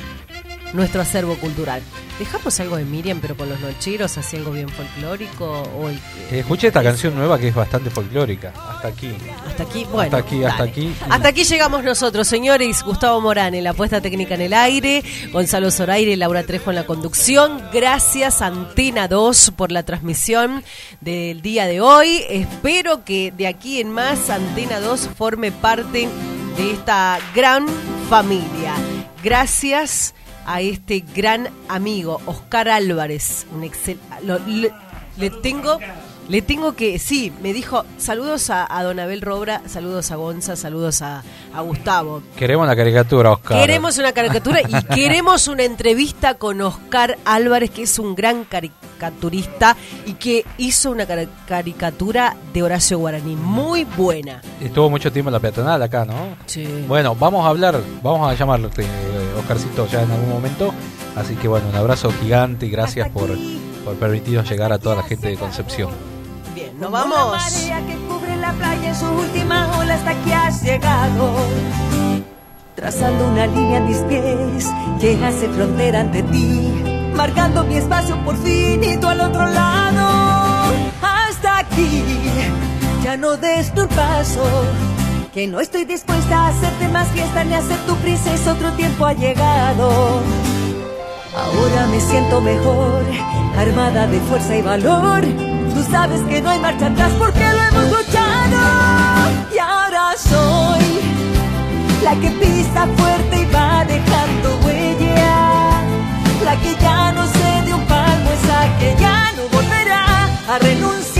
[0.75, 1.81] nuestro acervo cultural.
[2.19, 5.63] Dejamos algo de Miriam, pero con los nocheros, así algo bien folclórico.
[5.79, 5.97] O el-
[6.31, 8.53] Eh, escuché esta canción nueva que es bastante folclórica.
[8.57, 9.13] Hasta aquí.
[9.47, 10.03] hasta aquí, bueno.
[10.03, 10.95] hasta aquí, hasta aquí.
[11.09, 12.83] Hasta aquí llegamos nosotros, señores.
[12.83, 15.03] Gustavo Morán en la puesta técnica en el aire,
[15.33, 17.63] Gonzalo Zoraire, Laura Trejo en la conducción.
[17.73, 20.63] Gracias, Antena 2, por la transmisión
[21.01, 22.23] del día de hoy.
[22.29, 26.09] Espero que de aquí en más Antena 2 forme parte
[26.57, 27.67] de esta gran
[28.09, 28.75] familia.
[29.23, 30.15] Gracias
[30.47, 33.47] a este gran amigo, Oscar Álvarez.
[33.53, 34.71] Un excel- lo- le,
[35.17, 35.79] le tengo
[36.29, 40.57] Le tengo que, sí, me dijo, saludos a, a Don Abel Robra, saludos a Gonza,
[40.57, 41.23] saludos a,
[41.55, 42.23] a Gustavo.
[42.37, 43.59] Queremos la caricatura, Oscar.
[43.61, 49.77] Queremos una caricatura y queremos una entrevista con Oscar Álvarez, que es un gran caricaturista
[50.07, 54.41] y que hizo una cari- caricatura de Horacio Guaraní, muy buena.
[54.63, 56.37] Estuvo mucho tiempo en la peatonal acá, ¿no?
[56.47, 56.67] Sí.
[56.89, 58.87] Bueno, vamos a hablar, vamos a llamarlo, eh,
[59.39, 60.73] Oscarcito, ya en algún momento.
[61.17, 63.29] Así que bueno, un abrazo gigante y gracias por,
[63.85, 65.91] por permitirnos llegar a toda la gente de Concepción.
[66.85, 67.17] Nos vamos.
[67.17, 71.33] La marea que cubre la playa en su última ola hasta que has llegado.
[72.75, 74.69] Trazando una línea en mis pies
[75.01, 76.85] que hace frontera ante ti.
[77.17, 80.75] Marcando mi espacio por fin y tú al otro lado.
[81.01, 82.05] Hasta aquí,
[83.03, 84.45] ya no des tu paso.
[85.33, 88.53] Que no estoy dispuesta a hacerte más fiesta ni a ser tu princesa.
[88.53, 90.21] Otro tiempo ha llegado.
[91.35, 93.03] Ahora me siento mejor,
[93.57, 95.54] armada de fuerza y valor.
[95.91, 98.59] Sabes que no hay marcha atrás porque lo hemos luchado.
[99.55, 100.85] Y ahora soy
[102.03, 105.83] la que pisa fuerte y va dejando huella.
[106.45, 111.14] La que ya no se de un palmo, esa que ya no volverá a renunciar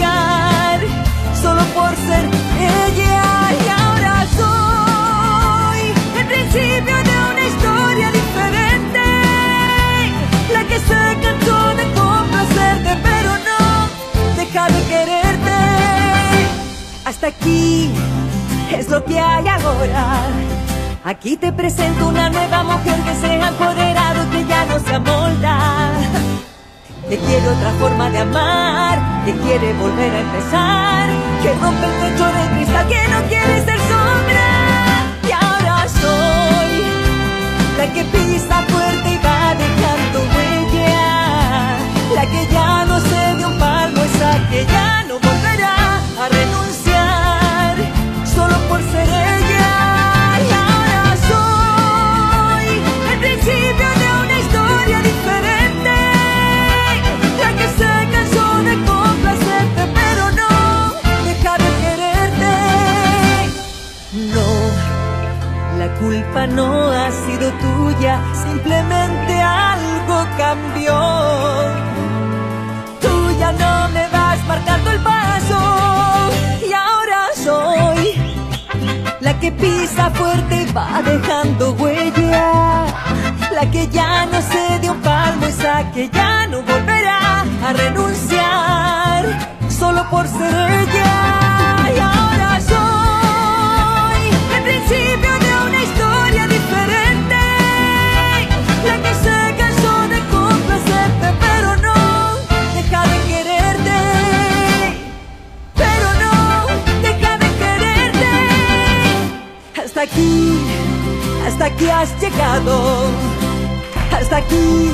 [14.69, 15.53] de quererte.
[17.05, 17.91] Hasta aquí
[18.73, 20.23] es lo que hay ahora.
[21.05, 25.93] Aquí te presento una nueva mujer que se ha empoderado, que ya no se amolda.
[27.09, 31.09] Que quiere otra forma de amar, que quiere volver a empezar,
[31.43, 34.49] que rompe el techo de cristal, que no quiere ser sombra.
[35.29, 36.73] Y ahora soy
[37.77, 39.14] la que pisa fuerte
[44.51, 45.77] que ya no volverá
[46.23, 47.77] a renunciar
[48.35, 49.73] solo por ser ella.
[50.47, 52.67] Y ahora soy
[53.13, 55.97] el principio de una historia diferente,
[57.43, 60.53] la que se cansó de complacerte, pero no
[61.29, 62.55] deja de quererte.
[64.35, 64.49] No.
[65.79, 70.97] La culpa no ha sido tuya, simplemente algo cambió.
[73.01, 74.04] Tú ya no me
[74.47, 75.59] marcando el paso
[76.69, 78.15] y ahora soy
[79.21, 82.87] la que pisa fuerte y va dejando huella.
[83.53, 89.25] La que ya no se dio palmo, esa que ya no volverá a renunciar
[89.69, 92.24] solo por ser ella.
[110.15, 110.59] Aquí,
[111.47, 113.07] hasta aquí has llegado.
[114.13, 114.91] Hasta aquí,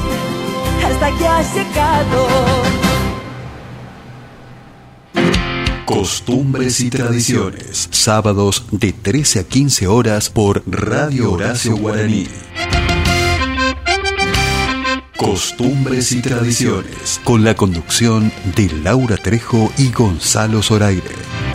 [0.84, 2.26] hasta aquí has llegado.
[5.84, 7.88] Costumbres y tradiciones.
[7.90, 12.26] Sábados de 13 a 15 horas por Radio Horacio Guaraní.
[15.16, 17.20] Costumbres y tradiciones.
[17.24, 21.49] Con la conducción de Laura Trejo y Gonzalo Zoraire.